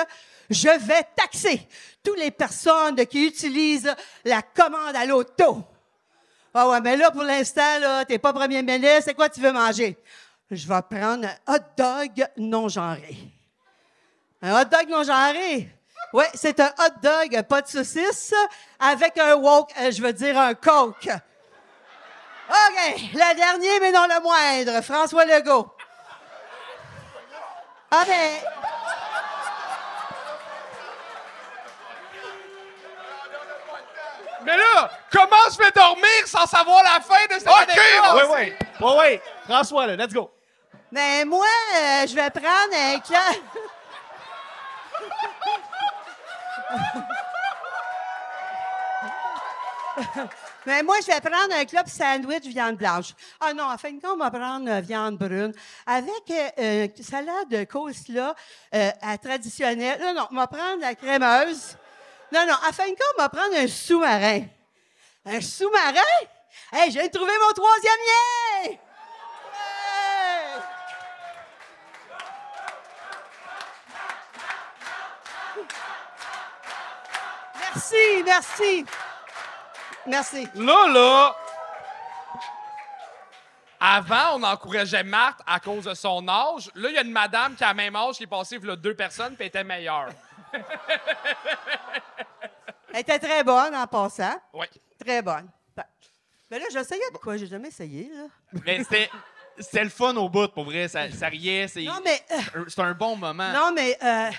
je 0.50 0.70
vais 0.70 1.04
taxer 1.16 1.68
toutes 2.04 2.20
les 2.20 2.32
personnes 2.32 2.96
qui 3.08 3.28
utilisent 3.28 3.94
la 4.24 4.42
commande 4.42 4.96
à 4.96 5.06
l'auto. 5.06 5.64
Ah 6.54 6.68
ouais, 6.70 6.82
mais 6.82 6.98
là, 6.98 7.12
pour 7.12 7.24
l'instant, 7.24 7.80
là, 7.80 8.06
t'es 8.06 8.18
pas 8.18 8.34
premier 8.34 8.62
ministre, 8.62 9.04
c'est 9.06 9.14
quoi 9.14 9.30
tu 9.30 9.40
veux 9.40 9.52
manger? 9.52 9.98
Je 10.50 10.68
vais 10.68 10.82
prendre 10.82 11.28
un 11.28 11.54
hot 11.54 11.64
dog 11.78 12.28
non 12.38 12.68
genré. 12.68 13.18
Un 14.42 14.60
hot 14.60 14.66
dog 14.66 14.90
non 14.90 15.04
genré? 15.04 15.70
Oui, 16.12 16.24
c'est 16.34 16.60
un 16.60 16.74
hot 16.80 17.00
dog, 17.04 17.42
pas 17.44 17.62
de 17.62 17.68
saucisse, 17.68 18.34
avec 18.80 19.18
un 19.20 19.36
woke, 19.36 19.72
euh, 19.80 19.92
je 19.92 20.02
veux 20.02 20.14
dire 20.14 20.40
un 20.40 20.56
coke. 20.56 21.08
OK, 22.50 23.02
le 23.14 23.36
dernier, 23.36 23.80
mais 23.80 23.92
non 23.92 24.08
le 24.08 24.22
moindre, 24.22 24.84
François 24.84 25.26
Legault. 25.26 25.72
Ah 27.92 28.04
ben, 28.06 28.40
Mais 34.46 34.58
là, 34.58 34.90
comment 35.12 35.36
je 35.52 35.58
vais 35.58 35.72
dormir 35.72 36.06
sans 36.26 36.46
savoir 36.46 36.82
la 36.84 37.02
fin 37.02 37.26
de 37.26 37.34
cette 37.40 37.48
anecdote? 37.48 37.78
Oui, 38.16 38.22
oui. 38.34 38.54
Oui, 38.80 38.92
oui. 39.00 39.20
François, 39.46 39.88
là, 39.88 39.96
let's 39.96 40.14
go. 40.14 40.32
ben 40.92 41.28
moi, 41.28 41.46
euh, 41.76 42.08
je 42.08 42.16
vais 42.16 42.30
prendre 42.30 42.74
un 42.74 43.00
club... 43.00 43.44
Mais 50.66 50.84
moi, 50.84 50.98
je 51.02 51.08
vais 51.08 51.22
prendre 51.22 51.54
un 51.54 51.66
club 51.66 51.88
sandwich 51.88 52.44
viande 52.44 52.76
blanche. 52.76 53.14
Ah 53.40 53.54
non, 53.54 53.64
en 53.64 53.78
fin 53.78 53.92
de 53.92 54.02
compte, 54.02 54.16
on 54.16 54.18
va 54.18 54.30
prendre 54.30 54.70
euh, 54.70 54.82
viande 54.82 55.18
brune 55.18 55.54
avec 55.86 56.30
euh, 56.30 56.50
euh, 56.60 56.88
salade 57.02 57.50
de 57.50 57.64
coleslaw 57.64 58.34
euh, 58.76 58.92
à 59.02 59.18
traditionnelle. 59.18 60.00
Non, 60.02 60.14
non, 60.14 60.28
on 60.32 60.36
va 60.36 60.48
prendre 60.48 60.82
la 60.82 60.96
crémeuse. 60.96 61.78
Non, 62.32 62.46
non, 62.46 62.54
en 62.54 62.74
fin 62.74 62.86
de 62.86 62.90
compte, 62.90 63.16
on 63.18 63.22
va 63.22 63.30
prendre 63.30 63.56
un 63.56 63.68
sous-marin. 63.68 64.44
Un 65.26 65.42
sous-marin? 65.42 66.02
Hey, 66.72 66.92
j'ai 66.92 67.10
trouvé 67.10 67.32
mon 67.40 67.54
troisième 67.54 67.94
lien! 68.06 68.78
Merci, 77.60 78.24
merci. 78.26 78.86
Merci. 80.08 80.48
Là, 80.56 80.88
là. 80.88 81.36
Avant, 83.82 84.36
on 84.36 84.44
encourageait 84.44 85.04
Marthe 85.04 85.40
à 85.48 85.60
cause 85.60 85.86
de 85.86 85.94
son 85.94 86.28
âge. 86.28 86.70
Là, 86.76 86.90
il 86.90 86.96
y 86.96 86.98
a 86.98 87.02
une 87.02 87.12
madame 87.12 87.56
qui 87.56 87.64
a 87.64 87.70
le 87.70 87.76
même 87.76 87.96
âge 87.96 88.16
qui 88.16 88.24
est 88.24 88.28
passée 88.28 88.58
il 88.62 88.68
y 88.68 88.72
a 88.72 88.76
deux 88.76 88.94
personnes 88.96 89.36
puis 89.36 89.44
elle 89.44 89.48
était 89.48 89.64
meilleure. 89.64 90.10
Elle 92.92 93.02
était 93.02 93.20
très 93.20 93.44
bonne 93.44 93.76
en 93.76 93.86
passant. 93.86 94.34
Oui. 94.52 94.66
Très 95.00 95.22
bonne. 95.22 95.48
Ben, 95.78 95.84
Mais 96.50 96.58
là, 96.60 96.66
j'essayais 96.72 97.12
de 97.14 97.18
quoi? 97.18 97.38
J'ai 97.38 97.46
jamais 97.46 97.68
essayé, 97.68 98.10
là. 98.12 98.24
Mais 98.66 98.80
c'était, 98.80 99.10
c'était 99.60 99.84
le 99.84 99.92
fun 99.92 100.16
au 100.16 100.28
bout, 100.28 100.48
pour 100.52 100.64
vrai. 100.66 100.88
Ça, 100.88 101.10
ça 101.12 101.28
riait. 101.28 101.68
C'est, 101.68 101.84
Non, 101.84 102.00
mais... 102.04 102.20
euh, 102.32 102.66
c'est 102.68 102.82
un 102.82 102.94
bon 102.94 103.16
moment. 103.16 103.52
non, 103.54 103.72
mais... 103.76 103.96
euh, 104.04 104.32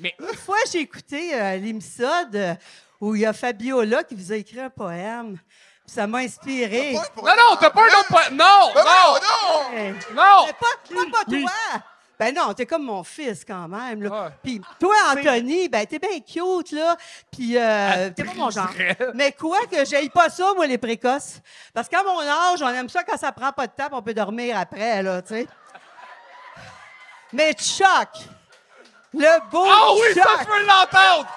Mais 0.00 0.14
Une 0.20 0.34
fois, 0.36 0.56
j'ai 0.72 0.80
écouté 0.80 1.34
euh, 1.38 1.56
l'épisode 1.58 2.34
euh, 2.34 2.54
où 3.00 3.14
il 3.14 3.22
y 3.22 3.26
a 3.26 3.32
Fabiola 3.32 4.04
qui 4.04 4.14
vous 4.14 4.32
a 4.32 4.36
écrit 4.36 4.60
un 4.60 4.70
poème. 4.70 5.38
Puis 5.86 5.94
ça 5.94 6.06
m'a 6.06 6.18
inspiré. 6.18 6.92
Non, 6.92 7.00
non, 7.24 7.56
t'as 7.58 7.70
pas 7.70 7.82
un 7.82 7.86
autre 7.86 8.08
point. 8.08 8.30
Non, 8.30 8.72
non! 8.74 9.72
Hey. 9.76 9.92
non. 10.14 10.46
Mais 10.46 10.52
pas, 10.52 10.94
pas, 10.94 11.10
pas 11.12 11.24
toi! 11.24 11.50
Ben 12.18 12.34
non, 12.34 12.52
t'es 12.52 12.66
comme 12.66 12.82
mon 12.82 13.04
fils 13.04 13.44
quand 13.44 13.68
même. 13.68 14.02
Là. 14.02 14.24
Ouais. 14.24 14.30
Puis 14.42 14.60
toi, 14.80 14.94
Anthony, 15.12 15.68
ben 15.68 15.86
t'es 15.86 16.00
bien 16.00 16.18
cute, 16.18 16.72
là. 16.72 16.96
Puis 17.30 17.56
euh, 17.56 18.10
t'es 18.10 18.24
pas 18.24 18.34
mon 18.34 18.50
genre. 18.50 18.68
Mais 19.14 19.30
quoi 19.30 19.60
que 19.70 19.84
j'aille 19.84 20.10
pas 20.10 20.28
ça, 20.28 20.52
moi, 20.56 20.66
les 20.66 20.78
précoces. 20.78 21.40
Parce 21.72 21.88
qu'à 21.88 22.02
mon 22.02 22.20
âge, 22.20 22.60
on 22.60 22.68
aime 22.70 22.88
ça 22.88 23.04
quand 23.04 23.16
ça 23.16 23.30
prend 23.30 23.52
pas 23.52 23.68
de 23.68 23.72
temps, 23.72 23.88
on 23.92 24.02
peut 24.02 24.14
dormir 24.14 24.58
après, 24.58 25.00
là, 25.00 25.22
tu 25.22 25.28
sais. 25.28 25.46
Mais 27.32 27.52
Chuck, 27.52 28.08
le 29.14 29.50
beau 29.50 29.64
Ah 29.70 29.92
oui, 29.94 30.14
ça, 30.14 30.22
Chuck. 30.22 30.40
je 30.40 30.52
veux 30.60 30.66
l'entendre. 30.66 31.28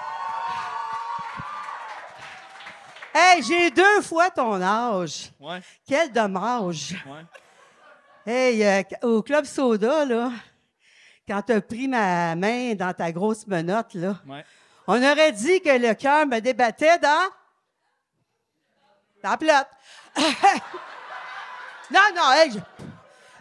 Hey, 3.13 3.43
j'ai 3.43 3.71
deux 3.71 4.01
fois 4.01 4.29
ton 4.29 4.61
âge. 4.61 5.31
Ouais. 5.39 5.61
Quel 5.87 6.11
dommage. 6.11 6.95
Ouais. 7.05 7.25
Hey, 8.25 8.63
euh, 8.65 8.83
au 9.07 9.21
Club 9.21 9.45
Soda, 9.45 10.05
là, 10.05 10.31
quand 11.27 11.41
t'as 11.41 11.61
pris 11.61 11.87
ma 11.87 12.35
main 12.35 12.73
dans 12.75 12.93
ta 12.93 13.11
grosse 13.11 13.45
menotte, 13.47 13.93
là, 13.95 14.15
Ouais. 14.27 14.45
on 14.87 14.97
aurait 15.01 15.31
dit 15.33 15.59
que 15.61 15.69
le 15.77 15.93
cœur 15.93 16.25
me 16.25 16.39
débattait 16.39 16.99
dans... 16.99 17.29
dans 19.23 19.31
la 19.31 19.37
pelote. 19.37 19.67
non, 21.91 21.99
non, 22.15 22.31
hey, 22.33 22.51
je- 22.51 22.59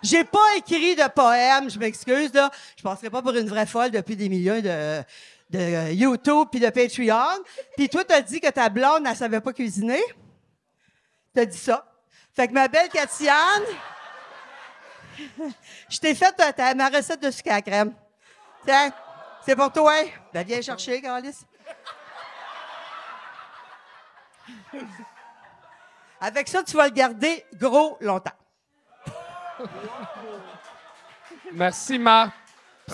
j'ai 0.03 0.25
pas 0.25 0.57
écrit 0.57 0.97
de 0.97 1.07
poème, 1.09 1.69
je 1.71 1.79
m'excuse, 1.79 2.33
là. 2.33 2.51
Je 2.77 2.83
passerai 2.83 3.11
pas 3.11 3.21
pour 3.23 3.33
une 3.37 3.49
vraie 3.49 3.67
folle 3.67 3.91
depuis 3.91 4.17
des 4.17 4.29
millions 4.31 4.61
de, 4.61 5.03
de 5.51 5.59
euh, 5.59 5.91
YouTube 5.93 6.49
puis 6.51 6.61
de 6.61 6.71
Patreon. 6.71 7.43
Puis 7.77 7.89
toi, 7.89 8.05
t'as 8.05 8.21
dit 8.21 8.41
que 8.41 8.49
ta 8.49 8.69
blonde, 8.69 9.05
elle 9.07 9.17
savait 9.17 9.41
pas 9.41 9.53
cuisiner. 9.53 10.01
T'as 11.35 11.45
dit 11.45 11.59
ça. 11.59 11.87
Fait 12.35 12.49
que 12.49 12.53
ma 12.53 12.69
belle 12.69 12.89
Catiane, 12.89 13.65
je 15.89 15.99
t'ai 15.99 16.15
fait 16.15 16.33
ta- 16.33 16.75
ma 16.75 16.89
recette 16.89 17.21
de 17.23 17.31
sucre 17.31 17.53
à 17.53 17.61
crème. 17.61 17.95
Tiens, 18.65 18.91
c'est 19.45 19.57
pour 19.57 19.73
toi. 19.73 19.93
Ben, 20.33 20.47
viens 20.47 20.61
chercher, 20.63 21.01
Carlis. 21.01 21.37
Avec 26.21 26.49
ça, 26.49 26.63
tu 26.63 26.77
vas 26.77 26.85
le 26.87 26.93
garder 26.93 27.45
gros 27.55 27.97
longtemps. 28.01 28.31
Merci, 31.53 31.99
Marc. 31.99 32.33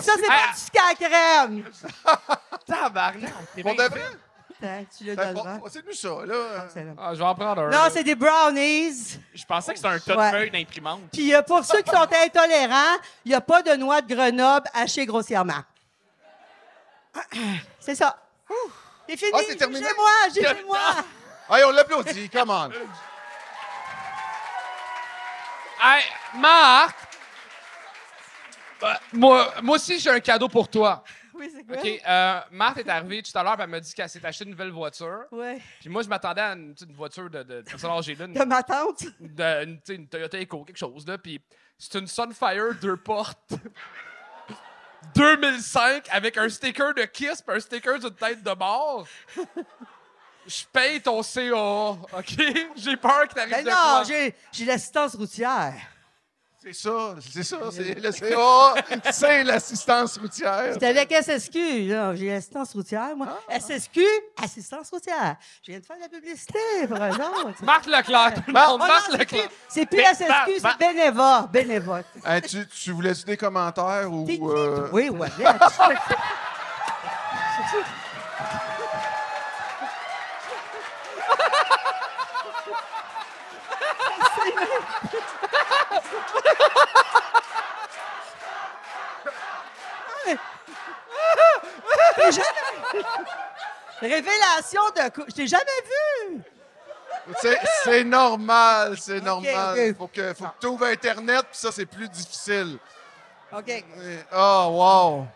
Ça, 0.01 0.13
c'est 0.15 0.27
pas 0.27 0.51
du 0.53 0.59
sucre 0.59 0.83
à 0.83 0.89
la 0.89 0.95
crème. 0.95 1.63
tabarnak. 2.67 3.33
Hein, 4.63 4.85
tu 4.97 5.03
le 5.03 5.15
donneras. 5.15 5.57
bon, 5.57 5.67
c'est 5.69 5.85
nous 5.85 5.93
ça, 5.93 6.25
là? 6.25 6.63
Excellent. 6.65 6.95
Ah, 6.97 7.13
je 7.13 7.19
vais 7.19 7.25
en 7.25 7.35
prendre 7.35 7.61
un. 7.61 7.69
Non, 7.69 7.89
c'est 7.91 8.03
des 8.03 8.15
brownies. 8.15 9.19
Je 9.35 9.45
pensais 9.45 9.71
que 9.73 9.77
c'était 9.77 9.89
un 9.89 9.99
tas 9.99 10.17
Ouais. 10.17 10.31
de 10.31 10.37
feuilles 10.37 10.49
d'imprimante. 10.51 11.01
Puis 11.13 11.31
euh, 11.35 11.43
pour 11.43 11.63
ceux 11.63 11.81
qui 11.83 11.91
sont 11.91 12.07
intolérants, 12.11 12.97
il 13.23 13.29
n'y 13.29 13.35
a 13.35 13.41
pas 13.41 13.61
de 13.61 13.75
noix 13.75 14.01
de 14.01 14.11
Grenoble 14.15 14.67
hachée 14.73 15.05
grossièrement. 15.05 15.61
C'est 17.79 17.93
ça. 17.95 18.17
Ouh, 18.49 18.71
C'est 19.07 19.17
fini. 19.17 19.31
Ah, 19.35 19.39
c'est 19.47 19.55
terminé? 19.57 19.79
Jugez-moi, 19.81 20.09
jugez-moi. 20.33 20.79
Allez, 21.49 21.63
on 21.65 21.71
l'applaudit, 21.71 22.29
come 22.29 22.49
on. 22.49 22.71
Hey, 25.79 26.03
Marc! 26.35 26.95
Euh, 28.83 28.93
moi, 29.13 29.53
moi 29.63 29.75
aussi, 29.75 29.99
j'ai 29.99 30.09
un 30.09 30.19
cadeau 30.19 30.47
pour 30.47 30.67
toi. 30.69 31.03
Oui, 31.33 31.51
c'est 31.53 31.63
quoi? 31.63 31.77
OK, 31.77 32.01
euh, 32.07 32.39
Marthe 32.51 32.77
est 32.79 32.89
arrivée 32.89 33.21
tout 33.21 33.37
à 33.37 33.43
l'heure, 33.43 33.53
puis 33.53 33.63
elle 33.63 33.69
m'a 33.69 33.79
dit 33.79 33.93
qu'elle 33.93 34.09
s'est 34.09 34.25
acheté 34.25 34.43
une 34.45 34.51
nouvelle 34.51 34.71
voiture. 34.71 35.25
Ouais. 35.31 35.61
Puis 35.79 35.89
moi, 35.89 36.01
je 36.01 36.07
m'attendais 36.09 36.41
à 36.41 36.53
une, 36.53 36.73
voiture 36.95 37.29
de, 37.29 37.43
de, 37.43 37.61
de 37.61 38.43
ma 38.45 38.63
tante. 38.63 39.03
de- 39.19 39.93
une, 39.93 40.07
Toyota 40.07 40.39
Echo, 40.39 40.63
quelque 40.63 40.77
chose, 40.77 41.05
là. 41.07 41.17
Puis 41.17 41.39
c'est 41.77 41.99
une 41.99 42.07
Sunfire 42.07 42.73
deux 42.81 42.97
portes 42.97 43.53
2005 45.15 46.07
avec 46.11 46.37
un 46.37 46.49
sticker 46.49 46.93
de 46.95 47.03
Kiss 47.03 47.41
puis 47.41 47.55
un 47.55 47.59
sticker 47.59 47.99
d'une 47.99 48.15
tête 48.15 48.41
de 48.41 48.51
mort. 48.51 49.07
Je 50.47 50.63
paye 50.71 51.01
ton 51.01 51.21
CA, 51.21 51.53
OK? 51.53 52.35
J'ai 52.77 52.97
peur 52.97 53.27
que 53.27 53.33
t'arrives 53.35 53.51
Ben 53.51 53.65
de 53.65 53.69
non, 53.69 54.03
j'ai 54.51 54.65
l'assistance 54.65 55.13
routière. 55.15 55.73
C'est 56.69 56.73
ça, 56.73 57.15
c'est 57.31 57.43
ça, 57.43 57.57
c'est 57.71 57.97
le 57.97 58.11
CA, 58.11 58.73
c'est 59.11 59.43
l'assistance 59.45 60.17
routière. 60.17 60.75
C'est 60.77 60.83
avec 60.85 61.13
SSQ, 61.13 61.87
là. 61.87 62.13
J'ai 62.13 62.27
l'assistance 62.29 62.73
routière, 62.73 63.15
moi. 63.15 63.39
Ah. 63.49 63.57
SSQ, 63.57 64.01
assistance 64.43 64.89
routière. 64.89 65.37
Je 65.65 65.71
viens 65.71 65.79
de 65.79 65.85
faire 65.85 65.95
de 65.95 66.01
la 66.01 66.09
publicité 66.09 66.59
pour 66.89 66.97
eux 66.97 67.47
autres. 67.47 67.63
Marc 67.63 67.85
Leclerc, 67.85 68.33
tout 68.35 68.41
le 68.47 68.53
Oh 68.53 68.71
monde, 68.71 68.79
non, 68.81 68.87
Marc 68.87 69.05
c'est 69.11 69.17
Leclerc. 69.17 69.47
plus- 69.47 69.55
c'est 69.69 69.85
plus 69.85 70.01
SSQ, 70.01 70.27
bah, 70.27 70.45
c'est 70.47 70.61
bah. 70.61 70.75
Beneva. 70.77 71.49
Beneva. 71.53 72.01
Tu, 72.45 72.67
tu 72.67 72.91
voulais-tu 72.91 73.23
des 73.23 73.37
commentaires 73.37 74.11
ou. 74.11 74.27
Euh? 74.51 74.89
Oui, 74.91 75.09
ouais. 75.09 75.27
Révélation 94.01 94.81
de 94.95 95.09
cou- 95.09 95.23
Je 95.27 95.33
t'ai 95.33 95.47
jamais 95.47 95.65
vu. 96.29 96.41
C'est, 97.83 98.03
normal, 98.03 98.95
c'est 98.99 99.19
normal. 99.21 99.95
Faut 99.97 100.07
que, 100.07 100.33
faut 100.33 100.45
que 100.45 100.49
tu 100.61 100.67
ouvres 100.67 100.85
Internet, 100.85 101.41
puis 101.49 101.57
ça, 101.59 101.71
c'est 101.71 101.85
plus 101.85 102.07
difficile. 102.07 102.77
OK. 103.51 103.83
Oh, 104.33 104.67
wow. 104.71 105.27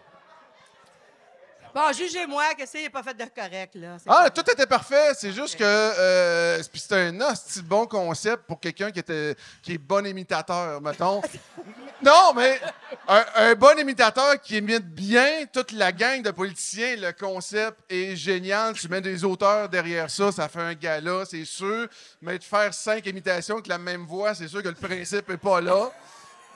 Bon, 1.74 1.91
jugez-moi 1.93 2.53
que 2.57 2.65
c'est 2.65 2.89
pas 2.89 3.01
fait 3.01 3.13
de 3.13 3.24
correct, 3.24 3.76
là. 3.76 3.97
Ah, 4.07 4.30
tout 4.30 4.49
était 4.49 4.65
parfait. 4.65 5.13
C'est 5.15 5.32
juste 5.32 5.57
que 5.57 5.63
euh, 5.63 6.61
puis 6.72 6.82
c'était 6.82 6.95
un 6.95 7.22
hostie 7.22 7.61
de 7.61 7.67
bon 7.67 7.86
concept 7.86 8.43
pour 8.45 8.59
quelqu'un 8.59 8.91
qui 8.91 8.99
était 8.99 9.36
qui 9.61 9.74
est 9.74 9.78
bon 9.78 10.05
imitateur, 10.05 10.82
mettons. 10.82 11.22
non, 12.03 12.34
mais 12.36 12.59
un, 13.07 13.24
un 13.36 13.55
bon 13.55 13.78
imitateur 13.80 14.39
qui 14.41 14.57
imite 14.57 14.86
bien 14.86 15.45
toute 15.51 15.72
la 15.72 15.91
gang 15.91 16.22
de 16.22 16.32
politiciens, 16.32 16.97
le 16.97 17.13
concept 17.13 17.80
est 17.89 18.15
génial. 18.15 18.74
Tu 18.74 18.89
mets 18.89 19.01
des 19.01 19.24
auteurs 19.24 19.69
derrière 19.69 20.09
ça, 20.09 20.32
ça 20.32 20.49
fait 20.49 20.61
un 20.61 20.74
gala, 20.74 21.24
c'est 21.26 21.45
sûr. 21.45 21.88
Mais 22.22 22.38
de 22.38 22.43
faire 22.43 22.74
cinq 22.74 23.05
imitations 23.05 23.55
avec 23.55 23.67
la 23.67 23.78
même 23.78 24.05
voix, 24.05 24.36
c'est 24.36 24.47
sûr 24.47 24.61
que 24.61 24.69
le 24.69 24.76
principe 24.76 25.30
est 25.30 25.38
pas 25.38 25.61
là. 25.61 25.89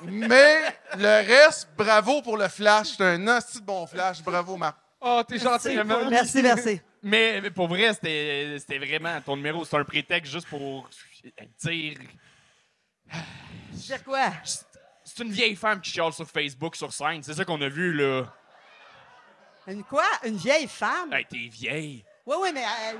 Mais 0.01 0.61
le 0.97 1.25
reste, 1.25 1.69
bravo 1.77 2.21
pour 2.21 2.37
le 2.37 2.49
flash. 2.49 2.95
C'est 2.97 3.03
un 3.03 3.27
hostie 3.27 3.61
de 3.61 3.65
bon 3.65 3.87
flash. 3.87 4.21
Bravo, 4.21 4.57
Marc. 4.57 4.75
Oh, 5.07 5.21
t'es 5.27 5.37
gentil, 5.37 5.75
vraiment. 5.75 6.09
Merci, 6.09 6.41
merci. 6.41 6.81
Mais, 7.03 7.39
mais 7.39 7.51
pour 7.51 7.67
vrai, 7.67 7.93
c'était 7.93 8.79
vraiment 8.79 9.21
ton 9.21 9.35
numéro. 9.35 9.63
C'est 9.63 9.77
un 9.77 9.83
prétexte 9.83 10.31
juste 10.31 10.47
pour 10.47 10.89
dire. 11.63 11.99
Dire 13.71 14.03
quoi? 14.03 14.31
C'est 15.03 15.23
une 15.23 15.31
vieille 15.31 15.55
femme 15.55 15.79
qui 15.79 15.91
chiale 15.91 16.11
sur 16.11 16.27
Facebook, 16.27 16.75
sur 16.75 16.91
scène. 16.91 17.21
C'est 17.21 17.35
ça 17.35 17.45
qu'on 17.45 17.61
a 17.61 17.69
vu, 17.69 17.93
là. 17.93 18.23
Une 19.67 19.83
quoi? 19.83 20.05
Une 20.23 20.37
vieille 20.37 20.67
femme? 20.67 21.13
Hey, 21.13 21.25
t'es 21.29 21.49
vieille. 21.51 22.03
Oui, 22.25 22.35
oui, 22.41 22.49
mais. 22.51 22.63
euh, 22.63 22.97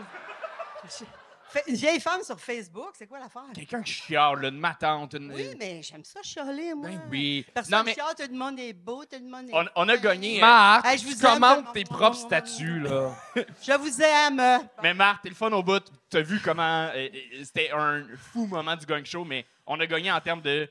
une 1.67 1.75
vieille 1.75 1.99
femme 1.99 2.21
sur 2.23 2.39
Facebook, 2.39 2.89
c'est 2.97 3.07
quoi 3.07 3.19
l'affaire? 3.19 3.43
Quelqu'un 3.53 3.81
qui 3.81 3.93
chiale, 3.93 4.41
là, 4.41 4.47
une 4.49 4.57
matante. 4.59 5.13
Une... 5.13 5.31
Oui, 5.31 5.55
mais 5.57 5.81
j'aime 5.83 6.03
ça 6.03 6.21
chialer, 6.23 6.73
moi. 6.73 6.89
Ben 6.89 7.01
oui. 7.09 7.45
Personne 7.53 7.77
Non, 7.77 7.83
mais 7.85 7.93
chiale, 7.93 8.13
tout 8.17 8.27
le 8.29 8.37
monde 8.37 8.59
est 8.59 8.73
beau, 8.73 9.03
tout 9.05 9.17
le 9.19 9.29
monde 9.29 9.49
est 9.49 9.53
on, 9.53 9.65
on 9.75 9.89
a 9.89 9.97
gagné. 9.97 10.37
hein. 10.41 10.45
Marc, 10.45 10.85
Hey, 10.85 10.97
je 10.97 11.03
vous 11.05 11.11
le 11.11 11.73
tes 11.73 11.83
propres 11.85 12.17
statuts, 12.17 12.79
là. 12.81 13.15
Je 13.61 13.77
vous 13.77 14.01
aime. 14.01 14.67
Mais 14.83 14.93
Marc, 14.93 15.21
t'es 15.23 15.29
le 15.29 15.35
fun 15.35 15.51
au 15.51 15.63
bout. 15.63 15.83
T'as 16.09 16.21
vu 16.21 16.39
comment. 16.43 16.89
euh, 16.93 17.07
euh, 17.13 17.43
C'était 17.43 17.71
un 17.71 18.03
fou 18.17 18.45
moment 18.47 18.75
du 18.75 18.85
gang 18.85 19.05
show, 19.05 19.23
mais 19.23 19.45
on 19.65 19.79
a 19.79 19.85
gagné 19.85 20.11
en 20.11 20.19
termes 20.21 20.41
de. 20.41 20.69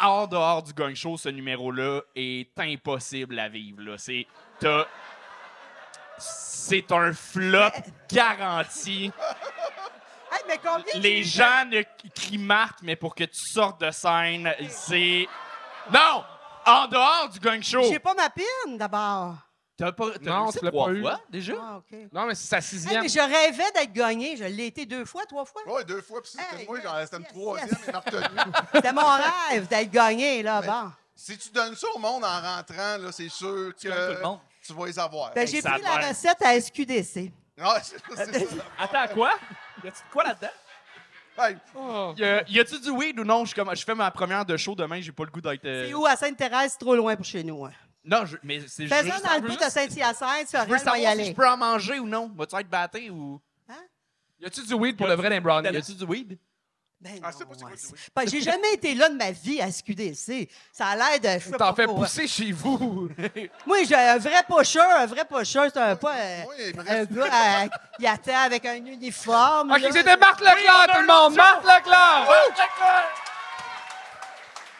Hors 0.00 0.28
dehors 0.28 0.62
du 0.62 0.72
gang 0.74 0.94
show, 0.94 1.16
ce 1.16 1.28
numéro-là 1.28 2.02
est 2.14 2.56
impossible 2.60 3.36
à 3.38 3.48
vivre. 3.48 3.82
là. 3.82 3.98
C'est. 3.98 4.26
t'as- 4.60 4.86
C'est 6.18 6.90
un 6.92 7.12
flop 7.12 7.70
garanti. 8.12 9.10
Mais 10.48 10.58
combien 10.58 11.00
Les 11.00 11.22
gens 11.22 11.64
ne 11.66 11.82
crient 12.14 12.38
Marc, 12.38 12.78
mais 12.82 12.96
pour 12.96 13.14
que 13.14 13.24
tu 13.24 13.38
sortes 13.52 13.80
de 13.80 13.90
scène, 13.90 14.52
c'est. 14.70 15.26
Non! 15.92 16.24
En 16.66 16.86
dehors 16.86 17.28
du 17.32 17.38
gang 17.38 17.62
show! 17.62 17.82
J'ai 17.88 17.98
pas 17.98 18.14
ma 18.14 18.28
pine, 18.30 18.76
d'abord. 18.76 19.36
T'as 19.76 19.92
pas. 19.92 20.10
T'as 20.22 20.30
Non, 20.30 20.42
réussi 20.46 20.58
tu 20.58 20.64
l'as 20.64 20.70
trois 20.72 20.86
pas 20.86 20.92
eu. 20.92 21.00
fois, 21.02 21.20
déjà? 21.30 21.52
Ah, 21.60 21.76
OK. 21.78 21.98
Non, 22.12 22.26
mais 22.26 22.34
c'est 22.34 22.48
sa 22.48 22.60
sixième. 22.60 23.02
mais 23.02 23.08
je 23.08 23.20
rêvais 23.20 23.70
d'être 23.74 23.92
gagné. 23.92 24.36
Je 24.36 24.44
l'ai 24.44 24.66
été 24.66 24.84
deux 24.86 25.04
fois, 25.04 25.24
trois 25.24 25.44
fois. 25.44 25.62
Oui, 25.66 25.84
deux 25.84 26.00
fois, 26.02 26.20
puis 26.20 26.32
c'était 26.32 26.62
Hey, 26.62 26.66
moi, 26.66 26.78
yes, 26.78 26.84
j'en 26.86 26.92
restais 26.94 27.16
une 27.16 27.22
yes, 27.22 27.32
troisième 27.32 27.68
yes. 27.68 27.88
et 27.88 27.92
m'a 27.92 28.00
retenu. 28.00 28.52
C'était 28.74 28.92
mon 28.92 29.06
rêve 29.50 29.68
d'être 29.68 29.90
gagné, 29.90 30.42
là. 30.42 30.60
Bon. 30.62 30.90
Si 31.14 31.38
tu 31.38 31.50
donnes 31.50 31.76
ça 31.76 31.86
au 31.94 31.98
monde 31.98 32.24
en 32.24 32.40
rentrant, 32.40 32.96
là, 32.98 33.12
c'est 33.12 33.28
sûr 33.28 33.72
gagnes 33.72 33.72
tout 33.80 33.86
le 33.88 34.14
que 34.16 34.22
monde. 34.22 34.40
tu 34.66 34.72
vas 34.72 34.86
les 34.86 34.98
avoir. 34.98 35.32
Ben, 35.34 35.46
j'ai 35.46 35.60
ça 35.60 35.70
pris 35.70 35.82
a 35.84 35.94
la 35.94 35.98
l'air- 36.00 36.08
recette 36.10 36.42
à 36.42 36.60
SQDC. 36.60 37.32
C'est 37.82 37.98
c'est 38.32 38.46
ça. 38.46 38.64
Attends, 38.78 39.14
quoi? 39.14 39.32
Y 39.84 39.88
a-tu 39.88 39.98
de 40.02 40.12
quoi 40.12 40.24
là-dedans? 40.24 40.48
Hey, 41.40 41.56
Oh. 41.74 42.14
Y, 42.16 42.24
a- 42.24 42.42
y 42.48 42.58
a-tu 42.60 42.80
du 42.80 42.90
weed 42.90 43.18
ou 43.20 43.24
non? 43.24 43.44
Je, 43.44 43.50
suis 43.52 43.54
comme- 43.54 43.74
je 43.74 43.84
fais 43.84 43.94
ma 43.94 44.10
première 44.10 44.44
de 44.44 44.56
show 44.56 44.74
demain, 44.74 45.00
j'ai 45.00 45.12
pas 45.12 45.24
le 45.24 45.30
goût 45.30 45.40
d'être. 45.40 45.64
euh, 45.64 45.86
C'est 45.88 45.94
où, 45.94 46.04
à 46.06 46.16
Sainte-Thérèse? 46.16 46.72
C'est 46.72 46.78
trop 46.78 46.96
loin 46.96 47.14
pour 47.16 47.24
chez 47.24 47.44
nous. 47.44 47.64
hein. 47.64 47.72
Non, 48.04 48.24
je- 48.26 48.36
mais 48.42 48.60
c'est 48.66 48.86
Fais 48.86 49.04
juste. 49.04 49.18
ça 49.22 49.28
dans 49.28 49.42
le 49.42 49.48
bout 49.48 49.56
de 49.56 49.70
Saint-Hyacinthe, 49.70 50.48
ça 50.48 50.60
Je 50.60 50.64
veux 50.64 50.70
va 50.70 50.76
y 50.76 50.80
savoir 50.80 50.96
si 50.96 51.06
aller. 51.06 51.24
je 51.26 51.32
peux 51.32 51.48
en 51.48 51.56
manger 51.56 51.98
ou 52.00 52.06
non. 52.06 52.32
Vas-tu 52.36 52.56
être 52.56 52.68
batté 52.68 53.10
ou? 53.10 53.40
Y 54.40 54.46
a-tu 54.46 54.62
du 54.66 54.74
weed 54.74 54.96
pour 54.96 55.06
le 55.08 55.14
vrai 55.14 55.30
les 55.30 55.40
brownies? 55.40 55.68
Y 55.72 55.76
a-tu 55.76 55.94
du 55.94 56.04
weed? 56.04 56.38
Ben 57.00 57.20
Ah, 57.22 57.28
ouais, 57.28 57.44
oui. 57.64 57.98
Ben, 58.14 58.28
j'ai 58.28 58.40
jamais 58.40 58.72
été 58.74 58.92
là 58.94 59.08
de 59.08 59.14
ma 59.14 59.30
vie 59.30 59.60
à 59.60 59.70
SQDC. 59.70 60.48
Ça 60.72 60.86
a 60.88 60.96
l'air 60.96 61.20
de. 61.20 61.56
T'en 61.56 61.72
fais 61.72 61.84
quoi. 61.86 61.94
pousser 61.94 62.26
chez 62.26 62.50
vous. 62.50 63.08
Moi, 63.66 63.84
j'ai 63.84 63.94
un 63.94 64.18
vrai 64.18 64.42
pusher, 64.48 64.80
un 64.80 65.06
vrai 65.06 65.24
pusher. 65.24 65.68
C'est 65.72 65.76
un, 65.78 65.94
pas 65.94 66.16
euh, 66.16 66.42
Oui, 66.48 66.54
il 66.70 66.76
me 66.76 66.80
un 66.80 66.84
reste- 66.84 67.12
gars 67.12 67.24
euh, 67.62 67.68
qui 68.00 68.06
attend 68.06 68.38
avec 68.46 68.66
un 68.66 68.74
uniforme. 68.74 69.70
OK, 69.70 69.80
là. 69.80 69.88
c'était 69.92 70.16
Marc 70.16 70.40
Leclerc, 70.40 70.86
tout 70.92 71.00
le 71.00 71.06
monde! 71.06 71.36
Marc 71.36 71.62
Leclerc! 71.62 72.28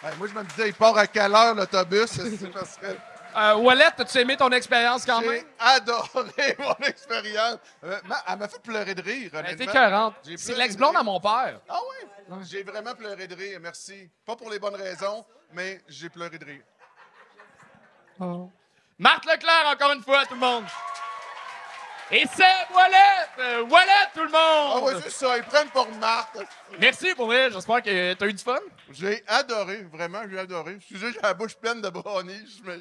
Hey, 0.03 0.11
moi, 0.19 0.27
je 0.29 0.35
me 0.35 0.45
disais, 0.45 0.69
il 0.69 0.75
part 0.75 0.97
à 0.99 1.07
quelle 1.07 1.33
heure 1.35 1.55
l'autobus? 1.55 2.19
Euh, 3.39 3.55
Wallet, 3.57 3.85
as-tu 3.99 4.19
aimé 4.19 4.37
ton 4.37 4.51
expérience 4.51 5.07
quand 5.07 5.21
même? 5.21 5.31
j'ai 5.31 5.47
adoré 5.59 6.57
mon 6.59 6.75
expérience. 6.87 7.59
Euh, 7.85 8.01
ma- 8.05 8.23
elle 8.29 8.39
m'a 8.39 8.49
fait 8.49 8.61
pleurer 8.61 8.95
de 8.95 9.03
rire, 9.03 9.31
Elle 9.33 9.41
était 9.41 9.55
honnêtement. 9.55 9.73
écœurante. 9.73 10.15
J'ai 10.25 10.37
C'est 10.37 10.53
pleuré 10.53 10.63
l'ex-blonde 10.65 10.95
de 10.95 10.99
à 10.99 11.03
mon 11.05 11.21
père. 11.21 11.61
Ah 11.69 11.79
oui? 11.89 12.37
J'ai 12.51 12.63
vraiment 12.65 12.95
pleuré 12.95 13.27
de 13.29 13.35
rire, 13.35 13.59
merci. 13.63 14.11
Pas 14.27 14.35
pour 14.37 14.51
les 14.51 14.59
bonnes 14.59 14.75
raisons, 14.75 15.25
mais 15.53 15.81
j'ai 15.89 16.09
pleuré 16.09 16.37
de 16.39 16.45
rire. 16.45 16.63
Marc 18.99 19.25
Leclerc, 19.25 19.67
encore 19.73 19.93
une 19.93 20.03
fois, 20.03 20.27
tout 20.27 20.35
le 20.35 20.41
monde. 20.41 20.65
Et 22.11 22.25
c'est 22.35 22.75
Wallet! 22.75 22.97
Euh, 23.39 23.63
Wallet, 23.65 23.91
tout 24.15 24.23
le 24.23 24.31
Ah 24.33 24.75
monde! 24.81 24.85
oui, 24.87 25.01
c'est 25.05 25.11
ça, 25.11 25.37
ils 25.37 25.43
prennent 25.45 25.69
pour 25.69 25.87
Marthe. 26.01 26.39
Merci 26.81 27.15
pour 27.15 27.27
vrai, 27.27 27.51
j'espère 27.51 27.83
que 27.83 28.15
t'as 28.15 28.27
eu 28.27 28.33
du 28.33 28.43
fun. 28.43 28.57
J'ai 28.91 29.23
adoré, 29.27 29.87
vraiment, 29.93 30.21
j'ai 30.31 30.39
adoré. 30.39 30.77
Excusez, 30.77 31.13
j'ai 31.13 31.21
la 31.23 31.35
bouche 31.35 31.55
pleine 31.57 31.83
de 31.83 31.91
brownies, 31.91 32.63
mais 32.65 32.79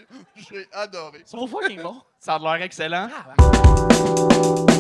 j'ai 0.49 0.65
adoré. 0.71 1.23
C'est 1.25 1.37
fucking 1.37 1.81
bon. 1.81 2.01
Ça 2.19 2.35
a 2.35 2.39
l'air 2.39 2.61
excellent. 2.63 3.09
Ah, 3.13 4.76